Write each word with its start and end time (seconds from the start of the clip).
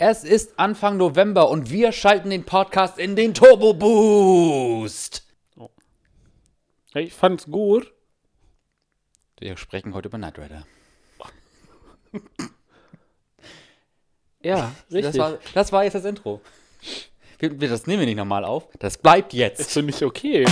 Es 0.00 0.22
ist 0.22 0.60
Anfang 0.60 0.96
November 0.96 1.50
und 1.50 1.70
wir 1.70 1.90
schalten 1.90 2.30
den 2.30 2.44
Podcast 2.44 3.00
in 3.00 3.16
den 3.16 3.34
Turbo 3.34 3.74
Boost. 3.74 5.24
Ich 6.94 7.12
fand's 7.12 7.46
gut. 7.46 7.92
Wir 9.40 9.56
sprechen 9.56 9.94
heute 9.94 10.06
über 10.06 10.18
Knight 10.18 10.38
Rider. 10.38 10.62
Ja, 14.40 14.72
richtig. 14.92 15.16
Das 15.16 15.18
war, 15.18 15.38
das 15.52 15.72
war 15.72 15.82
jetzt 15.82 15.94
das 15.94 16.04
Intro. 16.04 16.42
Wir, 17.40 17.60
wir, 17.60 17.68
das 17.68 17.88
nehmen 17.88 17.98
wir 17.98 18.06
nicht 18.06 18.18
nochmal 18.18 18.44
auf. 18.44 18.68
Das 18.78 18.98
bleibt 18.98 19.32
jetzt. 19.32 19.58
ist 19.58 19.72
für 19.72 19.82
mich 19.82 20.04
okay. 20.04 20.46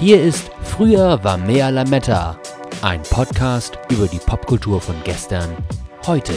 Hier 0.00 0.20
ist 0.20 0.50
Früher 0.64 1.22
war 1.22 1.38
mehr 1.38 1.70
Lametta. 1.70 2.40
Ein 2.82 3.02
Podcast 3.04 3.78
über 3.90 4.08
die 4.08 4.18
Popkultur 4.18 4.80
von 4.80 4.96
gestern, 5.04 5.56
heute. 6.04 6.34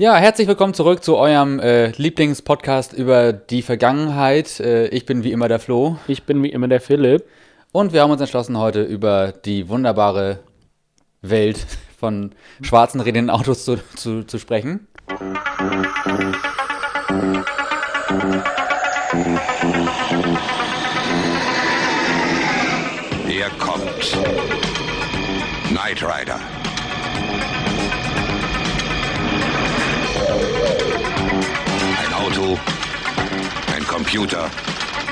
Ja, 0.00 0.14
herzlich 0.14 0.46
willkommen 0.46 0.74
zurück 0.74 1.02
zu 1.02 1.16
eurem 1.16 1.58
äh, 1.58 1.88
Lieblingspodcast 1.88 2.92
über 2.92 3.32
die 3.32 3.62
Vergangenheit. 3.62 4.60
Äh, 4.60 4.86
ich 4.90 5.06
bin 5.06 5.24
wie 5.24 5.32
immer 5.32 5.48
der 5.48 5.58
Flo. 5.58 5.98
Ich 6.06 6.22
bin 6.22 6.40
wie 6.44 6.50
immer 6.50 6.68
der 6.68 6.80
Philipp. 6.80 7.24
Und 7.72 7.92
wir 7.92 8.02
haben 8.02 8.12
uns 8.12 8.20
entschlossen, 8.20 8.56
heute 8.58 8.84
über 8.84 9.32
die 9.32 9.68
wunderbare 9.68 10.38
Welt 11.20 11.66
von 11.98 12.30
schwarzen 12.62 13.00
redenden 13.00 13.28
Autos 13.28 13.64
zu, 13.64 13.78
zu, 13.96 14.22
zu 14.22 14.38
sprechen. 14.38 14.86
Er 23.28 23.50
kommt. 23.58 24.16
Knight 25.72 26.04
Rider. 26.04 26.38
Auto, 32.38 32.56
ein 33.74 33.84
Computer, 33.88 34.48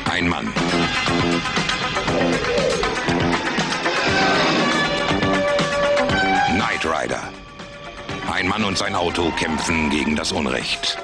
ein 0.09 0.29
Mann. 0.29 0.53
Knight 6.55 6.85
Rider. 6.85 7.23
Ein 8.33 8.47
Mann 8.47 8.63
und 8.63 8.79
sein 8.79 8.95
Auto 8.95 9.33
kämpfen 9.33 9.91
gegen 9.91 10.15
das 10.15 10.31
Unrecht. 10.31 10.99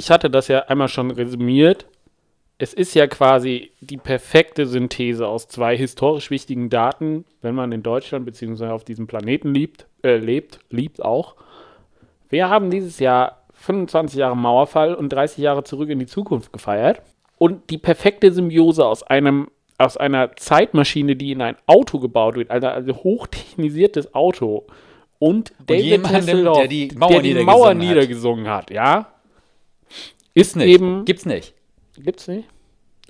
Ich 0.00 0.10
hatte 0.10 0.30
das 0.30 0.48
ja 0.48 0.60
einmal 0.60 0.88
schon 0.88 1.10
resümiert. 1.10 1.84
Es 2.56 2.72
ist 2.72 2.94
ja 2.94 3.06
quasi 3.06 3.70
die 3.80 3.98
perfekte 3.98 4.66
Synthese 4.66 5.28
aus 5.28 5.46
zwei 5.46 5.76
historisch 5.76 6.30
wichtigen 6.30 6.70
Daten, 6.70 7.26
wenn 7.42 7.54
man 7.54 7.70
in 7.70 7.82
Deutschland 7.82 8.24
bzw. 8.24 8.68
auf 8.68 8.82
diesem 8.82 9.06
Planeten 9.06 9.52
liebt, 9.52 9.86
äh, 10.02 10.16
lebt, 10.16 10.60
liebt 10.70 11.04
auch. 11.04 11.36
Wir 12.30 12.48
haben 12.48 12.70
dieses 12.70 12.98
Jahr 12.98 13.44
25 13.52 14.18
Jahre 14.18 14.38
Mauerfall 14.38 14.94
und 14.94 15.10
30 15.10 15.36
Jahre 15.38 15.64
zurück 15.64 15.90
in 15.90 15.98
die 15.98 16.06
Zukunft 16.06 16.50
gefeiert. 16.50 17.02
Und 17.36 17.68
die 17.68 17.78
perfekte 17.78 18.32
Symbiose 18.32 18.86
aus 18.86 19.02
einem 19.02 19.48
aus 19.76 19.98
einer 19.98 20.34
Zeitmaschine, 20.36 21.16
die 21.16 21.32
in 21.32 21.42
ein 21.42 21.56
Auto 21.66 21.98
gebaut 21.98 22.36
wird, 22.36 22.50
also 22.50 22.66
ein 22.68 22.94
hochtechnisiertes 22.94 24.14
Auto, 24.14 24.66
und 25.18 25.52
David 25.66 25.84
jemandem, 25.84 26.16
Hasselhoff, 26.16 26.58
der 26.58 26.68
die 26.68 26.90
Mauer 26.96 27.10
der 27.10 27.20
die 27.20 27.28
niedergesungen 27.28 27.46
Mauer 27.46 27.68
hat. 27.68 27.76
niedergesungen 27.76 28.48
hat, 28.48 28.70
ja? 28.70 29.06
Ist 30.40 30.56
nicht. 30.56 30.68
eben- 30.68 31.04
Gibt's 31.04 31.26
nicht. 31.26 31.54
Gibt's 31.98 32.26
nicht? 32.28 32.48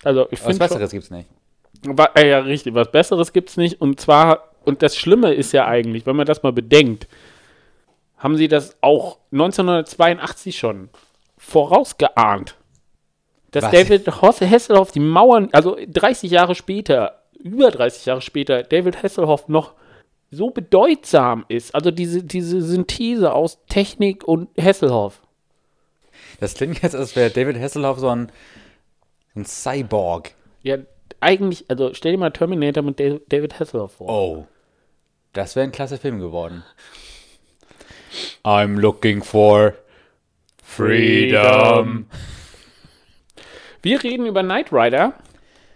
Also 0.03 0.27
ich 0.31 0.45
Was 0.45 0.59
Besseres 0.59 0.91
gibt's 0.91 1.11
nicht. 1.11 1.29
Wa- 1.85 2.11
äh, 2.15 2.29
ja, 2.31 2.39
richtig. 2.41 2.75
Was 2.75 2.91
Besseres 2.91 3.33
gibt's 3.33 3.57
nicht. 3.57 3.81
Und 3.81 4.01
zwar, 4.01 4.51
und 4.65 4.83
das 4.83 4.97
Schlimme 4.97 5.33
ist 5.35 5.53
ja 5.53 5.67
eigentlich, 5.67 6.07
wenn 6.07 6.17
man 6.17 6.27
das 6.27 6.43
mal 6.43 6.53
bedenkt, 6.53 7.07
haben 8.17 8.37
sie 8.37 8.49
das 8.49 8.77
auch 8.83 9.19
1982 9.33 10.59
schon 10.59 10.89
vorausgeahnt. 11.39 12.57
Dass 13.51 13.65
Was? 13.65 13.71
David 13.73 14.07
Hasselhoff 14.09 14.93
die 14.93 15.01
Mauern, 15.01 15.49
also 15.53 15.77
30 15.87 16.31
Jahre 16.31 16.55
später, 16.55 17.23
über 17.39 17.71
30 17.71 18.07
Jahre 18.07 18.21
später, 18.21 18.63
David 18.63 19.03
Hasselhoff 19.03 19.49
noch 19.49 19.75
so 20.31 20.51
bedeutsam 20.51 21.45
ist. 21.49 21.75
Also 21.75 21.91
diese, 21.91 22.23
diese 22.23 22.63
Synthese 22.63 23.33
aus 23.33 23.59
Technik 23.69 24.23
und 24.27 24.49
Hasselhoff. 24.61 25.21
Das 26.41 26.55
klingt 26.55 26.83
jetzt, 26.83 26.97
als 26.97 27.15
wäre 27.17 27.31
David 27.31 27.59
Hasselhoff 27.59 27.99
so 27.99 28.09
ein, 28.09 28.33
ein 29.37 29.45
Cyborg. 29.45 30.33
Ja, 30.63 30.79
eigentlich, 31.21 31.67
also 31.69 31.93
stell 31.95 32.13
dir 32.13 32.19
mal 32.19 32.31
Terminator 32.31 32.83
mit 32.83 32.99
Da- 32.99 33.19
David 33.29 33.61
Hasselhoff 33.61 33.93
vor. 33.93 34.09
Oh. 34.09 34.47
Das 35.33 35.55
wäre 35.55 35.65
ein 35.65 35.73
klasse 35.73 35.99
Film 35.99 36.19
geworden. 36.19 36.65
I'm 38.43 38.79
looking 38.81 39.23
for 39.23 39.75
freedom. 40.63 42.07
Wir 43.83 44.03
reden 44.03 44.27
über 44.27 44.43
Knight 44.43 44.73
Rider. 44.73 45.15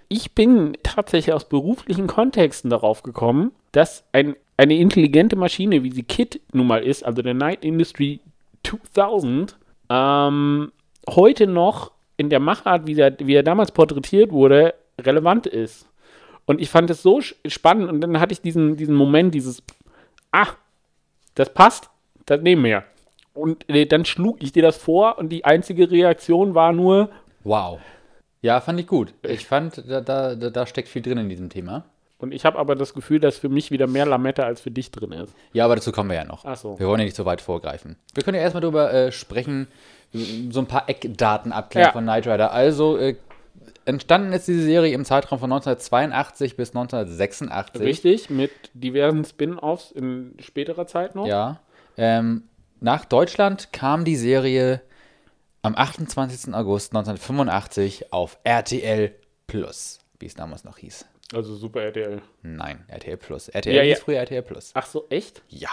Ich 0.09 0.33
bin 0.33 0.77
tatsächlich 0.83 1.33
aus 1.33 1.49
beruflichen 1.49 2.07
Kontexten 2.07 2.71
darauf 2.71 3.03
gekommen, 3.03 3.53
dass 3.73 4.05
ein, 4.13 4.35
eine 4.57 4.77
intelligente 4.77 5.37
Maschine, 5.37 5.83
wie 5.83 5.91
sie 5.93 6.03
KIT 6.03 6.41
nun 6.53 6.67
mal 6.67 6.83
ist, 6.83 7.05
also 7.05 7.23
der 7.23 7.35
Night 7.35 7.65
Industry 7.65 8.21
2000, 8.65 9.57
ähm, 9.95 10.73
heute 11.09 11.47
noch 11.47 11.93
in 12.17 12.31
der 12.31 12.41
Machart, 12.41 12.87
wie 12.87 12.99
er, 12.99 13.17
wie 13.19 13.35
er 13.35 13.43
damals 13.43 13.73
porträtiert 13.73 14.33
wurde, 14.33 14.75
relevant 15.01 15.47
ist. 15.47 15.89
Und 16.47 16.61
ich 16.61 16.69
fand 16.69 16.91
es 16.91 17.03
so 17.03 17.21
spannend 17.21 17.89
und 17.89 18.01
dann 18.01 18.21
hatte 18.21 18.33
ich 18.33 18.41
diesen, 18.41 18.77
diesen 18.77 18.95
Moment, 18.95 19.35
dieses, 19.35 19.63
ah, 20.33 20.49
das 21.35 21.53
passt, 21.53 21.91
das 22.27 22.41
nehmen 22.41 22.65
wir. 22.65 22.85
Und 23.33 23.69
äh, 23.69 23.87
dann 23.87 24.05
schlug 24.05 24.43
ich 24.43 24.53
dir 24.53 24.63
das 24.63 24.77
vor 24.77 25.19
und 25.19 25.31
die 25.31 25.45
einzige 25.45 25.91
Reaktion 25.91 26.55
war 26.55 26.73
nur, 26.73 27.11
Wow. 27.45 27.81
Ja, 28.41 28.61
fand 28.61 28.81
ich 28.81 28.87
gut. 28.87 29.15
Ich 29.23 29.47
fand, 29.47 29.83
da, 29.89 30.01
da 30.01 30.35
da 30.35 30.67
steckt 30.67 30.89
viel 30.89 31.03
drin 31.03 31.19
in 31.19 31.29
diesem 31.29 31.49
Thema. 31.49 31.85
Und 32.25 32.33
ich 32.33 32.45
habe 32.45 32.59
aber 32.59 32.75
das 32.75 32.93
Gefühl, 32.95 33.21
dass 33.21 33.39
für 33.39 33.49
mich 33.49 33.71
wieder 33.71 33.87
mehr 33.87 34.07
Lametta 34.07 34.43
als 34.43 34.61
für 34.61 34.71
dich 34.73 34.91
drin 34.91 35.13
ist. 35.13 35.33
Ja, 35.53 35.65
aber 35.65 35.77
dazu 35.77 35.93
kommen 35.93 36.11
wir 36.11 36.17
ja 36.17 36.25
noch. 36.25 36.45
Ach 36.45 36.57
so. 36.57 36.79
Wir 36.79 36.89
wollen 36.89 36.99
ja 37.01 37.05
nicht 37.05 37.17
so 37.17 37.25
weit 37.25 37.41
vorgreifen. 37.41 37.97
Wir 38.15 38.23
können 38.25 38.37
ja 38.37 38.43
erstmal 38.43 38.61
darüber 38.63 38.93
äh, 38.93 39.13
sprechen, 39.13 39.69
so 40.51 40.61
ein 40.61 40.67
paar 40.67 40.89
Eckdaten 40.89 41.53
abklären 41.53 41.87
Ja. 41.89 41.93
von 41.93 42.05
Knight 42.05 42.27
Rider. 42.27 42.53
Also, 42.53 42.97
äh, 42.99 43.17
entstanden 43.85 44.33
ist 44.33 44.49
diese 44.49 44.63
Serie 44.63 44.95
im 44.95 45.05
Zeitraum 45.05 45.39
von 45.39 45.53
1982 45.53 46.57
bis 46.57 46.71
1986. 46.71 47.81
Richtig, 47.83 48.31
mit 48.31 48.51
diversen 48.75 49.25
Spin-offs 49.25 49.91
in 49.93 50.35
späterer 50.41 50.87
Zeit 50.87 51.15
noch. 51.15 51.27
Ja. 51.27 51.61
Ähm, 51.97 52.45
nach 52.81 53.05
Deutschland 53.05 53.73
kam 53.73 54.05
die 54.05 54.17
Serie 54.17 54.81
am 55.63 55.75
28. 55.77 56.55
August 56.55 56.93
1985 56.93 58.13
auf 58.13 58.39
RTL 58.45 59.15
Plus, 59.47 59.99
wie 60.19 60.27
es 60.27 60.35
damals 60.35 60.65
noch 60.65 60.79
hieß. 60.79 61.07
Also 61.33 61.55
Super 61.55 61.83
RTL. 61.83 62.21
Nein, 62.43 62.85
RTL 62.89 63.17
Plus. 63.17 63.49
RTL 63.49 63.75
Ja, 63.75 63.83
ja. 63.83 63.97
früher 63.97 64.19
RTL 64.19 64.43
Plus. 64.43 64.71
Ach 64.75 64.87
so, 64.87 65.07
echt? 65.09 65.43
Ja, 65.49 65.71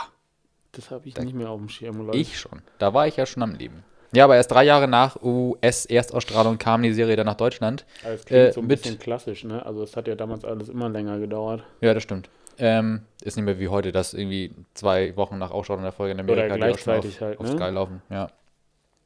Das 0.71 0.89
habe 0.91 1.07
ich 1.07 1.17
nicht 1.17 1.33
mehr 1.35 1.49
auf 1.49 1.59
dem 1.59 1.67
Schirm. 1.69 2.05
Leute. 2.05 2.17
ich 2.17 2.39
schon. 2.39 2.61
Da 2.79 2.93
war 2.93 3.07
ich 3.07 3.17
ja 3.17 3.25
schon 3.25 3.43
am 3.43 3.53
Leben. 3.55 3.83
Ja, 4.13 4.25
aber 4.25 4.35
erst 4.35 4.51
drei 4.51 4.63
Jahre 4.63 4.87
nach 4.87 5.21
US-Erstausstrahlung 5.21 6.57
kam 6.57 6.81
die 6.83 6.93
Serie 6.93 7.15
dann 7.15 7.25
nach 7.25 7.35
Deutschland. 7.35 7.85
Aber 8.03 8.13
Das 8.13 8.25
klingt 8.25 8.43
Äh, 8.49 8.51
so 8.53 8.61
ein 8.61 8.67
mit- 8.67 8.81
bisschen 8.81 8.99
klassisch, 8.99 9.43
ne? 9.43 9.65
Also 9.65 9.83
es 9.83 9.95
hat 9.95 10.07
ja 10.07 10.15
damals 10.15 10.43
alles 10.45 10.69
immer 10.69 10.89
länger 10.89 11.19
gedauert. 11.19 11.63
Ja, 11.81 11.93
das 11.93 12.03
stimmt. 12.03 12.29
Ähm, 12.57 13.01
ist 13.23 13.37
nicht 13.37 13.45
mehr 13.45 13.59
wie 13.59 13.69
heute, 13.69 13.91
dass 13.91 14.13
irgendwie 14.13 14.53
zwei 14.73 15.15
Wochen 15.15 15.37
nach 15.37 15.51
Ausstrahlung 15.51 15.83
der 15.83 15.93
Folge 15.93 16.13
in 16.13 16.19
Amerika 16.19 16.45
Oder 16.47 16.57
gleichzeitig 16.57 17.15
auf, 17.15 17.21
halt, 17.21 17.39
auf 17.39 17.45
ne? 17.47 17.51
Sky 17.57 17.69
laufen. 17.73 18.01
Ja, 18.09 18.27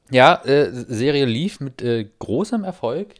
ja 0.09 0.42
äh, 0.45 0.69
Serie 0.71 1.25
lief 1.25 1.59
mit 1.59 1.81
äh, 1.81 2.07
großem 2.19 2.63
Erfolg. 2.63 3.15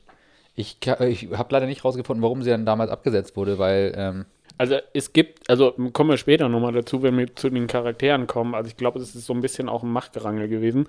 Ich, 0.56 0.78
ich 1.02 1.28
habe 1.32 1.54
leider 1.54 1.66
nicht 1.66 1.84
rausgefunden, 1.84 2.24
warum 2.24 2.42
sie 2.42 2.50
dann 2.50 2.66
damals 2.66 2.90
abgesetzt 2.90 3.36
wurde, 3.36 3.60
weil 3.60 3.94
ähm, 3.98 4.26
Also 4.58 4.78
es 4.94 5.12
gibt, 5.12 5.50
also 5.50 5.74
kommen 5.92 6.10
wir 6.10 6.18
später 6.18 6.48
nochmal 6.48 6.72
dazu, 6.72 7.04
wenn 7.04 7.18
wir 7.18 7.36
zu 7.36 7.50
den 7.50 7.68
Charakteren 7.68 8.26
kommen. 8.28 8.56
Also 8.56 8.70
ich 8.70 8.78
glaube, 8.78 9.00
es 9.00 9.16
ist 9.16 9.26
so 9.26 9.34
ein 9.34 9.42
bisschen 9.42 9.68
auch 9.68 9.84
ein 9.84 9.92
Machtgerangel 9.92 10.48
gewesen. 10.48 10.88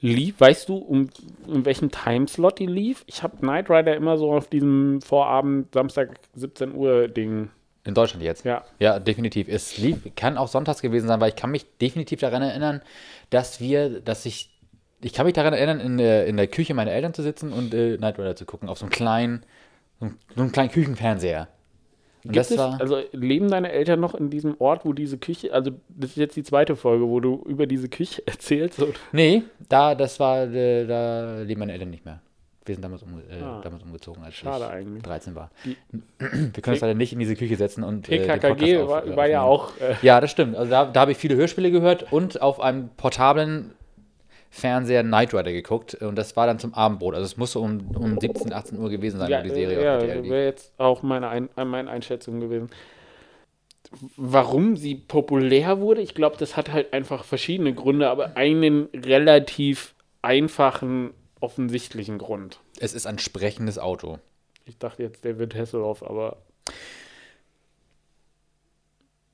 Lief, 0.00 0.40
weißt 0.40 0.68
du, 0.68 0.76
um, 0.76 1.08
um 1.46 1.64
welchen 1.64 1.90
Timeslot 1.90 2.58
die 2.58 2.66
lief? 2.66 3.04
Ich 3.06 3.22
habe 3.22 3.38
Knight 3.38 3.70
Rider 3.70 3.96
immer 3.96 4.18
so 4.18 4.32
auf 4.32 4.48
diesem 4.48 5.00
Vorabend, 5.00 5.72
Samstag 5.72 6.18
17 6.34 6.74
Uhr 6.74 7.08
Ding. 7.08 7.50
In 7.84 7.94
Deutschland 7.94 8.22
jetzt? 8.22 8.44
Ja. 8.44 8.64
Ja, 8.78 8.98
definitiv. 8.98 9.46
Es 9.48 9.78
lief, 9.78 9.98
kann 10.16 10.36
auch 10.36 10.48
sonntags 10.48 10.82
gewesen 10.82 11.06
sein, 11.08 11.20
weil 11.20 11.30
ich 11.30 11.36
kann 11.36 11.50
mich 11.50 11.64
definitiv 11.80 12.20
daran 12.20 12.42
erinnern, 12.42 12.82
dass 13.30 13.60
wir, 13.60 14.00
dass 14.00 14.26
ich, 14.26 14.50
ich 15.06 15.12
kann 15.12 15.24
mich 15.26 15.34
daran 15.34 15.54
erinnern, 15.54 15.80
in 15.80 15.96
der, 15.98 16.26
in 16.26 16.36
der 16.36 16.46
Küche 16.48 16.74
meiner 16.74 16.90
Eltern 16.90 17.14
zu 17.14 17.22
sitzen 17.22 17.52
und 17.52 17.72
äh, 17.72 17.96
Knight 17.96 18.18
Rider 18.18 18.36
zu 18.36 18.44
gucken, 18.44 18.68
auf 18.68 18.78
so 18.78 18.84
einem 18.86 18.90
kleinen, 18.92 19.42
so 20.00 20.08
einem, 20.42 20.52
kleinen 20.52 20.70
Küchenfernseher. 20.70 21.48
Und 22.24 22.32
Gibt 22.32 22.36
das 22.36 22.50
es, 22.50 22.58
war, 22.58 22.80
also 22.80 22.98
leben 23.12 23.48
deine 23.48 23.70
Eltern 23.70 24.00
noch 24.00 24.14
in 24.16 24.30
diesem 24.30 24.56
Ort, 24.58 24.84
wo 24.84 24.92
diese 24.92 25.16
Küche, 25.16 25.52
also 25.54 25.70
das 25.88 26.10
ist 26.10 26.16
jetzt 26.16 26.34
die 26.36 26.42
zweite 26.42 26.74
Folge, 26.74 27.06
wo 27.06 27.20
du 27.20 27.42
über 27.46 27.66
diese 27.66 27.88
Küche 27.88 28.22
erzählst. 28.26 28.82
Und, 28.82 28.96
nee, 29.12 29.44
da, 29.68 29.94
das 29.94 30.18
war, 30.18 30.42
äh, 30.52 30.86
da 30.86 31.40
leben 31.42 31.60
meine 31.60 31.72
Eltern 31.72 31.90
nicht 31.90 32.04
mehr. 32.04 32.20
Wir 32.64 32.74
sind 32.74 32.82
damals, 32.82 33.04
umge 33.04 33.20
äh, 33.30 33.40
Ah. 33.44 33.60
damals 33.62 33.84
umgezogen, 33.84 34.24
als 34.24 34.34
Schade 34.34 34.64
ich 34.64 34.70
eigentlich. 34.72 35.02
13 35.04 35.36
war. 35.36 35.52
Die- 35.64 35.76
Wir 36.18 36.62
können 36.62 36.74
uns 36.74 36.80
leider 36.80 36.94
nicht 36.94 37.12
in 37.12 37.20
diese 37.20 37.36
Küche 37.36 37.54
setzen 37.54 37.84
und 37.84 38.08
äh, 38.08 38.18
PKKG 38.18 38.88
war, 38.88 39.16
war 39.16 39.28
ja 39.28 39.42
auch. 39.42 39.70
Äh, 39.78 39.94
Ja, 40.02 40.20
das 40.20 40.32
stimmt. 40.32 40.56
Also 40.56 40.68
da, 40.68 40.84
da 40.86 41.00
habe 41.02 41.12
ich 41.12 41.18
viele 41.18 41.36
Hörspiele 41.36 41.70
gehört 41.70 42.12
und 42.12 42.42
auf 42.42 42.58
einem 42.60 42.88
portablen 42.96 43.70
Fernseher 44.56 45.02
Knight 45.02 45.34
Rider 45.34 45.52
geguckt. 45.52 45.94
Und 45.94 46.16
das 46.16 46.34
war 46.36 46.46
dann 46.46 46.58
zum 46.58 46.72
Abendbrot. 46.72 47.14
Also 47.14 47.26
es 47.26 47.36
musste 47.36 47.58
um, 47.58 47.94
um 47.96 48.18
17, 48.18 48.52
18 48.52 48.78
Uhr 48.78 48.88
gewesen 48.88 49.18
sein, 49.18 49.30
ja, 49.30 49.40
wo 49.40 49.42
die 49.44 49.50
Serie 49.50 49.82
ja, 49.82 49.96
auf 49.96 50.02
RTL 50.02 50.22
lief. 50.22 50.30
wäre 50.30 50.44
jetzt 50.44 50.72
auch 50.78 51.02
meine, 51.02 51.28
Ein 51.28 51.48
meine 51.56 51.90
Einschätzung 51.90 52.40
gewesen. 52.40 52.70
Warum 54.16 54.76
sie 54.76 54.94
populär 54.94 55.80
wurde, 55.80 56.00
ich 56.00 56.14
glaube, 56.14 56.36
das 56.38 56.56
hat 56.56 56.72
halt 56.72 56.92
einfach 56.92 57.24
verschiedene 57.24 57.72
Gründe, 57.72 58.08
aber 58.08 58.36
einen 58.36 58.88
relativ 58.94 59.94
einfachen, 60.22 61.10
offensichtlichen 61.40 62.18
Grund. 62.18 62.58
Es 62.80 62.94
ist 62.94 63.06
ein 63.06 63.18
sprechendes 63.18 63.78
Auto. 63.78 64.18
Ich 64.64 64.78
dachte 64.78 65.02
jetzt 65.02 65.24
David 65.24 65.54
Hasselhoff, 65.54 66.02
aber 66.02 66.38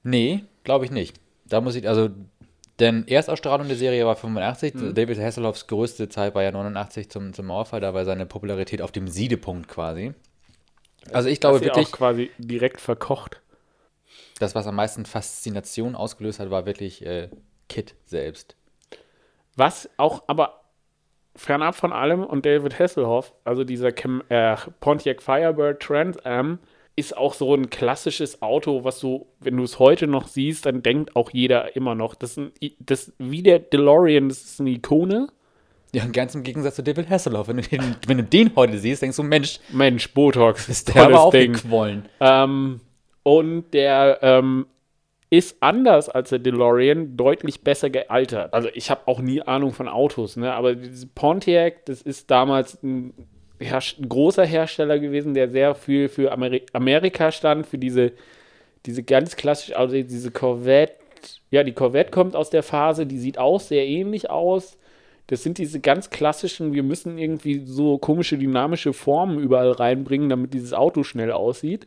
Nee, 0.02 0.42
glaube 0.64 0.84
ich 0.84 0.90
nicht. 0.90 1.16
Da 1.46 1.60
muss 1.60 1.76
ich, 1.76 1.86
also, 1.88 2.10
denn 2.78 3.06
Erstausstrahlung 3.06 3.68
der 3.68 3.76
Serie 3.76 4.06
war 4.06 4.16
85. 4.16 4.74
Mhm. 4.74 4.94
David 4.94 5.18
Hasselhoffs 5.18 5.66
größte 5.66 6.08
Zeit 6.08 6.34
war 6.34 6.42
ja 6.42 6.52
89 6.52 7.10
zum, 7.10 7.32
zum 7.32 7.46
Mauerfall. 7.46 7.80
Da 7.80 7.94
war 7.94 8.04
seine 8.04 8.26
Popularität 8.26 8.82
auf 8.82 8.92
dem 8.92 9.08
Siedepunkt 9.08 9.68
quasi. 9.68 10.14
Also 11.12 11.28
ich 11.28 11.40
glaube 11.40 11.60
wirklich, 11.60 11.88
auch 11.88 11.92
quasi 11.92 12.30
direkt 12.38 12.80
verkocht. 12.80 13.40
das, 14.38 14.54
was 14.54 14.66
am 14.66 14.76
meisten 14.76 15.04
Faszination 15.04 15.94
ausgelöst 15.94 16.40
hat, 16.40 16.50
war 16.50 16.66
wirklich 16.66 17.04
äh, 17.04 17.28
Kit 17.68 17.94
selbst. 18.04 18.56
Was 19.56 19.90
auch 19.96 20.24
aber 20.28 20.60
fernab 21.34 21.74
von 21.74 21.92
allem 21.92 22.24
und 22.24 22.46
David 22.46 22.78
Hasselhoff, 22.78 23.34
also 23.44 23.64
dieser 23.64 23.92
Cam 23.92 24.22
äh, 24.28 24.56
Pontiac 24.80 25.22
Firebird 25.22 25.80
Trans 25.80 26.18
Am, 26.18 26.58
ist 26.94 27.16
auch 27.16 27.34
so 27.34 27.54
ein 27.54 27.70
klassisches 27.70 28.42
Auto, 28.42 28.84
was 28.84 29.00
du, 29.00 29.26
wenn 29.40 29.56
du 29.56 29.62
es 29.62 29.78
heute 29.78 30.06
noch 30.06 30.28
siehst, 30.28 30.66
dann 30.66 30.82
denkt 30.82 31.16
auch 31.16 31.30
jeder 31.30 31.74
immer 31.74 31.94
noch, 31.94 32.14
das 32.14 32.32
ist, 32.32 32.38
ein, 32.38 32.52
das, 32.80 33.12
wie 33.18 33.42
der 33.42 33.60
DeLorean, 33.60 34.28
das 34.28 34.42
ist 34.42 34.60
eine 34.60 34.70
Ikone. 34.70 35.28
Ja, 35.94 36.06
ganz 36.06 36.34
im 36.34 36.42
Gegensatz 36.42 36.76
zu 36.76 36.82
David 36.82 37.10
Hasselhoff. 37.10 37.48
Wenn 37.48 37.58
du 37.58 37.62
den, 37.62 37.96
wenn 38.06 38.16
du 38.18 38.24
den 38.24 38.54
heute 38.56 38.78
siehst, 38.78 39.02
denkst 39.02 39.16
du, 39.16 39.22
Mensch, 39.22 39.60
Mensch, 39.70 40.12
Botox, 40.12 40.68
ist 40.68 40.94
der 40.94 41.04
aber 41.04 41.30
tolles 41.30 41.62
Ding. 41.62 42.02
Ähm, 42.20 42.80
und 43.22 43.70
der 43.72 44.18
ähm, 44.22 44.66
ist 45.32 45.56
anders 45.60 46.10
als 46.10 46.28
der 46.28 46.40
DeLorean 46.40 47.16
deutlich 47.16 47.62
besser 47.62 47.88
gealtert. 47.88 48.52
Also 48.52 48.68
ich 48.74 48.90
habe 48.90 49.02
auch 49.06 49.20
nie 49.20 49.40
Ahnung 49.40 49.72
von 49.72 49.88
Autos, 49.88 50.36
ne? 50.36 50.52
aber 50.52 50.76
Pontiac, 51.14 51.86
das 51.86 52.02
ist 52.02 52.30
damals 52.30 52.82
ein, 52.82 53.14
ein 53.70 54.08
großer 54.08 54.44
Hersteller 54.44 54.98
gewesen, 54.98 55.34
der 55.34 55.48
sehr 55.48 55.74
viel 55.74 56.08
für 56.08 56.32
Ameri 56.32 56.62
Amerika 56.72 57.30
stand, 57.32 57.66
für 57.66 57.78
diese, 57.78 58.12
diese 58.86 59.02
ganz 59.02 59.36
klassisch, 59.36 59.74
also 59.74 59.94
diese 59.94 60.30
Corvette. 60.30 60.94
Ja, 61.50 61.62
die 61.62 61.72
Corvette 61.72 62.10
kommt 62.10 62.34
aus 62.34 62.50
der 62.50 62.62
Phase, 62.62 63.06
die 63.06 63.18
sieht 63.18 63.38
auch 63.38 63.60
sehr 63.60 63.86
ähnlich 63.86 64.30
aus. 64.30 64.78
Das 65.28 65.42
sind 65.42 65.58
diese 65.58 65.80
ganz 65.80 66.10
klassischen, 66.10 66.72
wir 66.72 66.82
müssen 66.82 67.16
irgendwie 67.16 67.62
so 67.64 67.98
komische 67.98 68.36
dynamische 68.36 68.92
Formen 68.92 69.38
überall 69.38 69.70
reinbringen, 69.70 70.28
damit 70.28 70.52
dieses 70.52 70.72
Auto 70.72 71.04
schnell 71.04 71.30
aussieht. 71.30 71.86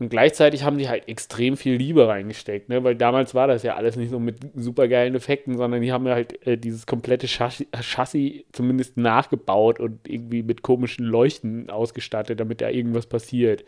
Und 0.00 0.08
gleichzeitig 0.08 0.64
haben 0.64 0.76
die 0.76 0.88
halt 0.88 1.08
extrem 1.08 1.56
viel 1.56 1.76
Liebe 1.76 2.08
reingesteckt, 2.08 2.68
ne? 2.68 2.82
weil 2.82 2.96
damals 2.96 3.32
war 3.32 3.46
das 3.46 3.62
ja 3.62 3.76
alles 3.76 3.94
nicht 3.94 4.10
so 4.10 4.18
mit 4.18 4.38
supergeilen 4.56 5.14
Effekten, 5.14 5.56
sondern 5.56 5.82
die 5.82 5.92
haben 5.92 6.04
ja 6.06 6.14
halt 6.14 6.44
äh, 6.46 6.58
dieses 6.58 6.84
komplette 6.86 7.28
Chassis, 7.28 7.68
Chassis 7.80 8.42
zumindest 8.50 8.96
nachgebaut 8.96 9.78
und 9.78 10.08
irgendwie 10.08 10.42
mit 10.42 10.62
komischen 10.62 11.04
Leuchten 11.06 11.70
ausgestattet, 11.70 12.40
damit 12.40 12.60
da 12.60 12.70
irgendwas 12.70 13.06
passiert. 13.06 13.64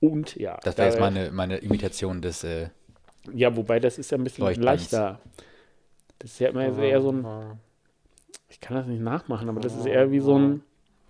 Und 0.00 0.36
ja. 0.36 0.58
Das 0.62 0.78
wäre 0.78 0.88
jetzt 0.88 1.00
meine, 1.00 1.30
meine 1.32 1.56
Imitation 1.58 2.22
des. 2.22 2.44
Äh, 2.44 2.68
Ja, 3.34 3.56
wobei 3.56 3.80
das 3.80 3.98
ist 3.98 4.12
ja 4.12 4.18
ein 4.18 4.24
bisschen 4.24 4.44
Leuchtbands. 4.44 4.92
leichter. 4.92 5.20
Das 6.20 6.32
ist 6.32 6.38
ja 6.40 6.48
immer 6.50 6.64
eher 6.82 7.00
so 7.00 7.10
ein. 7.10 7.26
Ich 8.48 8.60
kann 8.60 8.76
das 8.76 8.86
nicht 8.86 9.02
nachmachen, 9.02 9.48
aber 9.48 9.60
das 9.60 9.76
ist 9.76 9.86
eher 9.86 10.10
wie 10.10 10.20
so 10.20 10.38
ein 10.38 10.62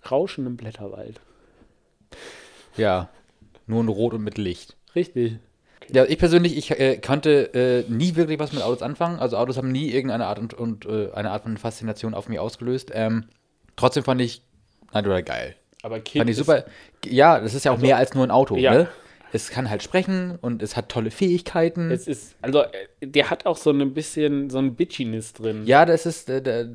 Rauschen 0.09 0.45
im 0.45 0.57
Blätterwald. 0.57 1.21
Ja, 2.77 3.09
nur 3.67 3.81
in 3.81 3.87
Rot 3.87 4.13
und 4.13 4.23
mit 4.23 4.37
Licht. 4.37 4.75
Richtig. 4.95 5.39
Ja, 5.91 6.05
ich 6.05 6.19
persönlich, 6.19 6.57
ich 6.57 6.71
äh, 6.71 6.97
konnte 6.97 7.53
äh, 7.53 7.91
nie 7.91 8.15
wirklich 8.15 8.39
was 8.39 8.53
mit 8.53 8.61
Autos 8.61 8.81
anfangen. 8.81 9.19
Also 9.19 9.37
Autos 9.37 9.57
haben 9.57 9.71
nie 9.71 9.89
irgendeine 9.89 10.27
Art 10.27 10.39
und, 10.39 10.53
und 10.53 10.85
äh, 10.85 11.11
eine 11.13 11.31
Art 11.31 11.43
von 11.43 11.57
Faszination 11.57 12.13
auf 12.13 12.29
mich 12.29 12.39
ausgelöst. 12.39 12.91
Ähm, 12.93 13.25
trotzdem 13.75 14.03
fand 14.03 14.21
ich 14.21 14.41
Knight 14.91 15.05
Rider 15.05 15.21
geil. 15.23 15.55
Aber 15.81 15.99
Kid 15.99 16.19
Fand 16.19 16.29
ich 16.29 16.35
super. 16.35 16.65
Ja, 17.05 17.39
das 17.39 17.53
ist 17.53 17.65
ja 17.65 17.71
auch 17.71 17.77
mehr 17.77 17.97
als 17.97 18.13
nur 18.13 18.23
ein 18.23 18.31
Auto, 18.31 18.55
ja. 18.57 18.73
ne? 18.73 18.87
Es 19.31 19.51
kann 19.51 19.69
halt 19.69 19.83
sprechen 19.83 20.39
und 20.41 20.63
es 20.63 20.75
hat 20.75 20.89
tolle 20.89 21.11
Fähigkeiten. 21.11 21.91
Es 21.91 22.07
ist, 22.07 22.35
also, 22.41 22.63
äh, 22.63 22.87
der 23.07 23.29
hat 23.29 23.45
auch 23.45 23.57
so 23.57 23.69
ein 23.69 23.93
bisschen 23.93 24.49
so 24.49 24.57
ein 24.57 24.75
Bitchiness 24.75 25.33
drin. 25.33 25.65
ja, 25.65 25.85
das 25.85 26.07
ist 26.07 26.29
äh, 26.29 26.67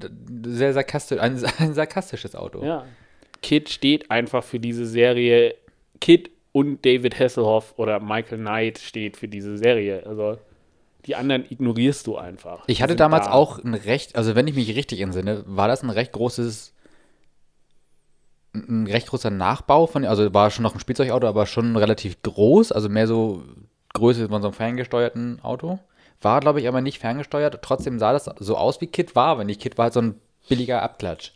sehr 0.46 0.72
sarkastisch, 0.72 1.18
ein, 1.18 1.42
ein 1.58 1.74
sarkastisches 1.74 2.36
Auto. 2.36 2.64
Ja. 2.64 2.84
Kid 3.42 3.68
steht 3.68 4.10
einfach 4.10 4.44
für 4.44 4.60
diese 4.60 4.86
Serie. 4.86 5.56
Kid 6.04 6.30
und 6.52 6.84
David 6.84 7.18
Hasselhoff 7.18 7.72
oder 7.78 7.98
Michael 7.98 8.36
Knight 8.36 8.78
steht 8.78 9.16
für 9.16 9.26
diese 9.26 9.56
Serie. 9.56 10.04
Also, 10.04 10.36
die 11.06 11.16
anderen 11.16 11.46
ignorierst 11.48 12.06
du 12.06 12.18
einfach. 12.18 12.64
Ich 12.66 12.82
hatte 12.82 12.94
damals 12.94 13.24
da. 13.24 13.32
auch 13.32 13.58
ein 13.64 13.72
recht, 13.72 14.14
also 14.14 14.34
wenn 14.34 14.46
ich 14.46 14.54
mich 14.54 14.76
richtig 14.76 15.00
entsinne, 15.00 15.44
war 15.46 15.66
das 15.66 15.82
ein 15.82 15.88
recht 15.88 16.12
großes, 16.12 16.74
ein 18.52 18.86
recht 18.86 19.08
großer 19.08 19.30
Nachbau 19.30 19.86
von, 19.86 20.04
also 20.04 20.34
war 20.34 20.50
schon 20.50 20.62
noch 20.62 20.74
ein 20.74 20.80
Spielzeugauto, 20.80 21.26
aber 21.26 21.46
schon 21.46 21.74
relativ 21.74 22.20
groß, 22.20 22.70
also 22.70 22.90
mehr 22.90 23.06
so 23.06 23.42
Größe 23.94 24.28
von 24.28 24.42
so 24.42 24.48
einem 24.48 24.54
ferngesteuerten 24.54 25.40
Auto. 25.40 25.78
War, 26.20 26.40
glaube 26.40 26.60
ich, 26.60 26.68
aber 26.68 26.82
nicht 26.82 26.98
ferngesteuert. 26.98 27.60
Trotzdem 27.62 27.98
sah 27.98 28.12
das 28.12 28.28
so 28.40 28.58
aus, 28.58 28.82
wie 28.82 28.88
Kit 28.88 29.16
war, 29.16 29.38
wenn 29.38 29.46
nicht 29.46 29.62
Kit 29.62 29.78
war 29.78 29.84
halt 29.84 29.94
so 29.94 30.02
ein 30.02 30.20
billiger 30.50 30.82
Abklatsch. 30.82 31.32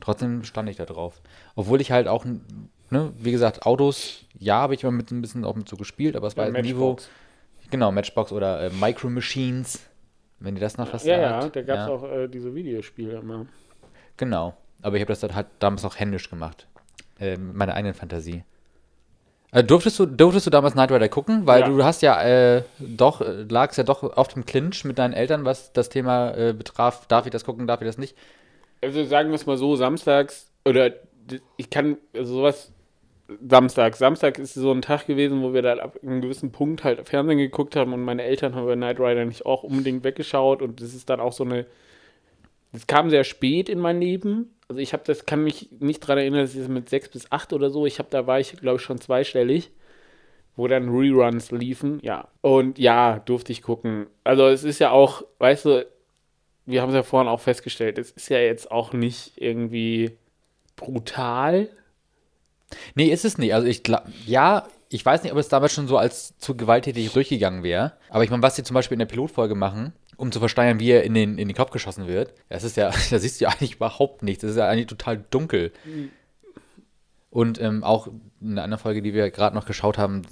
Trotzdem 0.00 0.44
stand 0.44 0.70
ich 0.70 0.76
da 0.76 0.86
drauf. 0.86 1.20
Obwohl 1.56 1.82
ich 1.82 1.90
halt 1.90 2.08
auch, 2.08 2.24
ne, 2.90 3.12
wie 3.18 3.32
gesagt, 3.32 3.66
Autos, 3.66 4.24
ja, 4.38 4.56
habe 4.56 4.74
ich 4.74 4.82
mal 4.84 4.90
mit 4.90 5.10
ein 5.10 5.20
bisschen 5.20 5.44
auch 5.44 5.54
mit 5.56 5.68
so 5.68 5.76
gespielt, 5.76 6.16
aber 6.16 6.26
es 6.26 6.36
war 6.36 6.46
Ja, 6.46 6.62
nie 6.62 6.76
wo. 6.76 6.90
Matchbox. 6.90 7.08
Genau, 7.70 7.92
Matchbox 7.92 8.32
oder 8.32 8.62
äh, 8.62 8.70
Micro 8.70 9.10
Machines, 9.10 9.80
wenn 10.40 10.54
ihr 10.56 10.60
das 10.60 10.78
noch 10.78 10.92
was 10.92 11.04
Ja, 11.04 11.42
sagt. 11.42 11.56
ja, 11.56 11.62
da 11.62 11.62
gab 11.62 11.78
es 11.80 11.86
Ja, 11.86 11.92
auch 11.92 12.04
äh, 12.10 12.28
diese 12.28 12.54
Videospiele 12.54 13.18
immer. 13.18 13.46
Genau. 14.16 14.54
Aber 14.82 14.96
ich 14.96 15.02
habe 15.02 15.12
das 15.12 15.20
dann 15.20 15.34
halt 15.34 15.48
damals 15.58 15.84
auch 15.84 15.96
händisch 15.96 16.30
gemacht. 16.30 16.66
Äh, 17.18 17.36
mit 17.36 17.54
meiner 17.56 17.74
eigenen 17.74 17.94
Fantasie. 17.94 18.44
Äh, 19.50 19.64
durftest, 19.64 19.98
du, 19.98 20.06
durftest 20.06 20.46
du 20.46 20.50
damals 20.50 20.74
Knight 20.74 20.92
Rider 20.92 21.08
gucken? 21.08 21.46
Weil 21.46 21.62
Ja. 21.62 21.68
du 21.68 21.82
hast 21.82 22.02
ja 22.02 22.22
äh, 22.22 22.62
doch, 22.78 23.20
äh, 23.20 23.42
lagst 23.48 23.78
ja 23.78 23.84
doch 23.84 24.02
oft 24.02 24.36
im 24.36 24.44
Clinch 24.46 24.84
mit 24.84 24.98
deinen 24.98 25.14
Eltern, 25.14 25.44
was 25.44 25.72
das 25.72 25.88
Thema 25.88 26.30
äh, 26.36 26.52
betraf. 26.52 27.06
Darf 27.08 27.26
ich 27.26 27.32
das 27.32 27.44
gucken, 27.44 27.66
darf 27.66 27.80
ich 27.80 27.86
das 27.86 27.98
nicht? 27.98 28.16
Also 28.82 29.04
sagen 29.04 29.30
wir 29.30 29.34
es 29.34 29.46
mal 29.46 29.56
so, 29.56 29.74
samstags 29.74 30.50
oder 30.64 30.92
ich 31.56 31.70
kann 31.70 31.96
also 32.14 32.34
sowas 32.36 32.72
Samstag. 33.46 33.96
Samstag 33.96 34.38
ist 34.38 34.54
so 34.54 34.72
ein 34.72 34.82
Tag 34.82 35.06
gewesen, 35.06 35.42
wo 35.42 35.52
wir 35.52 35.62
dann 35.62 35.80
ab 35.80 35.98
einem 36.02 36.20
gewissen 36.20 36.50
Punkt 36.50 36.84
halt 36.84 37.06
Fernsehen 37.06 37.38
geguckt 37.38 37.76
haben 37.76 37.92
und 37.92 38.02
meine 38.02 38.22
Eltern 38.22 38.54
haben 38.54 38.66
bei 38.66 38.74
Knight 38.74 38.98
Rider 38.98 39.24
nicht 39.24 39.44
auch 39.44 39.62
unbedingt 39.62 40.02
weggeschaut 40.02 40.62
und 40.62 40.80
das 40.80 40.94
ist 40.94 41.10
dann 41.10 41.20
auch 41.20 41.32
so 41.32 41.44
eine 41.44 41.66
das 42.72 42.86
kam 42.86 43.08
sehr 43.08 43.24
spät 43.24 43.68
in 43.68 43.78
mein 43.78 44.00
Leben. 44.00 44.54
Also 44.68 44.80
ich 44.80 44.92
habe 44.92 45.02
das 45.06 45.26
kann 45.26 45.42
mich 45.42 45.70
nicht 45.78 46.02
daran 46.02 46.18
erinnern, 46.18 46.40
dass 46.40 46.54
ich 46.54 46.60
das 46.60 46.68
mit 46.68 46.88
sechs 46.88 47.08
bis 47.08 47.30
acht 47.32 47.52
oder 47.52 47.70
so, 47.70 47.86
ich 47.86 47.98
habe 47.98 48.08
da 48.10 48.26
war 48.26 48.40
ich 48.40 48.52
glaube 48.56 48.76
ich 48.76 48.82
schon 48.82 49.00
zweistellig, 49.00 49.70
wo 50.56 50.66
dann 50.66 50.88
Reruns 50.88 51.50
liefen, 51.50 51.98
ja. 52.02 52.28
Und 52.40 52.78
ja, 52.78 53.20
durfte 53.20 53.52
ich 53.52 53.62
gucken. 53.62 54.06
Also 54.24 54.46
es 54.48 54.64
ist 54.64 54.78
ja 54.78 54.90
auch, 54.90 55.22
weißt 55.38 55.64
du, 55.66 55.86
wir 56.66 56.82
haben 56.82 56.90
es 56.90 56.94
ja 56.94 57.02
vorhin 57.02 57.28
auch 57.28 57.40
festgestellt, 57.40 57.98
es 57.98 58.10
ist 58.10 58.28
ja 58.28 58.38
jetzt 58.38 58.70
auch 58.70 58.92
nicht 58.92 59.32
irgendwie 59.36 60.18
brutal. 60.76 61.70
Nee, 62.94 63.08
ist 63.08 63.24
es 63.24 63.38
nicht. 63.38 63.54
Also 63.54 63.66
ich 63.66 63.82
glaube, 63.82 64.12
ja, 64.26 64.66
ich 64.90 65.04
weiß 65.04 65.22
nicht, 65.22 65.32
ob 65.32 65.38
es 65.38 65.48
damals 65.48 65.72
schon 65.72 65.88
so 65.88 65.98
als 65.98 66.36
zu 66.38 66.56
gewalttätig 66.56 67.12
durchgegangen 67.12 67.62
wäre. 67.62 67.94
Aber 68.10 68.24
ich 68.24 68.30
meine, 68.30 68.42
was 68.42 68.56
sie 68.56 68.62
zum 68.62 68.74
Beispiel 68.74 68.94
in 68.94 69.00
der 69.00 69.06
Pilotfolge 69.06 69.54
machen, 69.54 69.92
um 70.16 70.32
zu 70.32 70.40
versteuern, 70.40 70.80
wie 70.80 70.90
er 70.90 71.04
in 71.04 71.14
den, 71.14 71.38
in 71.38 71.48
den 71.48 71.56
Kopf 71.56 71.70
geschossen 71.70 72.08
wird, 72.08 72.34
das 72.48 72.64
ist 72.64 72.76
ja, 72.76 72.90
da 73.10 73.18
siehst 73.18 73.40
du 73.40 73.44
ja 73.44 73.50
eigentlich 73.50 73.76
überhaupt 73.76 74.22
nichts. 74.22 74.42
Das 74.42 74.52
ist 74.52 74.56
ja 74.56 74.68
eigentlich 74.68 74.86
total 74.86 75.24
dunkel. 75.30 75.72
Und 77.30 77.60
ähm, 77.60 77.84
auch 77.84 78.08
in 78.40 78.52
einer 78.52 78.64
anderen 78.64 78.82
Folge, 78.82 79.02
die 79.02 79.14
wir 79.14 79.30
gerade 79.30 79.54
noch 79.54 79.66
geschaut 79.66 79.98
haben, 79.98 80.22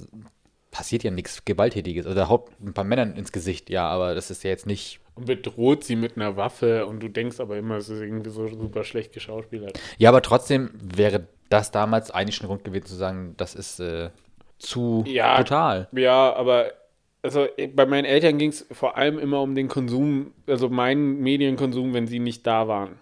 passiert 0.71 1.05
ja 1.05 1.11
nichts 1.11 1.45
Gewalttätiges. 1.45 2.07
Also 2.07 2.17
da 2.17 2.29
haut 2.29 2.51
ein 2.61 2.75
paar 2.75 2.85
Männern 2.85 3.17
ins 3.17 3.33
Gesicht, 3.33 3.71
ja, 3.71 3.89
aber 3.89 4.15
das 4.15 4.31
ist 4.31 4.45
ja 4.45 4.51
jetzt 4.51 4.67
nicht. 4.67 5.01
Und 5.15 5.27
bedroht 5.27 5.85
sie 5.85 5.97
mit 5.97 6.17
einer 6.17 6.37
Waffe 6.37 6.85
und 6.87 7.03
du 7.03 7.09
denkst 7.09 7.41
aber 7.41 7.57
immer, 7.57 7.77
es 7.77 7.89
ist 7.89 8.01
irgendwie 8.01 8.29
so 8.29 8.47
super 8.49 8.85
schlecht 8.85 9.13
geschauspielert. 9.13 9.81
Ja, 9.97 10.11
aber 10.11 10.21
trotzdem 10.21 10.71
wäre 10.75 11.27
das 11.49 11.71
damals 11.71 12.11
eigentlich 12.11 12.37
schon 12.37 12.49
Grund 12.49 12.65
gewesen 12.65 12.87
zu 12.87 12.95
sagen, 12.95 13.35
das 13.37 13.55
ist 13.55 13.81
äh, 13.81 14.11
zu 14.59 15.05
Ja. 15.07 15.37
brutal. 15.37 15.89
Ja, 15.93 16.35
aber 16.35 16.73
also 17.23 17.47
eh, 17.57 17.67
bei 17.67 17.87
meinen 17.87 18.05
Eltern 18.05 18.39
ging 18.39 18.51
es 18.51 18.67
vor 18.71 18.97
allem 18.97 19.19
immer 19.19 19.43
um 19.43 19.55
den 19.55 19.69
Konsum, 19.69 20.33
also 20.47 20.69
meinen 20.69 21.21
Medienkonsum, 21.21 21.95
wenn 21.95 22.07
sie 22.07 22.19
nicht 22.19 22.47
da 22.47 22.69
waren. 22.69 22.99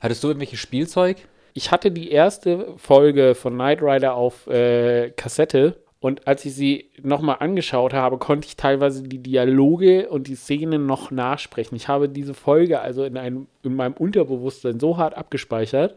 Hattest 0.00 0.22
du 0.22 0.28
irgendwelches 0.28 0.60
Spielzeug? 0.60 1.16
Ich 1.54 1.70
hatte 1.72 1.90
die 1.90 2.10
erste 2.10 2.74
Folge 2.76 3.34
von 3.34 3.54
Knight 3.54 3.82
Rider 3.82 4.14
auf 4.14 4.46
äh, 4.46 5.10
Kassette 5.10 5.76
und 6.00 6.28
als 6.28 6.44
ich 6.44 6.54
sie 6.54 6.90
nochmal 7.02 7.38
angeschaut 7.40 7.92
habe, 7.92 8.18
konnte 8.18 8.46
ich 8.46 8.56
teilweise 8.56 9.02
die 9.02 9.18
Dialoge 9.18 10.08
und 10.08 10.28
die 10.28 10.36
Szenen 10.36 10.86
noch 10.86 11.10
nachsprechen. 11.10 11.74
Ich 11.74 11.88
habe 11.88 12.08
diese 12.08 12.34
Folge 12.34 12.80
also 12.80 13.02
in, 13.02 13.16
einem, 13.16 13.48
in 13.64 13.74
meinem 13.74 13.94
Unterbewusstsein 13.94 14.78
so 14.78 14.96
hart 14.96 15.16
abgespeichert 15.16 15.96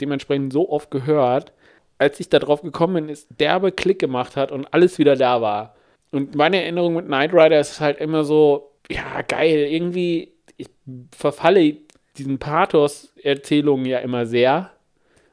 dementsprechend 0.00 0.52
so 0.52 0.68
oft 0.68 0.90
gehört, 0.90 1.52
als 1.98 2.20
ich 2.20 2.28
darauf 2.28 2.62
gekommen 2.62 2.94
bin, 2.94 3.08
ist 3.08 3.28
derbe 3.40 3.72
Klick 3.72 3.98
gemacht 3.98 4.36
hat 4.36 4.52
und 4.52 4.72
alles 4.72 4.98
wieder 4.98 5.16
da 5.16 5.40
war. 5.40 5.74
Und 6.10 6.34
meine 6.34 6.62
Erinnerung 6.62 6.94
mit 6.94 7.06
Knight 7.06 7.32
Rider 7.32 7.60
ist 7.60 7.80
halt 7.80 7.98
immer 7.98 8.24
so, 8.24 8.72
ja, 8.90 9.22
geil, 9.22 9.66
irgendwie, 9.70 10.32
ich 10.56 10.68
verfalle 11.16 11.76
diesen 12.16 12.38
Pathos-Erzählungen 12.38 13.86
ja 13.86 13.98
immer 13.98 14.26
sehr. 14.26 14.70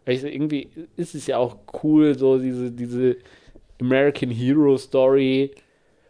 Weil 0.06 0.16
ich, 0.16 0.24
irgendwie 0.24 0.70
ist 0.96 1.14
es 1.14 1.28
ja 1.28 1.38
auch 1.38 1.58
cool, 1.84 2.18
so 2.18 2.40
diese, 2.40 2.72
diese 2.72 3.18
American 3.80 4.32
Hero 4.32 4.78
Story. 4.78 5.52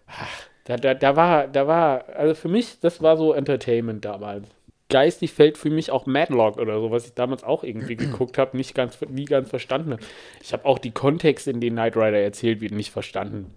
Ach, 0.08 0.48
Da, 0.66 0.78
da, 0.78 0.94
da 0.94 1.16
war, 1.16 1.48
da 1.48 1.66
war, 1.66 2.06
also 2.16 2.36
für 2.36 2.48
mich, 2.48 2.80
das 2.80 3.02
war 3.02 3.18
so 3.18 3.34
Entertainment 3.34 4.06
damals. 4.06 4.48
Geistig 4.92 5.34
fällt 5.34 5.58
für 5.58 5.70
mich 5.70 5.90
auch 5.90 6.06
Madlock 6.06 6.58
oder 6.58 6.80
so, 6.80 6.92
was 6.92 7.08
ich 7.08 7.14
damals 7.14 7.44
auch 7.44 7.64
irgendwie 7.64 7.96
geguckt 7.96 8.38
habe, 8.38 8.56
nicht 8.56 8.76
ganz, 8.76 9.00
nie 9.10 9.26
ganz 9.26 9.50
verstanden 9.50 9.94
habe. 9.94 10.04
Ich 10.42 10.54
habe 10.54 10.66
auch 10.66 10.78
die 10.78 10.92
Kontexte, 10.92 11.50
in 11.50 11.60
denen 11.60 11.76
Knight 11.78 11.96
Rider 11.96 12.20
erzählt 12.20 12.62
wird, 12.62 12.74
nicht 12.74 12.92
verstanden. 12.92 13.54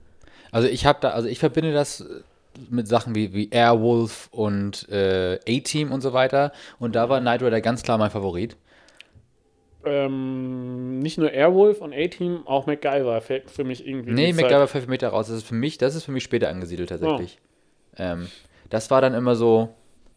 Also 0.52 0.68
ich 0.68 0.86
habe 0.86 0.98
da, 1.00 1.10
also 1.10 1.28
ich 1.28 1.38
verbinde 1.38 1.72
das 1.72 2.06
mit 2.70 2.86
Sachen 2.86 3.14
wie, 3.14 3.34
wie 3.34 3.50
Airwolf 3.50 4.28
und 4.30 4.88
äh, 4.88 5.38
A-Team 5.48 5.92
und 5.92 6.00
so 6.00 6.12
weiter. 6.12 6.52
Und 6.78 6.94
da 6.94 7.08
war 7.08 7.20
Knight 7.20 7.42
Rider 7.42 7.60
ganz 7.60 7.82
klar 7.82 7.98
mein 7.98 8.10
Favorit. 8.10 8.56
Ähm, 9.84 11.00
nicht 11.00 11.18
nur 11.18 11.30
Airwolf 11.30 11.80
und 11.80 11.92
A-Team, 11.92 12.46
auch 12.46 12.66
MacGyver 12.66 13.20
fällt 13.20 13.50
für 13.50 13.64
mich 13.64 13.86
irgendwie. 13.86 14.12
Nee, 14.12 14.32
MacGyver 14.32 14.66
fällt 14.66 14.84
für 14.84 14.90
mich 14.90 15.00
da 15.00 15.10
raus. 15.10 15.26
Das 15.26 15.36
ist 15.36 15.46
für 15.46 15.54
mich, 15.54 15.78
das 15.78 15.94
ist 15.94 16.04
für 16.04 16.12
mich 16.12 16.24
später 16.24 16.48
angesiedelt 16.48 16.88
tatsächlich. 16.88 17.38
Ähm, 17.96 18.28
das 18.70 18.90
war 18.90 19.00
dann 19.00 19.14
immer 19.14 19.36
so, 19.36 19.74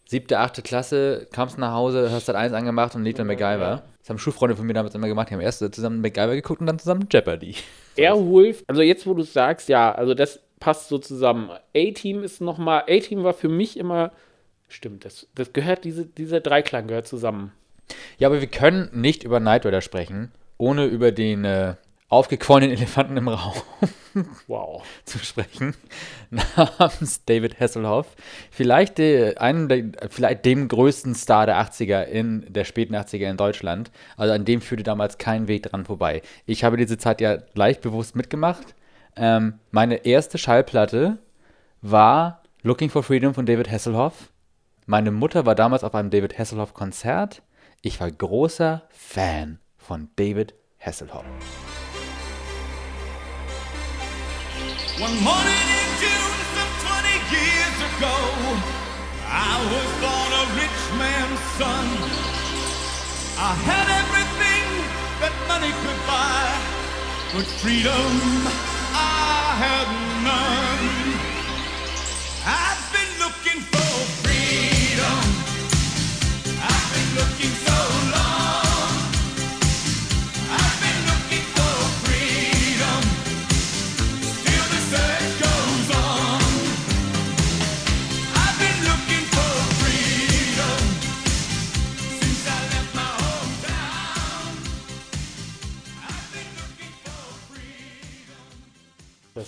siebte, 0.07 0.39
achte 0.39 0.61
Klasse, 0.61 1.27
kamst 1.31 1.57
nach 1.57 1.73
Hause, 1.73 2.11
hast 2.11 2.29
dann 2.29 2.35
eins 2.35 2.53
angemacht 2.53 2.95
und 2.95 3.03
lief 3.03 3.15
dann 3.15 3.27
MacGyver. 3.27 3.83
Das 3.99 4.09
haben 4.09 4.17
Schulfreunde 4.17 4.55
von 4.55 4.65
mir 4.65 4.73
damals 4.73 4.95
immer 4.95 5.07
gemacht. 5.07 5.29
Die 5.29 5.33
haben 5.33 5.41
erst 5.41 5.59
zusammen 5.73 6.01
MacGyver 6.01 6.35
geguckt 6.35 6.61
und 6.61 6.67
dann 6.67 6.79
zusammen 6.79 7.07
Jeopardy. 7.11 7.55
Airwolf, 7.97 8.63
also 8.67 8.81
jetzt, 8.81 9.05
wo 9.05 9.13
du 9.13 9.21
es 9.21 9.33
sagst, 9.33 9.69
ja, 9.69 9.91
also 9.93 10.13
das 10.13 10.39
passt 10.59 10.87
so 10.87 10.97
zusammen. 10.97 11.49
A-Team 11.75 12.23
ist 12.23 12.41
nochmal, 12.41 12.83
A-Team 12.87 13.23
war 13.23 13.33
für 13.33 13.49
mich 13.49 13.77
immer, 13.77 14.11
stimmt, 14.69 15.03
das, 15.03 15.27
das 15.35 15.51
gehört, 15.51 15.83
diese, 15.83 16.05
dieser 16.05 16.39
Dreiklang 16.39 16.87
gehört 16.87 17.07
zusammen. 17.07 17.51
Ja, 18.17 18.27
aber 18.27 18.39
wir 18.39 18.47
können 18.47 18.89
nicht 18.93 19.23
über 19.23 19.39
Knight 19.39 19.65
Rider 19.65 19.81
sprechen, 19.81 20.31
ohne 20.57 20.85
über 20.85 21.11
den 21.11 21.45
äh, 21.45 21.75
aufgequollenen 22.09 22.75
Elefanten 22.75 23.17
im 23.17 23.27
Raum 23.27 23.53
Wow. 24.47 24.83
zu 25.05 25.19
sprechen, 25.19 25.75
namens 26.29 27.23
David 27.25 27.59
Hasselhoff. 27.59 28.15
Vielleicht, 28.51 28.99
äh, 28.99 29.35
einen 29.35 29.67
der, 29.67 30.09
vielleicht 30.09 30.45
dem 30.45 30.67
größten 30.67 31.15
Star 31.15 31.45
der 31.45 31.61
80er 31.61 32.03
in 32.03 32.45
der 32.49 32.63
späten 32.63 32.95
80er 32.95 33.29
in 33.29 33.37
Deutschland. 33.37 33.91
Also 34.15 34.33
an 34.33 34.45
dem 34.45 34.61
führte 34.61 34.83
damals 34.83 35.17
kein 35.17 35.47
Weg 35.47 35.63
dran 35.63 35.85
vorbei. 35.85 36.21
Ich 36.45 36.63
habe 36.63 36.77
diese 36.77 36.97
Zeit 36.97 37.21
ja 37.21 37.37
leicht 37.53 37.81
bewusst 37.81 38.15
mitgemacht. 38.15 38.75
Ähm, 39.15 39.59
meine 39.71 40.05
erste 40.05 40.37
Schallplatte 40.37 41.19
war 41.81 42.43
Looking 42.63 42.89
for 42.89 43.03
Freedom 43.03 43.33
von 43.33 43.45
David 43.45 43.71
Hasselhoff. 43.71 44.31
Meine 44.85 45.11
Mutter 45.11 45.45
war 45.45 45.55
damals 45.55 45.83
auf 45.83 45.95
einem 45.95 46.09
David 46.09 46.37
Hasselhoff-Konzert. 46.37 47.41
Ich 47.81 47.99
war 47.99 48.09
großer 48.09 48.83
Fan 48.89 49.59
von 49.77 50.09
David 50.15 50.53
Hasselhoff. 50.79 51.25
One 54.99 55.17
morning 55.23 55.67
in 55.81 55.89
June, 56.01 56.37
some 56.53 56.73
20 56.85 57.09
years 57.33 57.77
ago, 57.89 58.15
I 59.25 59.53
was 59.73 59.89
born 60.01 60.31
a 60.41 60.45
rich 60.53 60.81
man's 61.01 61.41
son. 61.57 61.87
I 63.37 63.53
had 63.69 63.87
everything 64.01 64.67
that 65.21 65.33
money 65.47 65.73
could 65.83 66.01
buy, 66.05 66.45
but 67.33 67.45
freedom 67.61 68.13
I 68.93 69.55
had 69.65 69.87
none. 70.23 71.26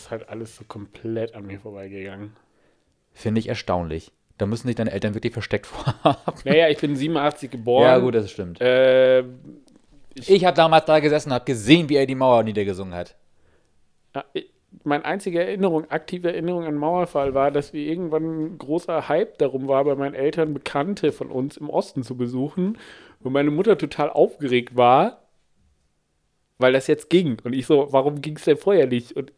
Ist 0.09 0.11
halt 0.11 0.29
alles 0.29 0.55
so 0.55 0.63
komplett 0.67 1.35
an 1.35 1.45
mir 1.45 1.59
vorbeigegangen. 1.59 2.35
Finde 3.13 3.39
ich 3.39 3.47
erstaunlich. 3.47 4.11
Da 4.37 4.45
müssen 4.45 4.67
sich 4.67 4.75
deine 4.75 4.91
Eltern 4.91 5.13
wirklich 5.13 5.33
versteckt 5.33 5.65
vorhaben. 5.67 6.39
Naja, 6.45 6.69
ich 6.69 6.79
bin 6.79 6.95
87 6.95 7.51
geboren. 7.51 7.83
Ja, 7.83 7.97
gut, 7.99 8.15
das 8.15 8.31
stimmt. 8.31 8.59
Äh, 8.61 9.23
Ich 10.15 10.45
habe 10.45 10.55
damals 10.57 10.85
da 10.85 10.99
gesessen 10.99 11.29
und 11.29 11.35
habe 11.35 11.45
gesehen, 11.45 11.89
wie 11.89 11.95
er 11.97 12.05
die 12.05 12.15
Mauer 12.15 12.43
niedergesungen 12.43 12.93
hat. 12.95 13.15
Ja, 14.15 14.23
ich- 14.33 14.49
Meine 14.83 15.03
einzige 15.05 15.43
Erinnerung, 15.43 15.89
aktive 15.91 16.29
Erinnerung 16.31 16.63
an 16.65 16.75
Mauerfall 16.75 17.33
war, 17.33 17.51
dass 17.51 17.73
wir 17.73 17.85
irgendwann 17.85 18.23
ein 18.53 18.57
großer 18.57 19.09
Hype 19.09 19.37
darum 19.39 19.67
war, 19.67 19.83
bei 19.83 19.95
meinen 19.95 20.13
Eltern 20.15 20.53
Bekannte 20.53 21.11
von 21.11 21.29
uns 21.31 21.57
im 21.57 21.69
Osten 21.69 22.03
zu 22.03 22.15
besuchen 22.15 22.77
und 23.21 23.33
meine 23.33 23.51
Mutter 23.51 23.77
total 23.77 24.09
aufgeregt 24.09 24.75
war, 24.77 25.21
weil 26.59 26.73
das 26.73 26.87
jetzt 26.87 27.09
ging. 27.09 27.37
Und 27.43 27.53
ich 27.53 27.65
so, 27.65 27.87
warum 27.91 28.21
ging 28.21 28.35
es 28.37 28.45
denn 28.45 28.57
vorher 28.57 28.87
nicht? 28.87 29.13
Und 29.13 29.31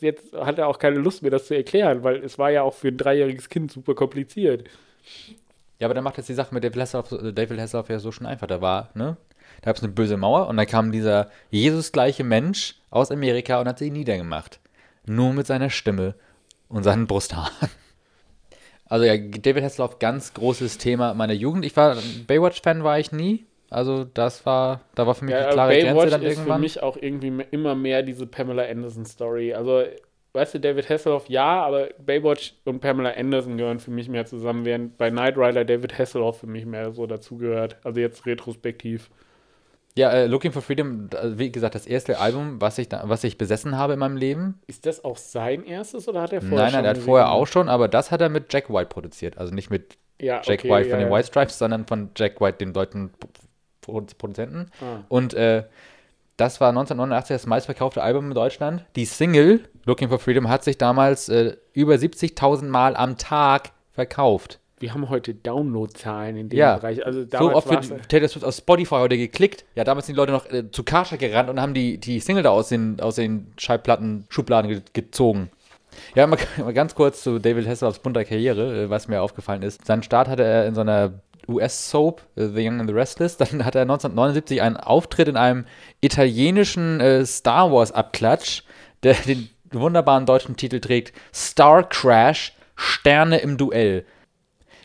jetzt, 0.00 0.32
hatte 0.34 0.66
auch 0.66 0.78
keine 0.78 0.96
Lust 0.96 1.22
mir 1.22 1.30
das 1.30 1.46
zu 1.46 1.54
erklären, 1.54 2.02
weil 2.02 2.16
es 2.24 2.38
war 2.38 2.50
ja 2.50 2.62
auch 2.62 2.74
für 2.74 2.88
ein 2.88 2.96
dreijähriges 2.96 3.48
Kind 3.48 3.72
super 3.72 3.94
kompliziert. 3.94 4.64
Ja, 5.78 5.86
aber 5.86 5.94
dann 5.94 6.04
macht 6.04 6.18
jetzt 6.18 6.28
die 6.28 6.34
Sache 6.34 6.54
mit 6.54 6.64
David 6.64 6.80
Hasselhoff, 6.80 7.12
äh, 7.12 7.32
David 7.32 7.60
Hasselhoff 7.60 7.88
ja 7.88 7.98
so 7.98 8.10
schon 8.12 8.26
einfach. 8.26 8.46
Da 8.46 8.60
war, 8.60 8.90
ne? 8.94 9.16
Da 9.60 9.66
gab 9.66 9.76
es 9.76 9.82
eine 9.82 9.92
böse 9.92 10.16
Mauer 10.16 10.48
und 10.48 10.56
dann 10.56 10.66
kam 10.66 10.92
dieser 10.92 11.30
Jesus-gleiche 11.50 12.24
Mensch 12.24 12.76
aus 12.90 13.10
Amerika 13.10 13.60
und 13.60 13.68
hat 13.68 13.78
sie 13.78 13.90
niedergemacht. 13.90 14.60
Nur 15.06 15.32
mit 15.32 15.46
seiner 15.46 15.70
Stimme 15.70 16.14
und 16.68 16.82
seinen 16.82 17.06
Brusthaaren. 17.06 17.70
Also 18.90 19.04
ja, 19.04 19.18
David 19.18 19.64
Hasselhoff, 19.64 19.98
ganz 19.98 20.32
großes 20.32 20.78
Thema 20.78 21.12
meiner 21.12 21.34
Jugend. 21.34 21.66
Ich 21.66 21.76
war, 21.76 21.98
Baywatch-Fan 22.26 22.84
war 22.84 22.98
ich 22.98 23.12
nie. 23.12 23.44
Also 23.70 24.04
das 24.04 24.44
war, 24.46 24.80
da 24.94 25.06
war 25.06 25.14
für 25.14 25.24
mich 25.24 25.34
Ja, 25.34 25.38
eine 25.38 25.48
klare 25.48 25.76
Baywatch 25.76 25.78
Grenze 25.78 26.10
dann 26.10 26.22
ist 26.22 26.40
für 26.40 26.52
irgendwann. 26.52 26.54
mich 26.54 26.82
auch 26.82 26.96
irgendwie 26.96 27.30
me- 27.30 27.46
immer 27.50 27.74
mehr 27.74 28.02
diese 28.02 28.26
Pamela 28.26 28.64
Anderson-Story. 28.64 29.52
Also, 29.54 29.82
weißt 30.32 30.54
du, 30.54 30.60
David 30.60 30.88
Hasselhoff, 30.88 31.28
ja, 31.28 31.64
aber 31.66 31.88
Baywatch 31.98 32.54
und 32.64 32.80
Pamela 32.80 33.10
Anderson 33.10 33.58
gehören 33.58 33.78
für 33.78 33.90
mich 33.90 34.08
mehr 34.08 34.24
zusammen, 34.24 34.64
während 34.64 34.96
bei 34.96 35.10
Knight 35.10 35.36
Rider 35.36 35.64
David 35.66 35.98
Hasselhoff 35.98 36.40
für 36.40 36.46
mich 36.46 36.64
mehr 36.64 36.92
so 36.92 37.06
dazugehört. 37.06 37.76
Also 37.84 38.00
jetzt 38.00 38.24
retrospektiv. 38.26 39.10
Ja, 39.96 40.10
äh, 40.12 40.26
Looking 40.26 40.52
for 40.52 40.62
Freedom, 40.62 41.08
äh, 41.10 41.38
wie 41.38 41.50
gesagt, 41.50 41.74
das 41.74 41.86
erste 41.86 42.18
Album, 42.18 42.60
was 42.60 42.78
ich, 42.78 42.88
da, 42.88 43.08
was 43.08 43.24
ich 43.24 43.36
besessen 43.36 43.76
habe 43.76 43.94
in 43.94 43.98
meinem 43.98 44.16
Leben. 44.16 44.60
Ist 44.68 44.86
das 44.86 45.02
auch 45.04 45.16
sein 45.16 45.64
erstes 45.64 46.06
oder 46.08 46.22
hat 46.22 46.32
er 46.32 46.40
vorher 46.42 46.66
Nein, 46.66 46.68
schon 46.68 46.84
nein, 46.84 46.84
er 46.84 46.90
hat 46.90 46.98
vorher 46.98 47.30
auch 47.32 47.46
schon, 47.46 47.68
aber 47.68 47.88
das 47.88 48.10
hat 48.10 48.20
er 48.20 48.28
mit 48.28 48.52
Jack 48.52 48.70
White 48.70 48.88
produziert. 48.88 49.38
Also 49.38 49.52
nicht 49.54 49.70
mit 49.70 49.98
ja, 50.18 50.42
Jack 50.42 50.60
okay, 50.60 50.68
White 50.68 50.88
ja, 50.88 50.90
von 50.90 50.98
den 51.00 51.10
ja. 51.10 51.10
White 51.10 51.26
Stripes, 51.28 51.58
sondern 51.58 51.86
von 51.86 52.10
Jack 52.16 52.40
White, 52.40 52.58
dem 52.58 52.72
deutschen 52.72 53.10
Produzenten. 53.88 54.70
Ah. 54.80 55.04
Und 55.08 55.34
äh, 55.34 55.64
Das 56.36 56.60
war 56.60 56.68
1989 56.68 57.34
das 57.34 57.46
meistverkaufte 57.46 58.00
Album 58.02 58.28
in 58.28 58.34
Deutschland. 58.34 58.84
Die 58.94 59.04
Single 59.06 59.64
Looking 59.84 60.08
for 60.08 60.18
Freedom 60.20 60.48
hat 60.48 60.62
sich 60.62 60.78
damals 60.78 61.28
äh, 61.28 61.56
über 61.72 61.94
70.000 61.94 62.66
Mal 62.66 62.94
am 62.94 63.16
Tag 63.18 63.72
verkauft. 63.92 64.60
Wir 64.80 64.94
haben 64.94 65.08
heute 65.08 65.34
Downloadzahlen 65.34 66.36
in 66.36 66.48
dem 66.50 66.56
Ja, 66.56 66.76
Bereich. 66.76 67.04
Also 67.04 67.24
so 67.28 67.52
oft 67.52 67.68
wird 67.68 68.08
Taylor 68.08 68.28
Swift 68.28 68.44
auf 68.44 68.54
Spotify 68.54 68.94
heute 68.94 69.16
geklickt. 69.18 69.64
Ja, 69.74 69.82
damals 69.82 70.06
sind 70.06 70.14
die 70.14 70.18
Leute 70.18 70.30
noch 70.30 70.46
äh, 70.52 70.70
zu 70.70 70.84
Kascha 70.84 71.16
gerannt 71.16 71.50
und 71.50 71.60
haben 71.60 71.74
die, 71.74 71.98
die 71.98 72.20
Single 72.20 72.44
da 72.44 72.50
aus 72.50 72.68
den, 72.68 73.00
aus 73.00 73.16
den 73.16 73.52
Schallplatten, 73.56 74.24
Schubladen 74.28 74.70
ge 74.70 74.82
gezogen. 74.92 75.50
Ja, 76.14 76.28
mal, 76.28 76.38
mal 76.58 76.72
ganz 76.72 76.94
kurz 76.94 77.24
zu 77.24 77.40
David 77.40 77.66
Hasselhoffs 77.66 77.98
bunter 77.98 78.24
Karriere, 78.24 78.84
äh, 78.84 78.90
was 78.90 79.08
mir 79.08 79.20
aufgefallen 79.20 79.62
ist. 79.62 79.84
Seinen 79.84 80.04
Start 80.04 80.28
hatte 80.28 80.44
er 80.44 80.66
in 80.66 80.76
so 80.76 80.82
einer 80.82 81.14
US-Soap, 81.48 82.22
äh, 82.36 82.46
The 82.48 82.66
Young 82.66 82.80
and 82.80 82.88
the 82.88 82.94
Restless. 82.94 83.36
Dann 83.38 83.64
hat 83.64 83.74
er 83.74 83.82
1979 83.82 84.62
einen 84.62 84.76
Auftritt 84.76 85.28
in 85.28 85.36
einem 85.36 85.64
italienischen 86.00 87.00
äh, 87.00 87.24
Star 87.26 87.72
Wars-Abklatsch, 87.72 88.62
der 89.02 89.14
den 89.26 89.48
wunderbaren 89.70 90.26
deutschen 90.26 90.56
Titel 90.56 90.80
trägt: 90.80 91.12
Star 91.34 91.88
Crash, 91.88 92.54
Sterne 92.74 93.38
im 93.38 93.56
Duell. 93.56 94.04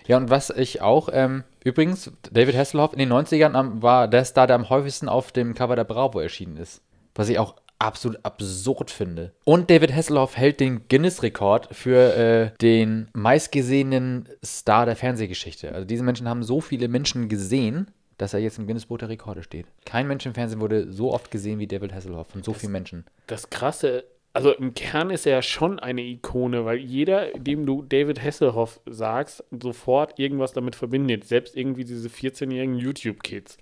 Ja, 0.07 0.17
und 0.17 0.29
was 0.29 0.49
ich 0.49 0.81
auch, 0.81 1.09
ähm, 1.13 1.43
übrigens, 1.63 2.11
David 2.31 2.57
Hasselhoff 2.57 2.93
in 2.93 2.99
den 2.99 3.13
90ern 3.13 3.53
am, 3.53 3.81
war 3.81 4.07
der 4.07 4.25
Star, 4.25 4.47
der 4.47 4.57
am 4.57 4.69
häufigsten 4.69 5.07
auf 5.07 5.31
dem 5.31 5.53
Cover 5.53 5.75
der 5.75 5.85
Bravo 5.85 6.19
erschienen 6.19 6.57
ist. 6.57 6.81
Was 7.15 7.29
ich 7.29 7.39
auch 7.39 7.55
absolut 7.79 8.19
absurd 8.23 8.91
finde. 8.91 9.33
Und 9.43 9.69
David 9.69 9.93
Hasselhoff 9.93 10.37
hält 10.37 10.59
den 10.59 10.87
Guinness-Rekord 10.87 11.75
für 11.75 12.15
äh, 12.15 12.51
den 12.61 13.09
meistgesehenen 13.13 14.29
Star 14.43 14.85
der 14.85 14.95
Fernsehgeschichte. 14.95 15.73
Also 15.73 15.85
diese 15.85 16.03
Menschen 16.03 16.29
haben 16.29 16.43
so 16.43 16.61
viele 16.61 16.87
Menschen 16.87 17.27
gesehen, 17.29 17.91
dass 18.17 18.33
er 18.33 18.39
jetzt 18.39 18.57
im 18.57 18.67
Guinness-Buch 18.67 18.99
der 18.99 19.09
Rekorde 19.09 19.43
steht. 19.43 19.67
Kein 19.85 20.07
Mensch 20.07 20.25
im 20.25 20.33
Fernsehen 20.33 20.61
wurde 20.61 20.91
so 20.91 21.13
oft 21.13 21.31
gesehen 21.31 21.59
wie 21.59 21.67
David 21.67 21.93
Hasselhoff 21.93 22.27
von 22.27 22.43
so 22.43 22.53
vielen 22.53 22.71
Menschen. 22.71 23.05
Das 23.27 23.49
Krasse, 23.49 24.05
also 24.33 24.51
im 24.51 24.73
Kern 24.73 25.09
ist 25.09 25.25
er 25.25 25.33
ja 25.33 25.41
schon 25.41 25.79
eine 25.79 26.01
Ikone, 26.01 26.65
weil 26.65 26.77
jeder, 26.77 27.31
dem 27.33 27.65
du 27.65 27.81
David 27.81 28.23
Hasselhoff 28.23 28.79
sagst, 28.85 29.43
sofort 29.61 30.19
irgendwas 30.19 30.53
damit 30.53 30.75
verbindet. 30.75 31.25
Selbst 31.25 31.55
irgendwie 31.55 31.85
diese 31.85 32.07
14-jährigen 32.07 32.77
YouTube-Kids. 32.77 33.57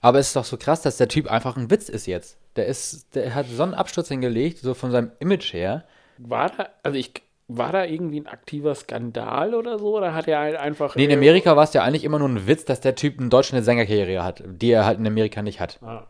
Aber 0.00 0.18
es 0.18 0.28
ist 0.28 0.36
doch 0.36 0.44
so 0.44 0.56
krass, 0.56 0.82
dass 0.82 0.96
der 0.96 1.08
Typ 1.08 1.30
einfach 1.30 1.56
ein 1.56 1.70
Witz 1.70 1.88
ist 1.88 2.06
jetzt. 2.06 2.38
Der 2.56 2.66
ist, 2.66 3.14
der 3.14 3.34
hat 3.34 3.46
so 3.48 3.62
einen 3.62 3.74
Absturz 3.74 4.08
hingelegt, 4.08 4.58
so 4.58 4.74
von 4.74 4.90
seinem 4.90 5.12
Image 5.18 5.52
her. 5.52 5.84
War 6.18 6.50
da, 6.50 6.68
also 6.82 6.98
ich, 6.98 7.12
war 7.48 7.72
da 7.72 7.84
irgendwie 7.84 8.20
ein 8.20 8.26
aktiver 8.26 8.74
Skandal 8.74 9.54
oder 9.54 9.78
so? 9.78 9.96
Oder 9.96 10.14
hat 10.14 10.26
er 10.28 10.40
halt 10.40 10.56
einfach. 10.56 10.96
Nee, 10.96 11.04
in 11.04 11.10
äh, 11.10 11.16
Amerika 11.16 11.56
war 11.56 11.64
es 11.64 11.72
ja 11.72 11.82
eigentlich 11.82 12.04
immer 12.04 12.18
nur 12.18 12.28
ein 12.28 12.46
Witz, 12.46 12.64
dass 12.64 12.80
der 12.80 12.94
Typ 12.94 13.20
in 13.20 13.30
Deutschland 13.30 13.58
eine 13.58 13.64
Sängerkarriere 13.64 14.24
hat, 14.24 14.42
die 14.46 14.70
er 14.70 14.84
halt 14.84 14.98
in 14.98 15.06
Amerika 15.06 15.42
nicht 15.42 15.60
hat. 15.60 15.78
Ah. 15.82 16.06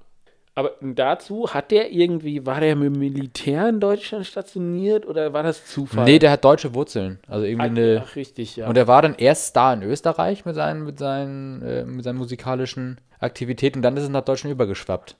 Aber 0.57 0.73
dazu 0.81 1.53
hat 1.53 1.71
der 1.71 1.93
irgendwie, 1.93 2.47
war 2.47 2.61
der 2.61 2.77
mit 2.77 2.87
dem 2.87 2.99
Militär 2.99 3.69
in 3.69 3.79
Deutschland 3.79 4.25
stationiert 4.25 5.07
oder 5.07 5.35
war 5.35 5.43
das 5.43 5.67
Zufall? 5.67 6.07
Nee, 6.07 6.19
der 6.19 6.31
hat 6.31 6.47
deutsche 6.47 6.73
Wurzeln. 6.73 7.21
Also 7.29 7.45
irgendwie 7.45 7.67
eine. 7.67 8.05
Ach, 8.07 8.17
richtig, 8.17 8.57
ja. 8.57 8.67
Und 8.67 8.79
er 8.79 8.89
war 8.89 9.03
dann 9.03 9.15
erst 9.17 9.49
Star 9.49 9.75
in 9.75 9.83
Österreich 9.83 10.47
mit 10.47 10.55
seinen, 10.55 10.85
mit 10.85 10.99
seinen, 10.99 11.61
äh, 11.61 11.85
mit 11.85 12.05
seinen 12.05 12.17
musikalischen 12.17 12.99
Aktivitäten 13.19 13.81
und 13.81 13.83
dann 13.83 13.99
ist 13.99 14.05
es 14.05 14.09
nach 14.09 14.25
Deutschland 14.25 14.53
übergeschwappt. 14.53 15.17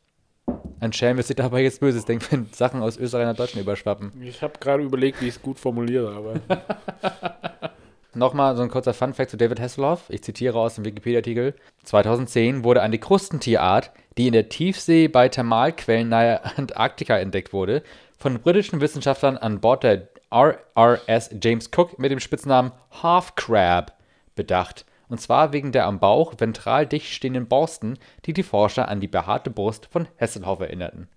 Ein 0.81 0.95
Schelm 0.95 1.19
wird 1.19 1.27
sich 1.27 1.37
dabei 1.37 1.63
jetzt 1.63 1.81
Böses 1.81 2.07
denken, 2.07 2.25
wenn 2.31 2.47
Sachen 2.53 2.81
aus 2.81 2.97
Österreich 2.97 3.27
nach 3.27 3.37
Deutschland 3.37 3.63
überschwappen. 3.63 4.13
ich 4.23 4.41
habe 4.41 4.55
gerade 4.59 4.85
überlegt, 4.85 5.21
wie 5.21 5.27
ich 5.27 5.35
es 5.35 5.43
gut 5.43 5.59
formuliere, 5.59 6.15
aber. 6.15 6.41
Nochmal 8.15 8.57
so 8.57 8.63
ein 8.63 8.71
kurzer 8.71 8.95
Funfact 8.95 9.31
zu 9.31 9.37
David 9.37 9.61
Hasselhoff. 9.61 10.05
Ich 10.09 10.23
zitiere 10.23 10.59
aus 10.59 10.77
dem 10.77 10.87
Wikipedia-Artikel. 10.87 11.55
2010 11.85 12.65
wurde 12.65 12.81
eine 12.81 12.99
Krustentierart, 12.99 13.93
die 14.17 14.27
in 14.27 14.33
der 14.33 14.49
Tiefsee 14.49 15.09
bei 15.09 15.29
Thermalquellen 15.29 16.09
nahe 16.09 16.45
Antarktika 16.57 17.19
entdeckt 17.19 17.53
wurde, 17.53 17.83
von 18.19 18.41
britischen 18.41 18.81
Wissenschaftlern 18.81 19.37
an 19.37 19.61
Bord 19.61 19.83
der 19.85 20.09
RRS 20.33 21.31
James 21.43 21.71
Cook 21.75 21.99
mit 21.99 22.11
dem 22.11 22.21
Spitznamen 22.21 22.73
Half 23.03 23.35
Crab 23.35 23.97
bedacht. 24.35 24.85
Und 25.09 25.21
zwar 25.21 25.53
wegen 25.53 25.71
der 25.71 25.87
am 25.87 26.01
Bauch 26.01 26.35
ventral 26.37 26.87
dicht 26.87 27.07
stehenden 27.07 27.47
Borsten, 27.47 27.99
die 28.25 28.33
die 28.33 28.43
Forscher 28.43 28.89
an 28.89 29.01
die 29.01 29.07
behaarte 29.07 29.51
Brust 29.51 29.87
von 29.87 30.09
Hasselhoff 30.19 30.61
erinnerten. 30.61 31.09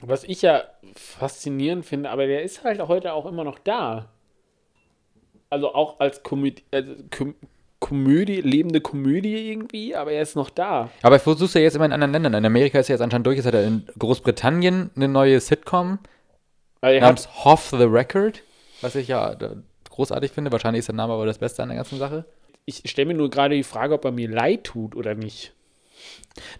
Was 0.00 0.24
ich 0.24 0.42
ja 0.42 0.64
faszinierend 0.94 1.84
finde, 1.84 2.10
aber 2.10 2.26
der 2.26 2.42
ist 2.42 2.64
halt 2.64 2.80
heute 2.86 3.12
auch 3.12 3.26
immer 3.26 3.44
noch 3.44 3.58
da. 3.58 4.08
Also 5.50 5.74
auch 5.74 5.98
als 5.98 6.22
Komödie, 6.22 6.62
also 6.70 6.94
Komödie, 7.80 8.40
lebende 8.42 8.80
Komödie 8.80 9.50
irgendwie, 9.50 9.96
aber 9.96 10.12
er 10.12 10.22
ist 10.22 10.36
noch 10.36 10.50
da. 10.50 10.90
Aber 11.02 11.16
ich 11.16 11.22
versuche 11.22 11.58
ja 11.58 11.64
jetzt 11.64 11.74
immer 11.76 11.86
in 11.86 11.92
anderen 11.92 12.12
Ländern. 12.12 12.34
In 12.34 12.44
Amerika 12.44 12.78
ist 12.78 12.90
er 12.90 12.94
jetzt 12.94 13.02
anscheinend 13.02 13.26
durch. 13.26 13.36
Jetzt 13.36 13.46
hat 13.46 13.54
er 13.54 13.64
in 13.64 13.86
Großbritannien 13.98 14.90
eine 14.94 15.08
neue 15.08 15.40
Sitcom 15.40 15.98
Also 16.82 16.94
er 16.94 17.00
namens 17.00 17.44
Hoff 17.44 17.70
the 17.70 17.84
Record, 17.84 18.42
was 18.82 18.94
ich 18.94 19.08
ja 19.08 19.32
äh, 19.32 19.56
großartig 19.88 20.30
finde. 20.30 20.52
Wahrscheinlich 20.52 20.80
ist 20.80 20.88
der 20.88 20.94
Name 20.94 21.14
aber 21.14 21.26
das 21.26 21.38
Beste 21.38 21.62
an 21.62 21.70
der 21.70 21.78
ganzen 21.78 21.98
Sache. 21.98 22.26
ich 22.66 22.82
stelle 22.84 23.08
mir 23.08 23.14
nur 23.14 23.30
gerade 23.30 23.56
die 23.56 23.64
Frage, 23.64 23.94
ob 23.94 24.04
er 24.04 24.12
mir 24.12 24.28
leid 24.28 24.64
tut 24.64 24.94
oder 24.94 25.14
nicht. 25.14 25.54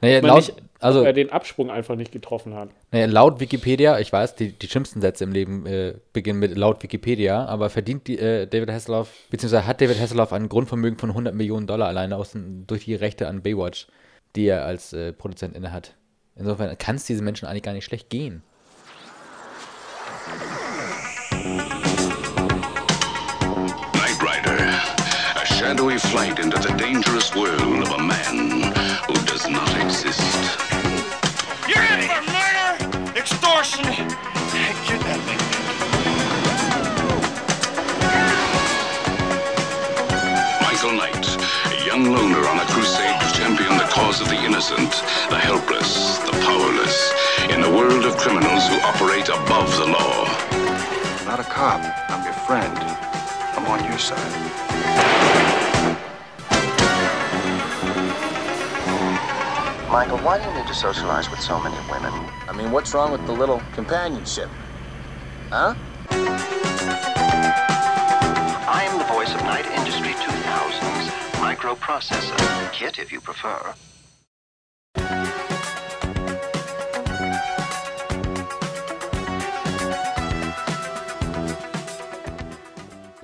Naja, 0.01 0.21
Man 0.21 0.29
laut, 0.29 0.37
nicht 0.39 0.55
also, 0.81 1.03
er 1.03 1.13
den 1.13 1.31
Absprung 1.31 1.71
einfach 1.71 1.95
nicht 1.95 2.11
getroffen 2.11 2.55
hat. 2.55 2.71
naja, 2.91 3.07
laut 3.07 3.39
Wikipedia, 3.39 3.99
ich 3.99 4.13
weiß, 4.13 4.35
die, 4.35 4.53
die 4.53 4.67
schlimmsten 4.67 5.03
Sätze 5.03 5.25
im 5.25 5.33
Leben 5.33 5.67
äh, 5.67 5.95
beginnen 6.13 6.39
mit 6.39 6.57
laut 6.57 6.83
Wikipedia, 6.83 7.45
aber 7.45 7.69
verdient 7.69 8.07
die, 8.07 8.19
äh, 8.19 8.47
David 8.47 8.71
Hasselhoff, 8.71 9.13
beziehungsweise 9.31 9.67
hat 9.67 9.81
David 9.81 10.01
Hasselhoff 10.01 10.33
ein 10.33 10.49
Grundvermögen 10.49 10.99
von 10.99 11.11
100 11.11 11.35
Millionen 11.35 11.67
Dollar 11.67 11.89
alleine 11.89 12.17
aus, 12.17 12.35
durch 12.35 12.87
die 12.87 12.95
Rechte 12.95 13.29
an 13.29 13.43
Baywatch, 13.43 13.89
die 14.37 14.47
er 14.47 14.65
als 14.65 14.93
äh, 14.95 15.13
Produzent 15.13 15.55
inne 15.55 15.71
hat. 15.73 15.95
Insofern 16.35 16.77
kann 16.79 16.97
es 16.97 17.05
diesen 17.05 17.25
Menschen 17.25 17.47
eigentlich 17.47 17.63
gar 17.63 17.75
nicht 17.75 17.85
schlecht 17.85 18.09
gehen. 18.09 18.43
Knight 23.93 24.23
Rider, 24.23 24.81
a 25.37 25.45
shadowy 25.45 25.99
flight 25.99 26.39
into 26.39 26.59
the 26.59 26.73
dangerous 26.79 27.35
world 27.35 27.83
of 27.83 27.93
a 27.93 27.99
man 27.99 28.80
does 29.43 29.51
not 29.51 29.81
exist. 29.81 30.21
You're 31.67 31.83
in 31.83 32.03
for 32.09 32.21
murder, 32.29 33.17
extortion, 33.17 33.87
and 33.87 34.77
kidnapping. 34.85 35.41
Michael 40.61 40.93
Knight, 40.93 41.25
a 41.73 41.87
young 41.87 42.13
loner 42.13 42.47
on 42.49 42.59
a 42.59 42.67
crusade 42.67 43.19
to 43.21 43.33
champion 43.33 43.79
the 43.79 43.89
cause 43.89 44.21
of 44.21 44.29
the 44.29 44.41
innocent, 44.45 44.91
the 45.31 45.39
helpless, 45.39 46.19
the 46.19 46.33
powerless, 46.45 47.13
in 47.49 47.63
a 47.63 47.71
world 47.71 48.05
of 48.05 48.17
criminals 48.19 48.67
who 48.69 48.77
operate 48.81 49.29
above 49.29 49.75
the 49.79 49.87
law. 49.87 50.27
I'm 50.51 51.27
not 51.27 51.41
a 51.41 51.45
cop. 51.45 51.81
I'm 52.11 52.23
your 52.25 52.35
friend. 52.35 52.77
I'm 53.57 53.67
on 53.67 53.85
your 53.89 53.99
side. 53.99 55.20
Michael, 59.91 60.19
why 60.19 60.39
do 60.39 60.49
you 60.49 60.55
need 60.57 60.69
to 60.69 60.75
socialize 60.75 61.29
with 61.33 61.41
so 61.41 61.59
many 61.59 61.75
women? 61.91 62.13
I 62.49 62.53
mean, 62.53 62.71
what's 62.71 62.95
wrong 62.95 63.11
with 63.11 63.27
the 63.27 63.33
little 63.33 63.61
companionship? 63.75 64.49
Huh? 65.51 65.75
I 68.71 68.87
am 68.89 68.99
the 68.99 69.05
voice 69.13 69.35
of 69.35 69.43
Night 69.43 69.67
Industry 69.67 70.13
2000's 70.13 71.11
microprocessor. 71.43 72.39
Kit, 72.71 73.01
if 73.01 73.11
you 73.11 73.21
prefer. 73.21 73.75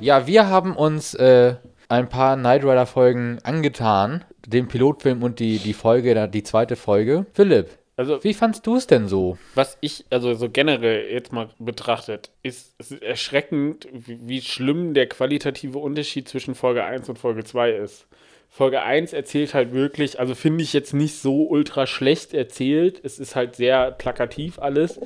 Ja, 0.00 0.26
wir 0.26 0.48
haben 0.48 0.74
uns 0.74 1.14
äh, 1.14 1.54
ein 1.88 2.08
paar 2.08 2.36
Knight 2.36 2.64
Rider 2.64 2.86
Folgen 2.86 3.38
angetan, 3.44 4.24
den 4.46 4.68
Pilotfilm 4.68 5.22
und 5.22 5.38
die, 5.40 5.58
die 5.58 5.72
Folge, 5.74 6.28
die 6.28 6.42
zweite 6.42 6.76
Folge. 6.76 7.26
Philipp, 7.34 7.68
Also, 7.96 8.22
wie 8.22 8.34
fandst 8.34 8.66
du 8.66 8.76
es 8.76 8.86
denn 8.86 9.08
so? 9.08 9.38
was 9.54 9.76
ich, 9.80 10.04
also 10.10 10.34
so 10.34 10.48
generell 10.50 11.10
jetzt 11.10 11.32
mal 11.32 11.48
betrachtet, 11.58 12.30
ist 12.42 12.74
ist 12.78 13.02
erschreckend, 13.02 13.88
wie, 13.92 14.18
wie 14.28 14.40
schlimm 14.40 14.94
der 14.94 15.08
qualitative 15.08 15.78
Unterschied 15.78 16.28
zwischen 16.28 16.54
Folge 16.54 16.84
1 16.84 17.08
und 17.08 17.18
Folge 17.18 17.44
2 17.44 17.70
ist. 17.72 18.06
Folge 18.48 18.80
1 18.82 19.12
erzählt 19.12 19.52
halt 19.54 19.72
wirklich, 19.74 20.18
also 20.20 20.34
finde 20.34 20.62
ich 20.62 20.72
jetzt 20.72 20.94
nicht 20.94 21.16
so 21.18 21.46
ultra 21.48 21.86
schlecht 21.86 22.32
erzählt. 22.32 23.00
Es 23.02 23.18
ist 23.18 23.34
halt 23.36 23.56
sehr 23.56 23.90
plakativ 23.90 24.58
alles. 24.60 24.98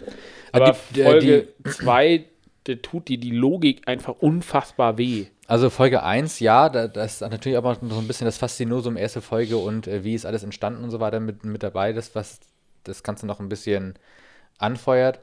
Aber 0.52 0.76
die- 0.94 1.00
äh, 1.00 1.04
Folge 1.04 1.48
2, 1.68 2.24
der 2.66 2.82
tut 2.82 3.08
dir 3.08 3.18
die 3.18 3.30
Logik 3.30 3.82
einfach 3.86 4.16
unfassbar 4.18 4.98
weh. 4.98 5.26
Also 5.46 5.70
Folge 5.70 6.02
1, 6.02 6.40
ja, 6.40 6.68
da, 6.68 6.86
das 6.86 7.14
ist 7.14 7.20
natürlich 7.22 7.58
aber 7.58 7.72
noch 7.80 7.90
so 7.90 7.98
ein 7.98 8.06
bisschen 8.06 8.26
das 8.26 8.38
Faszinosum 8.38 8.96
erste 8.96 9.20
Folge 9.20 9.56
und 9.56 9.86
äh, 9.86 10.04
wie 10.04 10.14
ist 10.14 10.26
alles 10.26 10.44
entstanden 10.44 10.84
und 10.84 10.90
so 10.90 11.00
weiter 11.00 11.20
mit, 11.20 11.44
mit 11.44 11.62
dabei, 11.62 11.92
das, 11.92 12.14
was 12.14 12.40
das 12.84 13.02
Ganze 13.02 13.26
noch 13.26 13.40
ein 13.40 13.48
bisschen 13.48 13.94
anfeuert. 14.58 15.20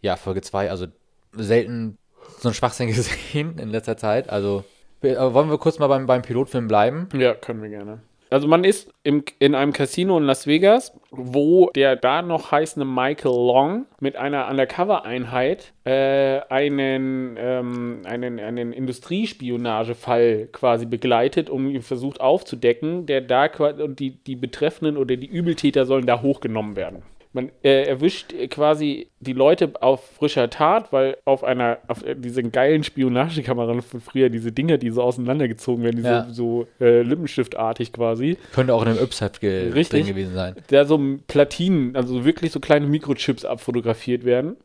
Ja, 0.00 0.16
Folge 0.16 0.42
2, 0.42 0.70
also 0.70 0.86
selten 1.32 1.98
so 2.38 2.48
ein 2.48 2.54
Schwachsinn 2.54 2.88
gesehen 2.94 3.58
in 3.58 3.68
letzter 3.68 3.96
Zeit. 3.96 4.30
Also 4.30 4.64
wollen 5.00 5.50
wir 5.50 5.58
kurz 5.58 5.78
mal 5.78 5.86
beim, 5.86 6.06
beim 6.06 6.22
Pilotfilm 6.22 6.66
bleiben. 6.66 7.08
Ja, 7.14 7.34
können 7.34 7.62
wir 7.62 7.68
gerne. 7.68 8.00
Also 8.30 8.46
man 8.46 8.64
ist 8.64 8.90
im, 9.04 9.24
in 9.38 9.54
einem 9.54 9.72
Casino 9.72 10.18
in 10.18 10.24
Las 10.24 10.46
Vegas, 10.46 10.92
wo 11.10 11.70
der 11.74 11.96
da 11.96 12.20
noch 12.20 12.52
heißende 12.52 12.86
Michael 12.86 13.32
Long 13.32 13.86
mit 14.00 14.16
einer 14.16 14.48
Undercover-Einheit 14.48 15.72
äh, 15.84 16.40
einen, 16.50 17.36
ähm, 17.38 18.02
einen, 18.04 18.38
einen 18.38 18.72
Industriespionagefall 18.72 20.48
quasi 20.52 20.84
begleitet, 20.84 21.48
um 21.48 21.70
ihn 21.70 21.82
versucht 21.82 22.20
aufzudecken, 22.20 23.06
der 23.06 23.22
da 23.22 23.48
und 23.48 23.98
die, 23.98 24.10
die 24.10 24.36
Betreffenden 24.36 24.98
oder 24.98 25.16
die 25.16 25.26
Übeltäter 25.26 25.86
sollen 25.86 26.06
da 26.06 26.20
hochgenommen 26.20 26.76
werden. 26.76 27.02
Man 27.38 27.52
äh, 27.62 27.84
erwischt 27.84 28.34
quasi 28.50 29.10
die 29.20 29.32
Leute 29.32 29.70
auf 29.80 30.04
frischer 30.16 30.50
Tat, 30.50 30.92
weil 30.92 31.18
auf 31.24 31.44
einer, 31.44 31.78
auf 31.86 32.02
diesen 32.16 32.50
geilen 32.50 32.82
Spionagekameran 32.82 33.80
von 33.80 34.00
früher, 34.00 34.28
diese 34.28 34.50
Dinger, 34.50 34.76
die 34.76 34.90
so 34.90 35.02
auseinandergezogen 35.02 35.84
werden, 35.84 35.98
die 35.98 36.02
Ja. 36.02 36.24
so, 36.24 36.66
so 36.80 36.84
äh, 36.84 37.02
Lippenstiftartig 37.02 37.92
quasi, 37.92 38.38
Könnte 38.52 38.74
auch 38.74 38.82
in 38.82 38.88
einem 38.88 38.98
Yps-Heft 38.98 39.40
ge 39.40 39.70
Richtig. 39.72 40.00
drin 40.04 40.16
gewesen 40.16 40.34
sein. 40.34 40.56
da 40.66 40.84
so 40.84 41.00
Platinen, 41.28 41.94
also 41.94 42.24
wirklich 42.24 42.50
so 42.50 42.58
kleine 42.58 42.86
Mikrochips 42.88 43.44
abfotografiert 43.44 44.24
werden. 44.24 44.56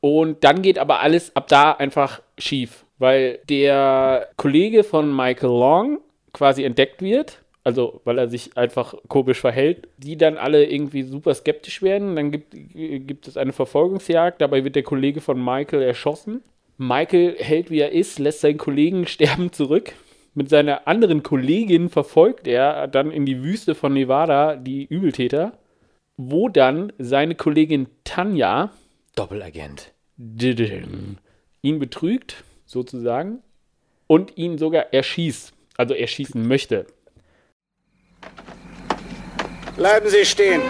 Und 0.00 0.42
dann 0.42 0.62
geht 0.62 0.78
aber 0.78 1.00
alles 1.00 1.36
ab 1.36 1.48
da 1.48 1.72
einfach 1.72 2.22
schief, 2.38 2.86
weil 2.96 3.40
der 3.50 4.28
Kollege 4.38 4.84
von 4.84 5.14
Michael 5.14 5.50
Long 5.50 5.98
quasi 6.32 6.64
entdeckt 6.64 7.02
wird, 7.02 7.42
also 7.66 8.00
weil 8.04 8.16
er 8.16 8.28
sich 8.28 8.56
einfach 8.56 8.94
komisch 9.08 9.40
verhält, 9.40 9.88
die 9.98 10.16
dann 10.16 10.38
alle 10.38 10.66
irgendwie 10.66 11.02
super 11.02 11.34
skeptisch 11.34 11.82
werden. 11.82 12.14
Dann 12.14 12.30
gibt, 12.30 12.52
gibt 12.52 13.26
es 13.26 13.36
eine 13.36 13.52
Verfolgungsjagd, 13.52 14.40
dabei 14.40 14.62
wird 14.62 14.76
der 14.76 14.84
Kollege 14.84 15.20
von 15.20 15.44
Michael 15.44 15.82
erschossen. 15.82 16.44
Michael 16.78 17.34
hält 17.40 17.72
wie 17.72 17.80
er 17.80 17.90
ist, 17.90 18.20
lässt 18.20 18.42
seinen 18.42 18.56
Kollegen 18.56 19.06
sterben 19.08 19.50
zurück. 19.50 19.94
Mit 20.32 20.48
seiner 20.48 20.86
anderen 20.86 21.24
Kollegin 21.24 21.88
verfolgt 21.88 22.46
er 22.46 22.86
dann 22.86 23.10
in 23.10 23.26
die 23.26 23.42
Wüste 23.42 23.74
von 23.74 23.94
Nevada 23.94 24.54
die 24.54 24.84
Übeltäter, 24.84 25.58
wo 26.16 26.48
dann 26.48 26.92
seine 26.98 27.34
Kollegin 27.34 27.88
Tanja 28.04 28.70
Doppelagent. 29.16 29.92
Ihn 31.62 31.78
betrügt, 31.80 32.44
sozusagen, 32.64 33.40
und 34.06 34.38
ihn 34.38 34.56
sogar 34.56 34.94
erschießt. 34.94 35.52
Also 35.76 35.94
erschießen 35.94 36.46
möchte. 36.46 36.86
Bleiben 39.76 40.08
Sie 40.08 40.24
stehen. 40.24 40.62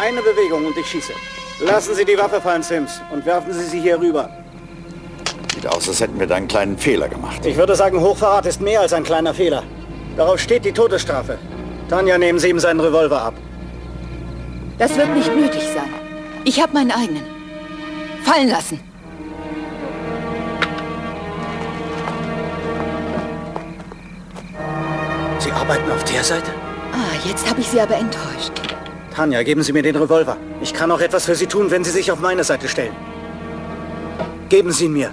Eine 0.00 0.22
Bewegung 0.22 0.64
und 0.64 0.76
ich 0.76 0.86
schieße. 0.86 1.12
Lassen 1.60 1.94
Sie 1.94 2.04
die 2.04 2.16
Waffe 2.16 2.40
fallen, 2.40 2.62
Sims, 2.62 3.02
und 3.12 3.26
werfen 3.26 3.52
Sie 3.52 3.64
sie 3.64 3.80
hier 3.80 4.00
rüber. 4.00 4.30
Sieht 5.54 5.66
aus, 5.66 5.86
als 5.88 6.00
hätten 6.00 6.18
wir 6.18 6.26
da 6.26 6.36
einen 6.36 6.48
kleinen 6.48 6.78
Fehler 6.78 7.08
gemacht. 7.08 7.44
Ich 7.44 7.56
würde 7.56 7.76
sagen, 7.76 8.00
Hochverrat 8.00 8.46
ist 8.46 8.60
mehr 8.60 8.80
als 8.80 8.94
ein 8.94 9.04
kleiner 9.04 9.34
Fehler. 9.34 9.62
Darauf 10.16 10.40
steht 10.40 10.64
die 10.64 10.72
Todesstrafe. 10.72 11.38
Tanja, 11.90 12.16
nehmen 12.16 12.38
Sie 12.38 12.48
ihm 12.48 12.58
seinen 12.58 12.80
Revolver 12.80 13.20
ab. 13.20 13.34
Das 14.78 14.96
wird 14.96 15.14
nicht 15.14 15.34
nötig 15.34 15.62
sein. 15.74 15.90
Ich 16.44 16.60
habe 16.60 16.72
meinen 16.72 16.90
eigenen. 16.90 17.22
Fallen 18.24 18.48
lassen. 18.48 18.80
Sie 25.38 25.52
arbeiten 25.52 25.90
auf 25.90 26.02
der 26.04 26.24
Seite? 26.24 26.50
Ah, 26.92 27.26
jetzt 27.26 27.48
habe 27.48 27.60
ich 27.60 27.68
Sie 27.68 27.80
aber 27.80 27.96
enttäuscht. 27.96 28.52
Tanja, 29.14 29.42
geben 29.42 29.62
Sie 29.62 29.72
mir 29.72 29.82
den 29.82 29.96
Revolver. 29.96 30.36
Ich 30.60 30.72
kann 30.74 30.90
auch 30.90 31.00
etwas 31.00 31.26
für 31.26 31.34
Sie 31.34 31.46
tun, 31.46 31.70
wenn 31.70 31.84
Sie 31.84 31.90
sich 31.90 32.12
auf 32.12 32.20
meine 32.20 32.44
Seite 32.44 32.68
stellen. 32.68 32.94
Geben 34.48 34.72
Sie 34.72 34.84
ihn 34.86 34.92
mir. 34.92 35.12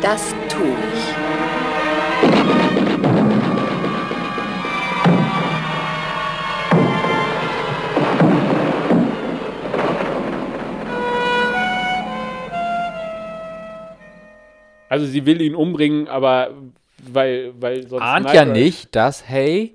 Das 0.00 0.34
tue 0.48 0.76
ich. 0.94 1.18
Also 14.88 15.06
sie 15.06 15.26
will 15.26 15.40
ihn 15.42 15.54
umbringen, 15.54 16.08
aber 16.08 16.50
weil, 17.12 17.52
weil 17.60 17.86
sonst. 17.86 18.02
Ahnt 18.02 18.32
ja 18.32 18.44
nicht, 18.44 18.96
dass, 18.96 19.28
hey, 19.28 19.74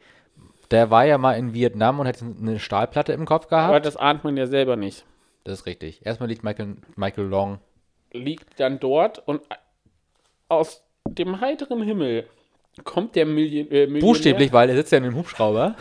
der 0.74 0.90
war 0.90 1.06
ja 1.06 1.18
mal 1.18 1.34
in 1.34 1.54
Vietnam 1.54 2.00
und 2.00 2.08
hat 2.08 2.18
eine 2.22 2.60
Stahlplatte 2.60 3.14
im 3.14 3.26
Kopf 3.26 3.46
Aber 3.52 3.68
gehabt. 3.68 3.86
das 3.86 3.96
ahnt 3.96 4.24
man 4.24 4.36
ja 4.36 4.48
selber 4.48 4.76
nicht. 4.76 5.06
Das 5.46 5.60
ist 5.60 5.66
richtig. 5.66 6.06
Erstmal 6.06 6.30
liegt 6.30 6.44
Michael, 6.44 6.76
Michael 6.96 7.28
Long. 7.28 7.60
Liegt 8.12 8.60
dann 8.60 8.80
dort 8.80 9.26
und 9.28 9.42
aus 10.50 10.84
dem 11.08 11.42
heiteren 11.42 11.82
Himmel 11.82 12.26
kommt 12.84 13.16
der 13.16 13.26
Million, 13.26 13.68
äh, 13.68 13.86
Millionär. 13.86 14.02
Buchstäblich, 14.02 14.52
weil 14.54 14.70
er 14.70 14.76
sitzt 14.76 14.92
ja 14.92 14.98
in 14.98 15.04
einem 15.06 15.16
Hubschrauber. 15.16 15.76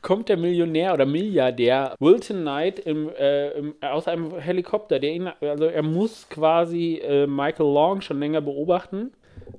kommt 0.00 0.28
der 0.28 0.36
Millionär 0.36 0.92
oder 0.94 1.06
Milliardär 1.06 1.94
Wilton 2.00 2.40
Knight 2.40 2.80
im, 2.80 3.08
äh, 3.10 3.50
im, 3.50 3.74
aus 3.80 4.08
einem 4.08 4.36
Helikopter, 4.38 4.98
der 4.98 5.12
ihn, 5.12 5.28
also 5.40 5.66
er 5.66 5.82
muss 5.82 6.28
quasi 6.28 6.96
äh, 6.96 7.26
Michael 7.28 7.72
Long 7.72 8.00
schon 8.00 8.18
länger 8.18 8.40
beobachten. 8.40 9.12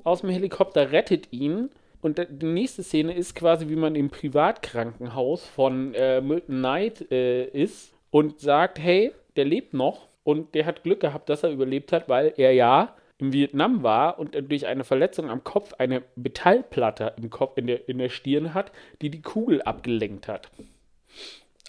Aus 0.03 0.21
dem 0.21 0.29
Helikopter 0.29 0.91
rettet 0.91 1.31
ihn. 1.31 1.69
Und 2.03 2.17
die 2.17 2.45
nächste 2.45 2.83
Szene 2.83 3.13
ist 3.13 3.33
quasi, 3.33 3.69
wie 3.69 3.77
man 3.77 3.95
im 3.95 4.09
Privatkrankenhaus 4.09 5.45
von 5.47 5.93
äh, 5.93 6.19
Milton 6.19 6.57
Knight 6.57 7.09
äh, 7.09 7.45
ist 7.45 7.93
und 8.11 8.41
sagt, 8.41 8.77
hey, 8.77 9.13
der 9.37 9.45
lebt 9.45 9.73
noch 9.73 10.09
und 10.25 10.53
der 10.53 10.65
hat 10.65 10.83
Glück 10.83 10.99
gehabt, 10.99 11.29
dass 11.29 11.43
er 11.43 11.51
überlebt 11.51 11.93
hat, 11.93 12.09
weil 12.09 12.33
er 12.35 12.51
ja 12.51 12.93
im 13.19 13.31
Vietnam 13.31 13.83
war 13.83 14.19
und 14.19 14.35
durch 14.49 14.67
eine 14.67 14.83
Verletzung 14.83 15.29
am 15.29 15.45
Kopf 15.45 15.75
eine 15.77 16.03
Metallplatte 16.17 17.13
im 17.15 17.29
Kopf 17.29 17.57
in 17.57 17.67
der, 17.67 17.87
in 17.87 17.99
der 17.99 18.09
Stirn 18.09 18.53
hat, 18.53 18.73
die 19.01 19.09
die 19.09 19.21
Kugel 19.21 19.61
abgelenkt 19.61 20.27
hat. 20.27 20.51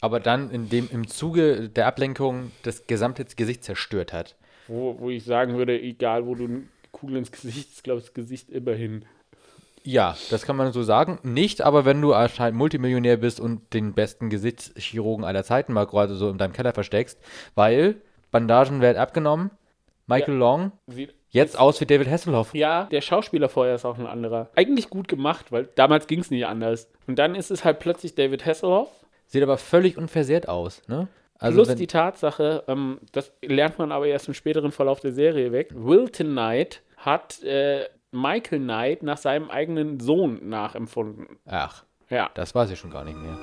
Aber 0.01 0.19
dann 0.19 0.51
in 0.51 0.69
dem, 0.69 0.89
im 0.91 1.07
Zuge 1.07 1.69
der 1.69 1.87
Ablenkung 1.87 2.51
das 2.65 2.89
gesamte 2.89 3.25
Gesicht 3.25 3.63
zerstört 3.63 4.13
hat. 4.13 4.35
Wo, 4.67 4.99
wo 4.99 5.11
ich 5.11 5.23
sagen 5.23 5.57
würde, 5.57 5.81
egal 5.81 6.27
wo 6.27 6.35
du 6.35 6.45
eine 6.47 6.63
Kugel 6.91 7.19
ins 7.19 7.31
Gesicht, 7.31 7.71
ist 7.71 7.85
glaube 7.85 8.01
ich 8.01 8.07
das 8.07 8.15
Gesicht 8.15 8.51
immerhin. 8.51 9.05
Ja, 9.87 10.17
das 10.31 10.47
kann 10.47 10.57
man 10.57 10.73
so 10.73 10.83
sagen. 10.83 11.19
Nicht, 11.23 11.61
aber 11.61 11.85
wenn 11.85 12.01
du 12.01 12.15
anscheinend 12.15 12.57
Multimillionär 12.59 13.19
bist 13.19 13.39
und 13.39 13.75
den 13.75 13.93
besten 13.93 14.31
Gesichtschirurgen 14.31 15.25
aller 15.25 15.45
Zeiten 15.45 15.73
mal 15.75 15.87
gerade 15.87 16.15
so 16.15 16.31
in 16.31 16.39
deinem 16.39 16.55
Keller 16.55 16.73
versteckst, 16.73 17.21
weil 17.55 17.97
Bandagen 18.31 18.81
werden 18.81 18.99
abgenommen. 18.99 19.51
Michael 20.07 20.35
Ja. 20.35 20.41
Long, 20.41 20.73
Sieht 20.87 21.15
jetzt 21.31 21.59
aus 21.59 21.81
wie 21.81 21.87
David 21.87 22.09
Hasselhoff. 22.09 22.55
Ja, 22.55 22.85
der 22.85 23.01
Schauspieler 23.01 23.49
vorher 23.49 23.75
ist 23.75 23.85
auch 23.85 23.99
ein 23.99 24.07
anderer. 24.07 24.51
Eigentlich 24.55 24.91
gut 24.91 25.09
gemacht, 25.09 25.51
weil 25.53 25.69
damals 25.75 26.07
ging 26.07 26.21
es 26.21 26.31
nicht 26.31 26.47
anders. 26.47 26.91
Und 27.07 27.19
dann 27.19 27.35
ist 27.35 27.51
es 27.51 27.65
halt 27.65 27.79
plötzlich 27.79 28.15
David 28.15 28.45
Hasselhoff. 28.45 28.89
Sieht 29.27 29.43
aber 29.43 29.59
völlig 29.59 29.97
unversehrt 29.97 30.49
aus, 30.49 30.83
ne? 30.89 31.09
Also 31.39 31.63
plus 31.63 31.75
die 31.75 31.87
Tatsache, 31.87 32.65
ähm, 32.69 33.01
das 33.13 33.33
lernt 33.43 33.79
man 33.79 33.93
aber 33.93 34.07
erst 34.07 34.29
im 34.29 34.35
späteren 34.35 34.73
Verlauf 34.73 35.01
der 35.01 35.13
Serie 35.13 35.53
weg. 35.53 35.71
Wilton 35.75 36.31
Knight 36.31 36.83
hat 36.97 37.43
äh, 37.43 37.87
Michael 38.15 38.61
Knight 38.61 39.03
nach 39.03 39.19
seinem 39.19 39.51
eigenen 39.51 40.01
Sohn 40.01 40.49
nachempfunden. 40.49 41.27
ach, 41.47 41.85
Ja. 42.09 42.31
das 42.35 42.55
weiß 42.55 42.71
ich 42.71 42.79
schon 42.79 42.91
gar 42.91 43.05
nicht 43.05 43.19
mehr. 43.19 43.37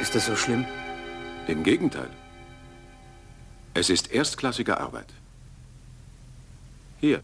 Ist 0.00 0.14
das 0.14 0.26
so 0.26 0.36
schlimm? 0.36 0.64
Im 1.46 1.62
Gegenteil. 1.62 2.10
Es 3.74 3.90
ist 3.90 4.12
erstklassige 4.12 4.78
Arbeit. 4.78 5.12
Hier, 7.00 7.22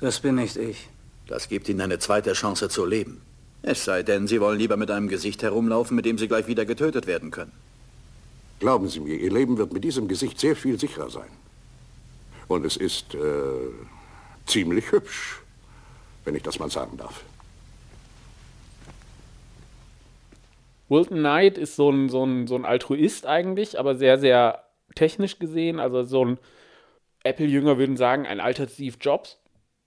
Das 0.00 0.20
bin 0.20 0.36
nicht 0.36 0.56
ich. 0.56 0.88
Das 1.26 1.48
gibt 1.48 1.68
Ihnen 1.68 1.82
eine 1.82 1.98
zweite 1.98 2.32
Chance 2.32 2.70
zu 2.70 2.86
leben. 2.86 3.20
Es 3.62 3.84
sei 3.84 4.02
denn, 4.02 4.26
Sie 4.26 4.40
wollen 4.40 4.58
lieber 4.58 4.78
mit 4.78 4.90
einem 4.90 5.08
Gesicht 5.08 5.42
herumlaufen, 5.42 5.94
mit 5.94 6.06
dem 6.06 6.16
Sie 6.16 6.26
gleich 6.26 6.46
wieder 6.46 6.64
getötet 6.64 7.06
werden 7.06 7.30
können. 7.30 7.52
glauben 8.58 8.88
Sie 8.88 9.00
mir, 9.00 9.14
Ihr 9.16 9.30
Leben 9.30 9.58
wird 9.58 9.72
mit 9.72 9.84
diesem 9.84 10.08
Gesicht 10.08 10.40
sehr 10.40 10.56
viel 10.56 10.78
sicherer 10.80 11.10
sein. 11.10 11.30
Und 12.48 12.64
es 12.64 12.76
ist 12.76 13.14
äh, 13.14 13.18
ziemlich 14.46 14.90
hübsch, 14.90 15.40
wenn 16.24 16.34
ich 16.34 16.42
das 16.42 16.58
mal 16.58 16.70
sagen 16.70 16.96
darf. 16.96 17.22
Wilton 20.88 21.18
Knight 21.18 21.58
ist 21.58 21.76
so 21.76 21.90
ein, 21.90 22.08
so, 22.08 22.24
ein, 22.24 22.46
so 22.46 22.56
ein 22.56 22.64
Altruist 22.64 23.26
eigentlich, 23.26 23.78
aber 23.78 23.94
sehr, 23.94 24.18
sehr 24.18 24.64
technisch 24.94 25.38
gesehen. 25.38 25.78
Also 25.78 26.02
so 26.02 26.24
ein 26.24 26.38
Apple-Jünger 27.22 27.78
würden 27.78 27.96
sagen, 27.96 28.26
ein 28.26 28.40
alter 28.40 28.66
Steve 28.66 28.96
Jobs 29.00 29.39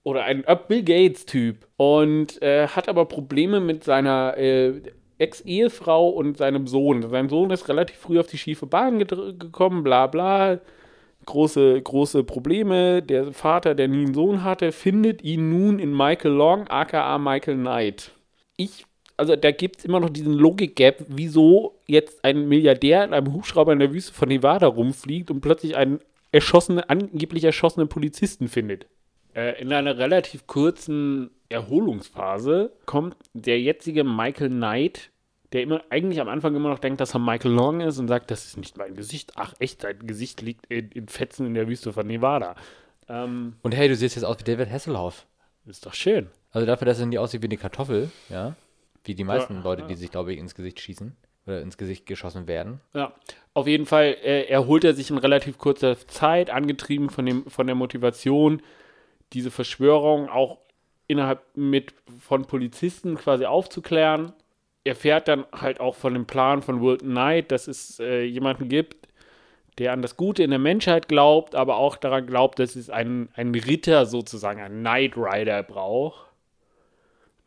oder 0.04 0.24
ein 0.24 0.44
äh, 0.44 0.56
Bill 0.68 0.84
Gates-Typ. 0.84 1.66
Und 1.76 2.40
äh, 2.42 2.68
hat 2.68 2.88
aber 2.88 3.06
Probleme 3.06 3.58
mit 3.58 3.82
seiner 3.82 4.36
äh, 4.38 4.80
Ex-Ehefrau 5.18 6.08
und 6.08 6.36
seinem 6.36 6.66
Sohn. 6.66 7.08
Sein 7.08 7.28
Sohn 7.28 7.50
ist 7.50 7.68
relativ 7.68 7.96
früh 7.96 8.20
auf 8.20 8.26
die 8.26 8.38
schiefe 8.38 8.66
Bahn 8.66 8.98
gekommen, 8.98 9.82
bla 9.82 10.06
bla. 10.06 10.60
große, 11.24 11.80
große 11.82 12.24
Probleme. 12.24 13.02
Der 13.02 13.32
Vater, 13.32 13.74
der 13.74 13.88
nie 13.88 14.04
einen 14.04 14.14
Sohn 14.14 14.44
hatte, 14.44 14.72
findet 14.72 15.22
ihn 15.22 15.50
nun 15.50 15.78
in 15.78 15.96
Michael 15.96 16.32
Long, 16.32 16.68
aka 16.68 17.18
Michael 17.18 17.56
Knight. 17.56 18.10
Ich, 18.56 18.84
also 19.16 19.36
da 19.36 19.50
gibt 19.52 19.78
es 19.78 19.84
immer 19.84 20.00
noch 20.00 20.10
diesen 20.10 20.34
Logik-Gap, 20.34 21.06
wieso 21.08 21.74
jetzt 21.86 22.24
ein 22.24 22.48
Milliardär 22.48 23.04
in 23.04 23.14
einem 23.14 23.32
Hubschrauber 23.32 23.72
in 23.72 23.78
der 23.78 23.92
Wüste 23.92 24.12
von 24.12 24.28
Nevada 24.28 24.66
rumfliegt 24.66 25.30
und 25.30 25.40
plötzlich 25.40 25.76
einen 25.76 26.00
erschossenen, 26.32 26.84
angeblich 26.84 27.44
erschossenen 27.44 27.88
Polizisten 27.88 28.48
findet. 28.48 28.86
Äh, 29.34 29.60
in 29.60 29.72
einer 29.72 29.98
relativ 29.98 30.46
kurzen 30.46 31.30
Erholungsphase 31.48 32.72
kommt 32.86 33.16
der 33.32 33.60
jetzige 33.60 34.04
Michael 34.04 34.48
Knight, 34.50 35.10
der 35.52 35.62
immer 35.62 35.82
eigentlich 35.90 36.20
am 36.20 36.28
Anfang 36.28 36.54
immer 36.56 36.68
noch 36.68 36.78
denkt, 36.78 37.00
dass 37.00 37.14
er 37.14 37.20
Michael 37.20 37.52
Long 37.52 37.80
ist 37.80 37.98
und 37.98 38.08
sagt, 38.08 38.30
das 38.30 38.46
ist 38.46 38.56
nicht 38.56 38.76
mein 38.78 38.94
Gesicht. 38.94 39.32
Ach 39.36 39.54
echt, 39.58 39.82
sein 39.82 39.98
Gesicht 40.06 40.40
liegt 40.42 40.66
in, 40.66 40.90
in 40.90 41.08
Fetzen 41.08 41.46
in 41.46 41.54
der 41.54 41.68
Wüste 41.68 41.92
von 41.92 42.06
Nevada. 42.06 42.54
Ähm, 43.08 43.54
Und 43.62 43.74
hey, 43.74 43.88
du 43.88 43.94
siehst 43.94 44.16
jetzt 44.16 44.24
aus 44.24 44.38
wie 44.38 44.44
David 44.44 44.70
Hasselhoff. 44.70 45.26
ist 45.66 45.84
doch 45.86 45.94
schön. 45.94 46.28
Also 46.50 46.66
dafür, 46.66 46.86
dass 46.86 47.00
er 47.00 47.06
nie 47.06 47.18
aussieht 47.18 47.42
wie 47.42 47.46
eine 47.46 47.56
Kartoffel, 47.56 48.10
ja. 48.30 48.54
Wie 49.04 49.14
die 49.14 49.24
meisten 49.24 49.56
Ja, 49.56 49.62
Leute, 49.62 49.82
ja. 49.82 49.88
die 49.88 49.94
sich, 49.96 50.10
glaube 50.10 50.32
ich, 50.32 50.38
ins 50.38 50.54
Gesicht 50.54 50.80
schießen. 50.80 51.14
Oder 51.46 51.60
ins 51.60 51.76
Gesicht 51.76 52.06
geschossen 52.06 52.46
werden. 52.48 52.80
Ja, 52.94 53.12
auf 53.52 53.66
jeden 53.66 53.84
Fall 53.84 54.16
äh, 54.24 54.44
erholt 54.48 54.82
er 54.82 54.94
sich 54.94 55.10
in 55.10 55.18
relativ 55.18 55.58
kurzer 55.58 55.98
Zeit, 56.08 56.48
angetrieben 56.48 57.10
von, 57.10 57.26
dem, 57.26 57.44
von 57.50 57.66
der 57.66 57.76
Motivation, 57.76 58.62
diese 59.34 59.50
Verschwörung 59.50 60.28
auch 60.28 60.58
innerhalb 61.06 61.42
mit 61.54 61.94
von 62.20 62.46
Polizisten 62.46 63.16
quasi 63.16 63.44
aufzuklären. 63.44 64.32
Er 64.84 64.96
fährt 64.96 65.28
dann 65.28 65.44
halt 65.52 65.80
auch 65.80 65.94
von 65.94 66.14
dem 66.14 66.26
Plan 66.26 66.62
von 66.62 66.80
Wilton 66.80 67.10
Knight, 67.10 67.50
dass 67.52 67.68
es 67.68 68.00
äh, 68.00 68.22
jemanden 68.22 68.68
gibt, 68.68 69.08
der 69.78 69.92
an 69.92 70.02
das 70.02 70.16
Gute 70.16 70.42
in 70.42 70.50
der 70.50 70.58
Menschheit 70.58 71.08
glaubt, 71.08 71.54
aber 71.54 71.76
auch 71.76 71.96
daran 71.96 72.26
glaubt, 72.26 72.58
dass 72.58 72.76
es 72.76 72.90
einen, 72.90 73.28
einen 73.34 73.54
Ritter 73.54 74.06
sozusagen, 74.06 74.60
einen 74.60 74.80
Knight 74.80 75.16
Rider 75.16 75.62
braucht, 75.62 76.26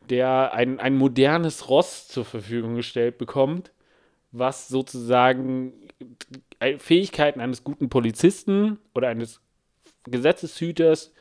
der 0.09 0.53
ein, 0.53 0.79
ein 0.79 0.95
modernes 0.95 1.69
Ross 1.69 2.07
zur 2.07 2.25
Verfügung 2.25 2.75
gestellt 2.75 3.17
bekommt, 3.17 3.71
was 4.31 4.67
sozusagen 4.67 5.73
äh, 6.59 6.77
Fähigkeiten 6.77 7.39
eines 7.39 7.63
guten 7.63 7.89
Polizisten 7.89 8.79
oder 8.93 9.09
eines 9.09 9.41
Gesetzeshüters 10.03 11.13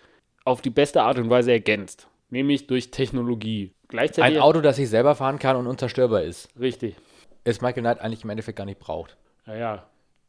auf 0.47 0.63
die 0.63 0.71
beste 0.71 1.03
Art 1.03 1.19
und 1.19 1.29
Weise 1.29 1.53
ergänzt, 1.53 2.09
nämlich 2.31 2.67
durch 2.67 2.91
Technologie. 2.91 3.73
Gleichzeitig 3.89 4.37
Ein 4.37 4.43
Auto, 4.43 4.61
das 4.61 4.77
sich 4.77 4.89
selber 4.89 5.15
fahren 5.15 5.39
kann 5.39 5.57
und 5.57 5.67
unzerstörbar 5.67 6.23
ist. 6.23 6.49
Richtig. 6.59 6.97
Ist 7.45 7.63
Michael 7.63 7.83
Knight 7.83 8.01
eigentlich 8.01 8.25
im 8.25 8.31
Endeffekt 8.31 8.57
gar 8.57 8.65
nicht 8.65 8.79
braucht. 8.79 9.17
Naja. 9.45 9.87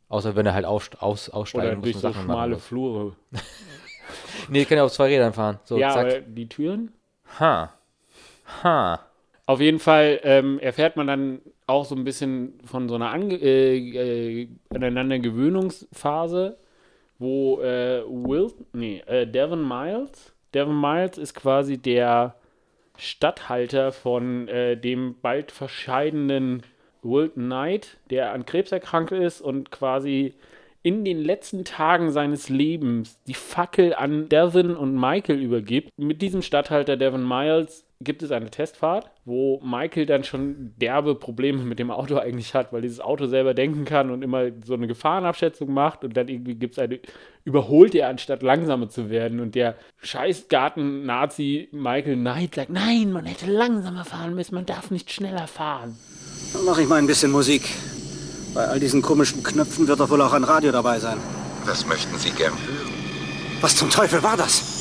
Außer 0.10 0.36
wenn 0.36 0.46
er 0.46 0.54
halt 0.54 0.66
aus, 0.66 0.90
aus, 1.00 1.30
Oder 1.30 1.38
aussteigen 1.38 1.76
muss 1.78 1.84
durch 1.84 1.96
und 1.96 2.02
so 2.02 2.08
Sachen 2.08 2.28
machen 2.28 2.36
schmale 2.36 2.56
muss. 2.56 2.66
Flure. 2.66 3.16
Nee, 4.50 4.64
kann 4.66 4.78
ja 4.78 4.86
auf 4.86 4.94
zwei 4.94 5.08
Rädern 5.08 5.34
fahren. 5.34 5.60
So, 5.66 5.78
ja, 5.78 5.92
zack. 5.92 6.06
aber 6.06 6.20
die 6.22 6.48
Türen? 6.48 6.94
Ha. 7.40 7.74
Ha. 8.64 9.00
Auf 9.46 9.60
jeden 9.60 9.80
Fall 9.80 10.22
ähm, 10.24 10.60
erfährt 10.60 10.96
man 10.96 11.08
dann 11.08 11.42
auch 11.66 11.86
so 11.86 11.96
ein 11.96 12.06
bisschen 12.06 12.60
von 12.66 12.88
so 12.88 12.96
einer 12.96 13.12
Ange 13.12 13.36
äh, 13.36 14.42
äh, 14.42 14.48
Aneinandergewöhnungsphase, 14.74 16.58
wo 17.20 17.62
äh, 17.62 18.04
Will, 18.08 18.52
nee, 18.74 19.02
äh, 19.08 19.26
Devon 19.26 19.68
Miles, 19.68 20.34
Devon 20.54 20.80
Miles 20.80 21.18
ist 21.18 21.34
quasi 21.34 21.78
der 21.78 22.36
Statthalter 22.98 23.92
von 23.92 24.48
äh, 24.48 24.78
dem 24.78 25.16
bald 25.22 25.52
verscheidenen 25.52 26.64
Wilton 27.04 27.46
Knight, 27.46 27.98
der 28.10 28.34
an 28.34 28.46
Krebs 28.46 28.72
erkrankt 28.72 29.12
ist 29.12 29.42
und 29.42 29.72
quasi 29.72 30.34
in 30.84 31.04
den 31.04 31.22
letzten 31.22 31.66
Tagen 31.66 32.12
seines 32.12 32.50
Lebens 32.50 33.20
die 33.28 33.34
Fackel 33.34 33.94
an 33.94 34.30
Devon 34.30 34.76
und 34.76 34.96
Michael 34.96 35.42
übergibt. 35.42 35.92
Mit 35.98 36.22
diesem 36.22 36.42
Statthalter 36.42 36.98
Devon 36.98 37.28
Miles 37.28 37.86
gibt 38.00 38.22
es 38.22 38.32
eine 38.32 38.52
Testfahrt, 38.52 39.10
wo 39.26 39.60
Michael 39.64 40.06
dann 40.06 40.24
schon 40.24 40.74
derbe 40.78 41.16
Probleme 41.16 41.64
mit 41.64 41.80
dem 41.80 41.90
Auto 41.90 42.18
eigentlich 42.18 42.54
hat, 42.54 42.72
weil 42.72 42.82
dieses 42.82 43.00
Auto 43.00 43.26
selber 43.26 43.56
denken 43.56 43.86
kann 43.86 44.12
und 44.12 44.22
immer 44.22 44.52
so 44.64 44.76
eine 44.76 44.88
Gefahrenabschätzung 44.88 45.74
macht 45.74 46.04
und 46.04 46.16
dann 46.16 46.28
irgendwie 46.28 46.56
gibt 46.56 46.74
es 46.74 46.80
eine, 46.80 47.00
überholt 47.44 47.96
er 47.96 48.10
anstatt 48.10 48.44
langsamer 48.44 48.90
zu 48.90 49.10
werden 49.10 49.40
und 49.40 49.56
der 49.56 49.76
scheiß 50.02 50.48
Garten-Nazi 50.48 51.70
Michael 51.72 52.18
Knight 52.18 52.56
sagt, 52.56 52.70
nein, 52.70 53.12
man 53.12 53.26
hätte 53.26 53.52
langsamer 53.52 54.06
fahren 54.06 54.36
müssen, 54.36 54.54
man 54.54 54.68
darf 54.68 54.92
nicht 54.92 55.12
schneller 55.12 55.48
fahren. 55.48 55.98
Dann 56.54 56.66
mache 56.66 56.84
ich 56.84 56.88
mal 56.88 56.98
ein 56.98 57.08
bisschen 57.08 57.32
Musik. 57.32 57.64
Bei 58.54 58.66
all 58.68 58.80
diesen 58.80 59.02
komischen 59.02 59.42
Knöpfen 59.42 59.88
wird 59.88 60.00
doch 60.00 60.10
wohl 60.10 60.22
auch 60.22 60.34
ein 60.34 60.44
Radio 60.44 60.72
dabei 60.72 61.00
sein. 61.00 61.18
Was 61.66 61.86
möchten 61.88 62.18
Sie 62.18 62.30
gern 62.30 62.54
hören? 62.54 62.92
Was 63.60 63.76
zum 63.76 63.90
Teufel 63.90 64.22
war 64.22 64.38
das? 64.38 64.77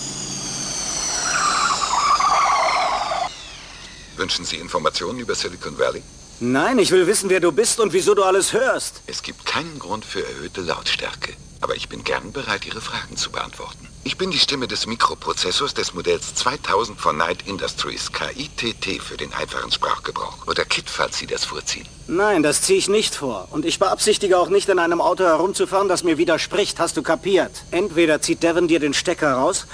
Wünschen 4.16 4.44
Sie 4.44 4.56
Informationen 4.56 5.18
über 5.18 5.34
Silicon 5.34 5.78
Valley? 5.78 6.02
Nein, 6.40 6.78
ich 6.78 6.90
will 6.90 7.06
wissen, 7.06 7.30
wer 7.30 7.40
du 7.40 7.50
bist 7.52 7.80
und 7.80 7.92
wieso 7.92 8.14
du 8.14 8.22
alles 8.22 8.52
hörst. 8.52 9.00
Es 9.06 9.22
gibt 9.22 9.46
keinen 9.46 9.78
Grund 9.78 10.04
für 10.04 10.26
erhöhte 10.26 10.60
Lautstärke. 10.60 11.32
Aber 11.62 11.74
ich 11.74 11.88
bin 11.88 12.04
gern 12.04 12.32
bereit, 12.32 12.66
Ihre 12.66 12.80
Fragen 12.80 13.16
zu 13.16 13.30
beantworten. 13.30 13.88
Ich 14.04 14.18
bin 14.18 14.30
die 14.30 14.38
Stimme 14.38 14.68
des 14.68 14.86
Mikroprozessors 14.86 15.74
des 15.74 15.94
Modells 15.94 16.34
2000 16.34 17.00
von 17.00 17.16
Knight 17.16 17.48
Industries, 17.48 18.12
KITT 18.12 19.02
für 19.02 19.16
den 19.16 19.32
einfachen 19.32 19.72
Sprachgebrauch. 19.72 20.46
Oder 20.46 20.64
KIT, 20.64 20.88
falls 20.88 21.18
Sie 21.18 21.26
das 21.26 21.44
vorziehen. 21.44 21.88
Nein, 22.06 22.42
das 22.42 22.62
ziehe 22.62 22.78
ich 22.78 22.88
nicht 22.88 23.14
vor. 23.16 23.48
Und 23.50 23.64
ich 23.64 23.78
beabsichtige 23.78 24.38
auch 24.38 24.48
nicht, 24.48 24.68
in 24.68 24.78
einem 24.78 25.00
Auto 25.00 25.24
herumzufahren, 25.24 25.88
das 25.88 26.04
mir 26.04 26.18
widerspricht. 26.18 26.78
Hast 26.78 26.96
du 26.96 27.02
kapiert? 27.02 27.50
Entweder 27.72 28.20
zieht 28.20 28.42
Devon 28.42 28.68
dir 28.68 28.78
den 28.78 28.94
Stecker 28.94 29.32
raus, 29.32 29.66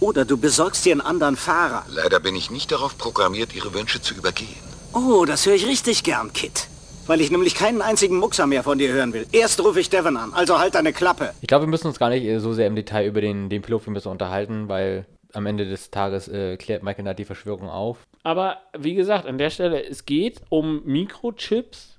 oder 0.00 0.24
du 0.24 0.36
besorgst 0.36 0.84
dir 0.84 0.92
einen 0.92 1.00
anderen 1.00 1.36
Fahrer. 1.36 1.84
Leider 1.88 2.20
bin 2.20 2.36
ich 2.36 2.50
nicht 2.50 2.70
darauf 2.72 2.98
programmiert, 2.98 3.54
Ihre 3.54 3.72
Wünsche 3.74 4.00
zu 4.00 4.14
übergehen. 4.14 4.48
Oh, 4.92 5.24
das 5.24 5.46
höre 5.46 5.54
ich 5.54 5.66
richtig 5.66 6.04
gern, 6.04 6.32
Kit. 6.32 6.68
Weil 7.06 7.20
ich 7.20 7.30
nämlich 7.30 7.54
keinen 7.54 7.82
einzigen 7.82 8.16
Muckser 8.16 8.46
mehr 8.46 8.62
von 8.62 8.78
dir 8.78 8.92
hören 8.92 9.12
will. 9.12 9.26
Erst 9.32 9.62
rufe 9.62 9.80
ich 9.80 9.90
Devon 9.90 10.16
an, 10.16 10.32
also 10.32 10.58
halt 10.58 10.74
deine 10.74 10.92
Klappe. 10.92 11.34
Ich 11.40 11.48
glaube, 11.48 11.66
wir 11.66 11.70
müssen 11.70 11.88
uns 11.88 11.98
gar 11.98 12.08
nicht 12.08 12.24
äh, 12.24 12.38
so 12.38 12.52
sehr 12.52 12.66
im 12.66 12.76
Detail 12.76 13.06
über 13.06 13.20
den, 13.20 13.50
den 13.50 13.60
Pilotfilm 13.60 13.96
unterhalten, 13.96 14.68
weil 14.68 15.06
am 15.34 15.46
Ende 15.46 15.66
des 15.68 15.90
Tages 15.90 16.28
äh, 16.28 16.56
klärt 16.56 16.82
Michael 16.82 17.04
Knight 17.04 17.18
die 17.18 17.24
Verschwörung 17.24 17.68
auf. 17.68 17.98
Aber 18.22 18.58
wie 18.78 18.94
gesagt, 18.94 19.26
an 19.26 19.38
der 19.38 19.50
Stelle, 19.50 19.84
es 19.84 20.06
geht 20.06 20.40
um 20.48 20.82
Mikrochips 20.84 21.98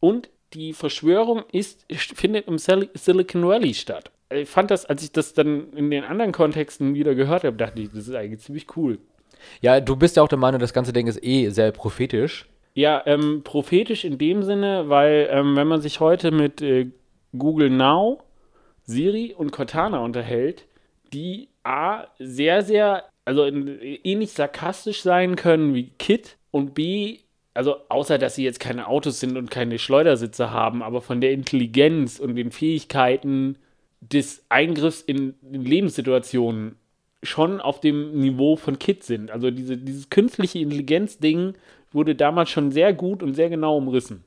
und 0.00 0.30
die 0.54 0.72
Verschwörung 0.72 1.42
ist, 1.52 1.84
findet 2.14 2.46
im 2.46 2.58
Sil 2.62 2.88
Silicon 2.94 3.46
Valley 3.46 3.74
statt. 3.74 4.10
Ich 4.34 4.48
fand 4.48 4.70
das, 4.70 4.86
als 4.86 5.02
ich 5.02 5.12
das 5.12 5.32
dann 5.32 5.72
in 5.72 5.90
den 5.90 6.04
anderen 6.04 6.32
Kontexten 6.32 6.94
wieder 6.94 7.14
gehört 7.14 7.44
habe, 7.44 7.56
dachte 7.56 7.80
ich, 7.80 7.88
das 7.90 8.08
ist 8.08 8.14
eigentlich 8.14 8.40
ziemlich 8.40 8.66
cool. 8.76 8.98
Ja, 9.60 9.80
du 9.80 9.96
bist 9.96 10.16
ja 10.16 10.22
auch 10.22 10.28
der 10.28 10.38
Meinung, 10.38 10.60
das 10.60 10.72
ganze 10.72 10.92
Ding 10.92 11.06
ist 11.06 11.22
eh 11.22 11.50
sehr 11.50 11.70
prophetisch. 11.72 12.46
Ja, 12.74 13.02
ähm, 13.06 13.42
prophetisch 13.44 14.04
in 14.04 14.18
dem 14.18 14.42
Sinne, 14.42 14.88
weil 14.88 15.28
ähm, 15.30 15.54
wenn 15.56 15.68
man 15.68 15.80
sich 15.80 16.00
heute 16.00 16.30
mit 16.30 16.60
äh, 16.60 16.88
Google 17.36 17.70
Now, 17.70 18.22
Siri 18.84 19.34
und 19.36 19.52
Cortana 19.52 19.98
unterhält, 19.98 20.66
die 21.12 21.48
A, 21.62 22.06
sehr, 22.18 22.62
sehr, 22.62 23.04
also 23.24 23.44
in, 23.44 23.78
ähnlich 24.02 24.32
sarkastisch 24.32 25.02
sein 25.02 25.36
können 25.36 25.74
wie 25.74 25.90
Kit 25.98 26.36
und 26.50 26.74
B, 26.74 27.18
also 27.54 27.76
außer 27.88 28.18
dass 28.18 28.34
sie 28.34 28.44
jetzt 28.44 28.58
keine 28.58 28.88
Autos 28.88 29.20
sind 29.20 29.36
und 29.36 29.50
keine 29.50 29.78
Schleudersitze 29.78 30.50
haben, 30.50 30.82
aber 30.82 31.00
von 31.00 31.20
der 31.20 31.30
Intelligenz 31.30 32.18
und 32.18 32.34
den 32.34 32.50
Fähigkeiten 32.50 33.56
des 34.12 34.44
Eingriffs 34.48 35.00
in, 35.02 35.34
in 35.50 35.64
Lebenssituationen 35.64 36.76
schon 37.22 37.60
auf 37.60 37.80
dem 37.80 38.18
Niveau 38.20 38.56
von 38.56 38.78
Kit 38.78 39.02
sind. 39.02 39.30
Also 39.30 39.50
diese, 39.50 39.76
dieses 39.76 40.10
künstliche 40.10 40.58
Intelligenz-Ding 40.58 41.54
wurde 41.92 42.14
damals 42.14 42.50
schon 42.50 42.70
sehr 42.70 42.92
gut 42.92 43.22
und 43.22 43.34
sehr 43.34 43.48
genau 43.48 43.76
umrissen. 43.76 44.24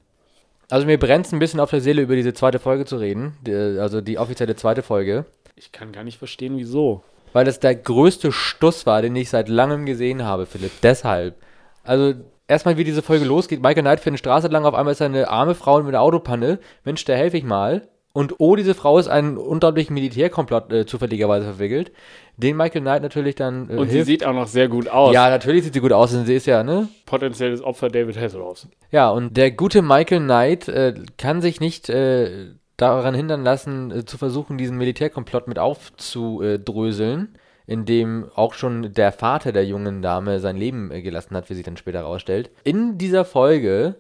Also 0.70 0.86
mir 0.86 0.98
brennt 0.98 1.28
es 1.28 1.32
ein 1.32 1.40
bisschen 1.40 1.60
auf 1.60 1.70
der 1.70 1.82
Seele, 1.82 2.02
über 2.02 2.16
diese 2.16 2.34
zweite 2.34 2.60
Folge 2.60 2.86
zu 2.86 2.98
reden. 2.98 3.34
Also 3.80 4.02
die 4.02 4.18
offizielle 4.18 4.56
zweite 4.56 4.82
Folge. 4.82 5.26
Ich 5.56 5.72
kann 5.72 5.92
gar 5.92 6.04
nicht 6.04 6.18
verstehen, 6.18 6.58
wieso. 6.58 7.04
Weil 7.34 7.46
das 7.46 7.60
der 7.60 7.76
größte 7.76 8.32
Stuss 8.32 8.86
war, 8.86 9.02
den 9.02 9.16
ich 9.16 9.30
seit 9.30 9.48
langem 9.48 9.86
gesehen 9.86 10.24
habe, 10.24 10.46
Philipp. 10.46 10.72
Deshalb. 10.82 11.36
Also 11.84 12.16
erstmal, 12.48 12.78
wie 12.78 12.84
diese 12.84 13.02
Folge 13.02 13.26
losgeht. 13.26 13.62
Michael 13.62 13.84
Knight 13.84 14.00
fährt 14.00 14.12
eine 14.12 14.18
Straße 14.18 14.48
lang, 14.48 14.66
auf 14.66 14.74
einmal 14.74 14.92
ist 14.92 15.02
da 15.02 15.06
eine 15.06 15.30
arme 15.30 15.56
Frau 15.56 15.78
mit 15.80 15.90
einer 15.90 16.02
Autopanne. 16.02 16.60
Mensch, 16.84 17.06
da 17.06 17.14
helfe 17.14 17.38
ich 17.38 17.44
mal. 17.44 17.88
Und 18.18 18.40
oh, 18.40 18.56
diese 18.56 18.74
Frau 18.74 18.98
ist 18.98 19.08
einen 19.10 19.38
unglaublichen 19.38 19.94
Militärkomplott 19.94 20.74
äh, 20.74 20.86
zufälligerweise 20.88 21.46
verwickelt, 21.46 21.92
den 22.36 22.58
Michael 22.58 22.82
Knight 22.82 23.04
natürlich 23.04 23.36
dann 23.36 23.70
äh, 23.70 23.76
Und 23.76 23.90
sie 23.90 23.98
hilft. 23.98 24.08
sieht 24.08 24.26
auch 24.26 24.34
noch 24.34 24.48
sehr 24.48 24.68
gut 24.70 24.90
aus. 24.90 25.14
Ja, 25.14 25.30
natürlich 25.30 25.64
sieht 25.66 25.76
sie 25.76 25.82
gut 25.82 25.94
aus, 25.94 26.14
denn 26.14 26.26
sie 26.26 26.34
ist 26.34 26.48
ja, 26.48 26.64
ne? 26.64 26.90
Potenzielles 27.06 27.62
Opfer 27.62 27.90
David 27.90 28.20
Hasselhoffs. 28.20 28.70
Ja, 28.90 29.12
und 29.12 29.38
der 29.38 29.52
gute 29.52 29.84
Michael 29.84 30.22
Knight 30.22 30.68
äh, 30.68 30.96
kann 31.20 31.42
sich 31.44 31.60
nicht 31.60 31.90
äh, 31.90 32.48
daran 32.76 33.14
hindern 33.14 33.44
lassen, 33.44 33.92
äh, 33.92 34.04
zu 34.04 34.18
versuchen, 34.18 34.58
diesen 34.58 34.80
Militärkomplott 34.80 35.48
mit 35.48 35.60
aufzudröseln, 35.60 37.38
in 37.68 37.86
dem 37.86 38.32
auch 38.34 38.56
schon 38.56 38.94
der 38.94 39.12
Vater 39.12 39.52
der 39.52 39.68
jungen 39.68 40.02
Dame 40.02 40.40
sein 40.40 40.58
Leben 40.58 40.90
äh, 40.90 41.04
gelassen 41.04 41.36
hat, 41.36 41.52
wie 41.52 41.54
sich 41.54 41.66
dann 41.66 41.78
später 41.78 42.00
herausstellt. 42.00 42.50
In 42.64 42.98
dieser 42.98 43.26
Folge 43.26 43.94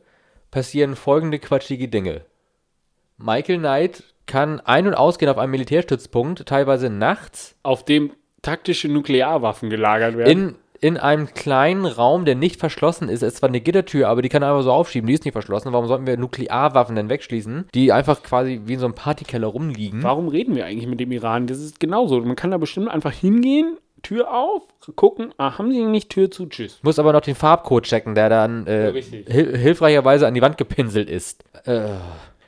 passieren 0.49 0.95
folgende 0.95 1.37
quatschige 1.37 1.87
Dinge. 1.87 2.21
Michael 3.17 3.59
Knight 3.59 4.03
kann 4.25 4.59
ein- 4.59 4.87
und 4.87 4.93
ausgehen 4.93 5.29
auf 5.31 5.37
einem 5.37 5.51
Militärstützpunkt, 5.51 6.45
teilweise 6.45 6.89
nachts, 6.89 7.55
Auf 7.63 7.85
dem 7.85 8.11
taktische 8.41 8.87
Nuklearwaffen 8.89 9.69
gelagert 9.69 10.17
werden. 10.17 10.29
in, 10.29 10.55
in 10.79 10.97
einem 10.97 11.33
kleinen 11.33 11.85
Raum, 11.85 12.25
der 12.25 12.35
nicht 12.35 12.59
verschlossen 12.59 13.09
ist. 13.09 13.23
Es 13.23 13.33
ist 13.33 13.37
zwar 13.37 13.49
eine 13.49 13.61
Gittertür, 13.61 14.07
aber 14.09 14.21
die 14.21 14.29
kann 14.29 14.43
er 14.43 14.49
einfach 14.51 14.63
so 14.63 14.71
aufschieben, 14.71 15.07
die 15.07 15.13
ist 15.13 15.25
nicht 15.25 15.33
verschlossen. 15.33 15.73
Warum 15.73 15.87
sollten 15.87 16.05
wir 16.05 16.17
Nuklearwaffen 16.17 16.95
denn 16.95 17.09
wegschließen, 17.09 17.69
die 17.73 17.91
einfach 17.91 18.21
quasi 18.21 18.61
wie 18.65 18.73
in 18.73 18.79
so 18.79 18.85
einem 18.85 18.95
Partykeller 18.95 19.47
rumliegen? 19.47 20.03
Warum 20.03 20.27
reden 20.27 20.55
wir 20.55 20.65
eigentlich 20.65 20.87
mit 20.87 20.99
dem 20.99 21.11
Iran? 21.11 21.47
Das 21.47 21.59
ist 21.59 21.79
genauso. 21.79 22.19
Man 22.21 22.35
kann 22.35 22.51
da 22.51 22.57
bestimmt 22.57 22.89
einfach 22.89 23.13
hingehen, 23.13 23.77
Tür 24.03 24.31
auf, 24.31 24.61
gucken, 24.95 25.33
ah, 25.37 25.57
haben 25.57 25.71
sie 25.71 25.83
nicht 25.83 26.11
Tür 26.11 26.29
zu, 26.29 26.45
tschüss. 26.45 26.79
Muss 26.83 26.99
aber 26.99 27.13
noch 27.13 27.21
den 27.21 27.33
Farbcode 27.33 27.83
checken, 27.85 28.13
der 28.13 28.29
dann 28.29 28.67
äh, 28.67 28.91
Ja, 28.91 29.01
hil 29.01 29.57
hilfreicherweise 29.57 30.27
an 30.27 30.35
die 30.35 30.41
Wand 30.43 30.57
gepinselt 30.59 31.09
ist. 31.09 31.43
Äh, 31.65 31.89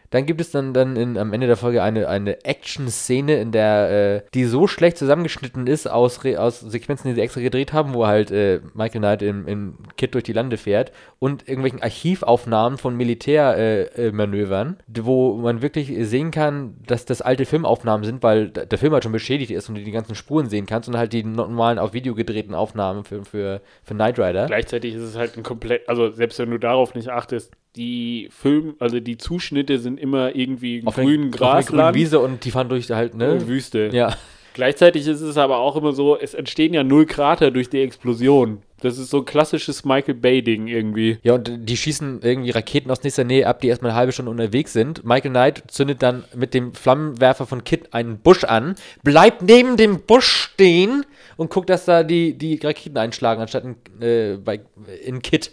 dann 0.09 0.25
gibt 0.25 0.41
es 0.41 0.51
dann, 0.51 0.73
dann 0.73 0.95
in, 0.95 1.17
am 1.17 1.33
Ende 1.33 1.47
der 1.47 1.57
Folge 1.57 1.83
eine, 1.83 2.07
eine 2.07 2.43
Action-Szene, 2.43 3.39
in 3.39 3.51
der 3.51 4.23
äh, 4.25 4.29
die 4.33 4.45
so 4.45 4.67
schlecht 4.67 4.97
zusammengeschnitten 4.97 5.67
ist 5.67 5.87
aus, 5.87 6.23
Re 6.23 6.41
aus 6.41 6.59
Sequenzen, 6.59 7.09
die 7.09 7.15
sie 7.15 7.21
extra 7.21 7.41
gedreht 7.41 7.73
haben, 7.73 7.93
wo 7.93 8.07
halt 8.07 8.31
äh, 8.31 8.61
Michael 8.73 9.01
Knight 9.01 9.21
im, 9.21 9.47
im 9.47 9.75
Kit 9.97 10.13
durch 10.13 10.23
die 10.23 10.33
Lande 10.33 10.57
fährt 10.57 10.91
und 11.19 11.47
irgendwelchen 11.47 11.81
Archivaufnahmen 11.81 12.77
von 12.77 12.95
Militärmanövern, 12.95 14.77
äh, 14.79 14.99
wo 15.03 15.35
man 15.35 15.61
wirklich 15.61 15.93
sehen 16.07 16.31
kann, 16.31 16.75
dass 16.85 17.05
das 17.05 17.21
alte 17.21 17.45
Filmaufnahmen 17.45 18.03
sind, 18.03 18.23
weil 18.23 18.49
der 18.49 18.77
Film 18.77 18.93
halt 18.93 19.03
schon 19.03 19.11
beschädigt 19.11 19.51
ist 19.51 19.69
und 19.69 19.75
du 19.75 19.83
die 19.83 19.91
ganzen 19.91 20.15
Spuren 20.15 20.49
sehen 20.49 20.65
kannst 20.65 20.89
und 20.89 20.97
halt 20.97 21.13
die 21.13 21.23
normalen 21.23 21.79
auf 21.79 21.93
Video 21.93 22.15
gedrehten 22.15 22.55
Aufnahmen 22.55 23.03
für, 23.03 23.23
für, 23.25 23.61
für 23.83 23.93
Knight 23.93 24.19
Rider. 24.19 24.47
Gleichzeitig 24.47 24.95
ist 24.95 25.03
es 25.03 25.15
halt 25.15 25.37
ein 25.37 25.43
komplett, 25.43 25.87
also 25.87 26.11
selbst 26.11 26.39
wenn 26.39 26.49
du 26.49 26.57
darauf 26.57 26.95
nicht 26.95 27.09
achtest, 27.09 27.53
die 27.75 28.29
Film, 28.31 28.75
also 28.79 28.99
die 28.99 29.17
Zuschnitte 29.17 29.79
sind 29.79 29.99
immer 29.99 30.35
irgendwie 30.35 30.81
auf 30.85 30.95
grünen 30.95 31.33
auf 31.33 31.39
Grasland, 31.39 31.95
Wiese 31.95 32.19
und 32.19 32.43
die 32.45 32.51
fahren 32.51 32.69
durch 32.69 32.89
halt, 32.89 33.15
ne? 33.15 33.35
äh, 33.35 33.47
Wüste. 33.47 33.89
Ja. 33.93 34.15
Gleichzeitig 34.53 35.07
ist 35.07 35.21
es 35.21 35.37
aber 35.37 35.59
auch 35.59 35.75
immer 35.75 35.93
so, 35.93 36.17
es 36.17 36.33
entstehen 36.33 36.73
ja 36.73 36.83
null 36.83 37.05
Krater 37.05 37.51
durch 37.51 37.69
die 37.69 37.81
Explosion. 37.81 38.61
Das 38.81 38.97
ist 38.97 39.09
so 39.09 39.19
ein 39.19 39.25
klassisches 39.25 39.85
Michael 39.85 40.15
Bay-Ding 40.15 40.67
irgendwie. 40.67 41.19
Ja, 41.23 41.35
und 41.35 41.51
die 41.69 41.77
schießen 41.77 42.21
irgendwie 42.23 42.49
Raketen 42.51 42.89
aus 42.91 43.03
nächster 43.03 43.23
Nähe 43.23 43.45
ab, 43.45 43.61
die 43.61 43.67
erstmal 43.67 43.91
eine 43.91 43.99
halbe 43.99 44.11
Stunde 44.11 44.31
unterwegs 44.31 44.73
sind. 44.73 45.05
Michael 45.05 45.31
Knight 45.31 45.63
zündet 45.67 46.01
dann 46.01 46.23
mit 46.35 46.53
dem 46.53 46.73
Flammenwerfer 46.73 47.45
von 47.45 47.63
Kit 47.63 47.93
einen 47.93 48.19
Busch 48.19 48.43
an, 48.43 48.75
bleibt 49.03 49.41
neben 49.43 49.77
dem 49.77 50.01
Busch 50.01 50.49
stehen 50.53 51.05
und 51.37 51.49
guckt, 51.49 51.69
dass 51.69 51.85
da 51.85 52.03
die, 52.03 52.37
die 52.37 52.59
Raketen 52.61 52.97
einschlagen, 52.97 53.41
anstatt 53.41 53.63
in, 53.63 53.75
äh, 54.01 54.37
bei, 54.37 54.61
in 55.05 55.21
Kit. 55.21 55.51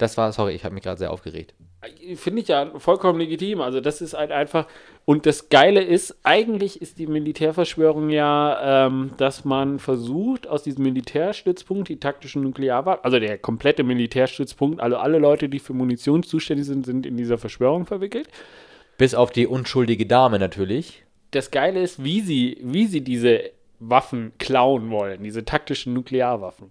Das 0.00 0.16
war, 0.16 0.32
sorry, 0.32 0.54
ich 0.54 0.64
habe 0.64 0.74
mich 0.74 0.82
gerade 0.82 0.98
sehr 0.98 1.10
aufgeregt. 1.10 1.52
Finde 2.14 2.40
ich 2.40 2.48
ja 2.48 2.70
vollkommen 2.78 3.18
legitim. 3.18 3.60
Also 3.60 3.82
das 3.82 4.00
ist 4.00 4.14
halt 4.14 4.32
einfach. 4.32 4.66
Und 5.04 5.26
das 5.26 5.50
Geile 5.50 5.82
ist, 5.82 6.16
eigentlich 6.22 6.80
ist 6.80 6.98
die 6.98 7.06
Militärverschwörung 7.06 8.08
ja, 8.08 8.86
ähm, 8.86 9.10
dass 9.18 9.44
man 9.44 9.78
versucht, 9.78 10.46
aus 10.46 10.62
diesem 10.62 10.84
Militärstützpunkt 10.84 11.90
die 11.90 12.00
taktischen 12.00 12.42
Nuklearwaffen, 12.42 13.04
also 13.04 13.18
der 13.18 13.36
komplette 13.36 13.82
Militärstützpunkt, 13.82 14.80
also 14.80 14.96
alle 14.96 15.18
Leute, 15.18 15.50
die 15.50 15.58
für 15.58 15.74
Munition 15.74 16.22
zuständig 16.22 16.64
sind, 16.64 16.86
sind 16.86 17.04
in 17.04 17.18
dieser 17.18 17.36
Verschwörung 17.36 17.84
verwickelt. 17.84 18.28
Bis 18.96 19.14
auf 19.14 19.32
die 19.32 19.46
unschuldige 19.46 20.06
Dame 20.06 20.38
natürlich. 20.38 21.04
Das 21.32 21.50
Geile 21.50 21.82
ist, 21.82 22.02
wie 22.02 22.22
sie, 22.22 22.56
wie 22.62 22.86
sie 22.86 23.02
diese 23.02 23.50
Waffen 23.80 24.32
klauen 24.38 24.90
wollen, 24.90 25.22
diese 25.22 25.44
taktischen 25.44 25.92
Nuklearwaffen. 25.92 26.70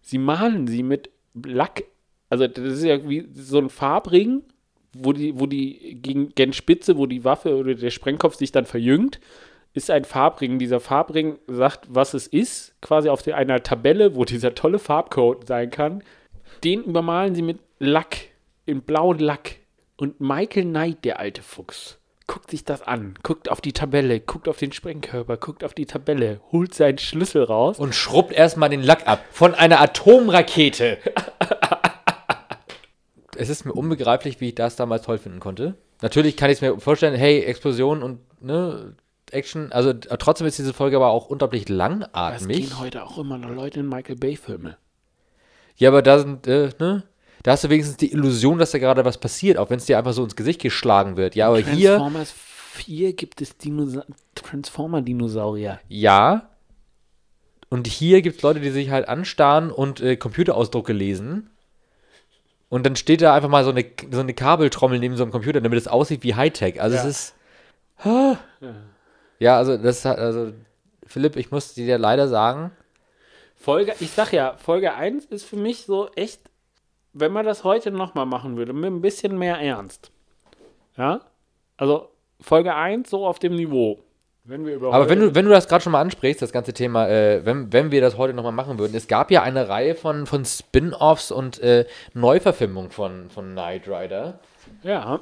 Sie 0.00 0.16
malen 0.16 0.66
sie 0.66 0.82
mit 0.82 1.10
Lack, 1.34 1.84
also 2.32 2.46
das 2.46 2.64
ist 2.64 2.84
ja 2.84 3.06
wie 3.06 3.28
so 3.34 3.58
ein 3.58 3.68
Farbring, 3.68 4.42
wo 4.94 5.12
die, 5.12 5.38
wo 5.38 5.44
die 5.44 5.98
gegen, 6.00 6.34
gen 6.34 6.54
Spitze, 6.54 6.96
wo 6.96 7.04
die 7.04 7.24
Waffe 7.24 7.54
oder 7.54 7.74
der 7.74 7.90
Sprengkopf 7.90 8.36
sich 8.36 8.50
dann 8.50 8.64
verjüngt, 8.64 9.20
ist 9.74 9.90
ein 9.90 10.06
Farbring. 10.06 10.58
Dieser 10.58 10.80
Farbring 10.80 11.38
sagt, 11.46 11.88
was 11.90 12.14
es 12.14 12.26
ist, 12.26 12.74
quasi 12.80 13.10
auf 13.10 13.28
einer 13.28 13.62
Tabelle, 13.62 14.16
wo 14.16 14.24
dieser 14.24 14.54
tolle 14.54 14.78
Farbcode 14.78 15.46
sein 15.46 15.70
kann. 15.70 16.02
Den 16.64 16.84
übermalen 16.84 17.34
sie 17.34 17.42
mit 17.42 17.58
Lack, 17.78 18.16
in 18.64 18.80
blauen 18.80 19.18
Lack. 19.18 19.56
Und 19.98 20.22
Michael 20.22 20.64
Knight, 20.64 21.04
der 21.04 21.20
alte 21.20 21.42
Fuchs, 21.42 21.98
guckt 22.26 22.50
sich 22.50 22.64
das 22.64 22.80
an, 22.80 23.12
guckt 23.22 23.50
auf 23.50 23.60
die 23.60 23.74
Tabelle, 23.74 24.20
guckt 24.20 24.48
auf 24.48 24.56
den 24.56 24.72
Sprengkörper, 24.72 25.36
guckt 25.36 25.64
auf 25.64 25.74
die 25.74 25.84
Tabelle, 25.84 26.40
holt 26.50 26.72
seinen 26.72 26.96
Schlüssel 26.96 27.42
raus. 27.44 27.78
Und 27.78 27.94
schrubbt 27.94 28.32
erstmal 28.32 28.70
den 28.70 28.82
Lack 28.82 29.06
ab. 29.06 29.22
Von 29.30 29.54
einer 29.54 29.82
Atomrakete. 29.82 30.96
es 33.42 33.48
ist 33.48 33.64
mir 33.64 33.72
unbegreiflich, 33.72 34.40
wie 34.40 34.48
ich 34.48 34.54
das 34.54 34.76
damals 34.76 35.02
toll 35.02 35.18
finden 35.18 35.40
konnte. 35.40 35.74
Natürlich 36.00 36.36
kann 36.36 36.50
ich 36.50 36.56
es 36.56 36.60
mir 36.62 36.78
vorstellen, 36.80 37.14
hey, 37.14 37.40
Explosion 37.42 38.02
und 38.02 38.20
ne, 38.42 38.94
Action. 39.30 39.70
Also 39.72 39.92
trotzdem 39.92 40.46
ist 40.46 40.58
diese 40.58 40.72
Folge 40.74 40.96
aber 40.96 41.08
auch 41.10 41.26
unglaublich 41.26 41.64
Es 41.64 41.68
langatmig. 41.68 42.56
gehen 42.68 42.78
heute 42.80 43.04
auch 43.04 43.18
immer 43.18 43.38
noch 43.38 43.50
Leute 43.50 43.80
in 43.80 43.88
Michael 43.88 44.16
Bay-Filme. 44.16 44.76
Ja, 45.76 45.88
aber 45.90 46.02
da 46.02 46.18
sind, 46.18 46.46
äh, 46.46 46.70
ne? 46.78 47.04
Da 47.42 47.52
hast 47.52 47.64
du 47.64 47.70
wenigstens 47.70 47.96
die 47.96 48.12
Illusion, 48.12 48.58
dass 48.58 48.70
da 48.70 48.78
gerade 48.78 49.04
was 49.04 49.18
passiert, 49.18 49.58
auch 49.58 49.68
wenn 49.70 49.78
es 49.78 49.86
dir 49.86 49.98
einfach 49.98 50.12
so 50.12 50.22
ins 50.22 50.36
Gesicht 50.36 50.60
geschlagen 50.60 51.16
wird. 51.16 51.34
Ja, 51.34 51.48
aber 51.48 51.58
hier, 51.58 51.96
Transformers 51.96 52.30
4 52.30 53.12
gibt 53.14 53.40
es 53.40 53.56
Dinosa 53.56 54.04
Transformer-Dinosaurier. 54.34 55.80
ja. 55.88 56.48
Und 57.68 57.86
hier 57.86 58.20
gibt 58.20 58.36
es 58.36 58.42
Leute, 58.42 58.60
die 58.60 58.68
sich 58.68 58.90
halt 58.90 59.08
anstarren 59.08 59.70
und 59.70 59.98
äh, 60.02 60.16
Computerausdrucke 60.16 60.92
lesen. 60.92 61.48
Und 62.72 62.86
dann 62.86 62.96
steht 62.96 63.20
da 63.20 63.34
einfach 63.34 63.50
mal 63.50 63.64
so 63.64 63.70
eine, 63.70 63.84
so 64.10 64.20
eine 64.20 64.32
Kabeltrommel 64.32 64.98
neben 64.98 65.14
so 65.14 65.22
einem 65.24 65.30
Computer, 65.30 65.60
damit 65.60 65.78
es 65.78 65.86
aussieht 65.88 66.22
wie 66.22 66.34
Hightech. 66.34 66.80
Also 66.80 66.96
es 66.96 67.02
Ja. 67.02 67.08
ist. 67.10 67.34
Ah. 67.98 68.36
Ja, 69.38 69.58
also 69.58 69.76
das 69.76 70.06
hat, 70.06 70.16
also 70.18 70.54
Philipp, 71.06 71.36
ich 71.36 71.50
muss 71.50 71.74
dir 71.74 71.98
leider 71.98 72.28
sagen, 72.28 72.70
Folge, 73.56 73.92
ich 74.00 74.12
sag 74.12 74.32
ja, 74.32 74.56
Folge 74.56 74.94
1 74.94 75.26
ist 75.26 75.44
für 75.44 75.56
mich 75.56 75.84
so 75.84 76.08
echt, 76.16 76.40
wenn 77.12 77.30
man 77.30 77.44
das 77.44 77.62
heute 77.62 77.90
nochmal 77.90 78.24
machen 78.24 78.56
würde, 78.56 78.72
mit 78.72 78.90
ein 78.90 79.02
bisschen 79.02 79.36
mehr 79.36 79.58
Ernst. 79.58 80.10
Ja? 80.96 81.20
Also 81.76 82.08
Folge 82.40 82.74
1 82.74 83.10
so 83.10 83.26
auf 83.26 83.38
dem 83.38 83.54
Niveau. 83.54 83.98
Wenn 84.44 84.66
Aber 84.84 85.08
wenn 85.08 85.20
du, 85.20 85.34
wenn 85.36 85.44
du 85.44 85.52
das 85.52 85.68
gerade 85.68 85.84
schon 85.84 85.92
mal 85.92 86.00
ansprichst, 86.00 86.42
das 86.42 86.50
ganze 86.50 86.72
Thema, 86.72 87.08
äh, 87.08 87.46
wenn, 87.46 87.72
wenn 87.72 87.92
wir 87.92 88.00
das 88.00 88.18
heute 88.18 88.34
nochmal 88.34 88.50
machen 88.50 88.76
würden, 88.76 88.96
es 88.96 89.06
gab 89.06 89.30
ja 89.30 89.42
eine 89.42 89.68
Reihe 89.68 89.94
von, 89.94 90.26
von 90.26 90.44
Spin-Offs 90.44 91.30
und 91.30 91.60
äh, 91.60 91.86
Neuverfilmungen 92.14 92.90
von, 92.90 93.30
von 93.30 93.52
Knight 93.52 93.86
Rider. 93.86 94.40
Ja. 94.82 95.20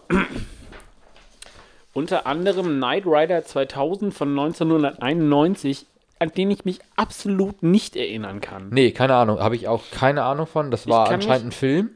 Unter 1.92 2.26
anderem 2.26 2.76
Knight 2.76 3.04
Rider 3.04 3.44
2000 3.44 4.14
von 4.14 4.30
1991, 4.30 5.84
an 6.18 6.30
den 6.30 6.50
ich 6.50 6.64
mich 6.64 6.78
absolut 6.96 7.62
nicht 7.62 7.96
erinnern 7.96 8.40
kann. 8.40 8.70
Nee, 8.70 8.92
keine 8.92 9.16
Ahnung, 9.16 9.38
habe 9.38 9.54
ich 9.54 9.68
auch 9.68 9.82
keine 9.90 10.22
Ahnung 10.22 10.46
von. 10.46 10.70
Das 10.70 10.88
war 10.88 11.10
anscheinend 11.10 11.48
ein 11.48 11.52
Film. 11.52 11.90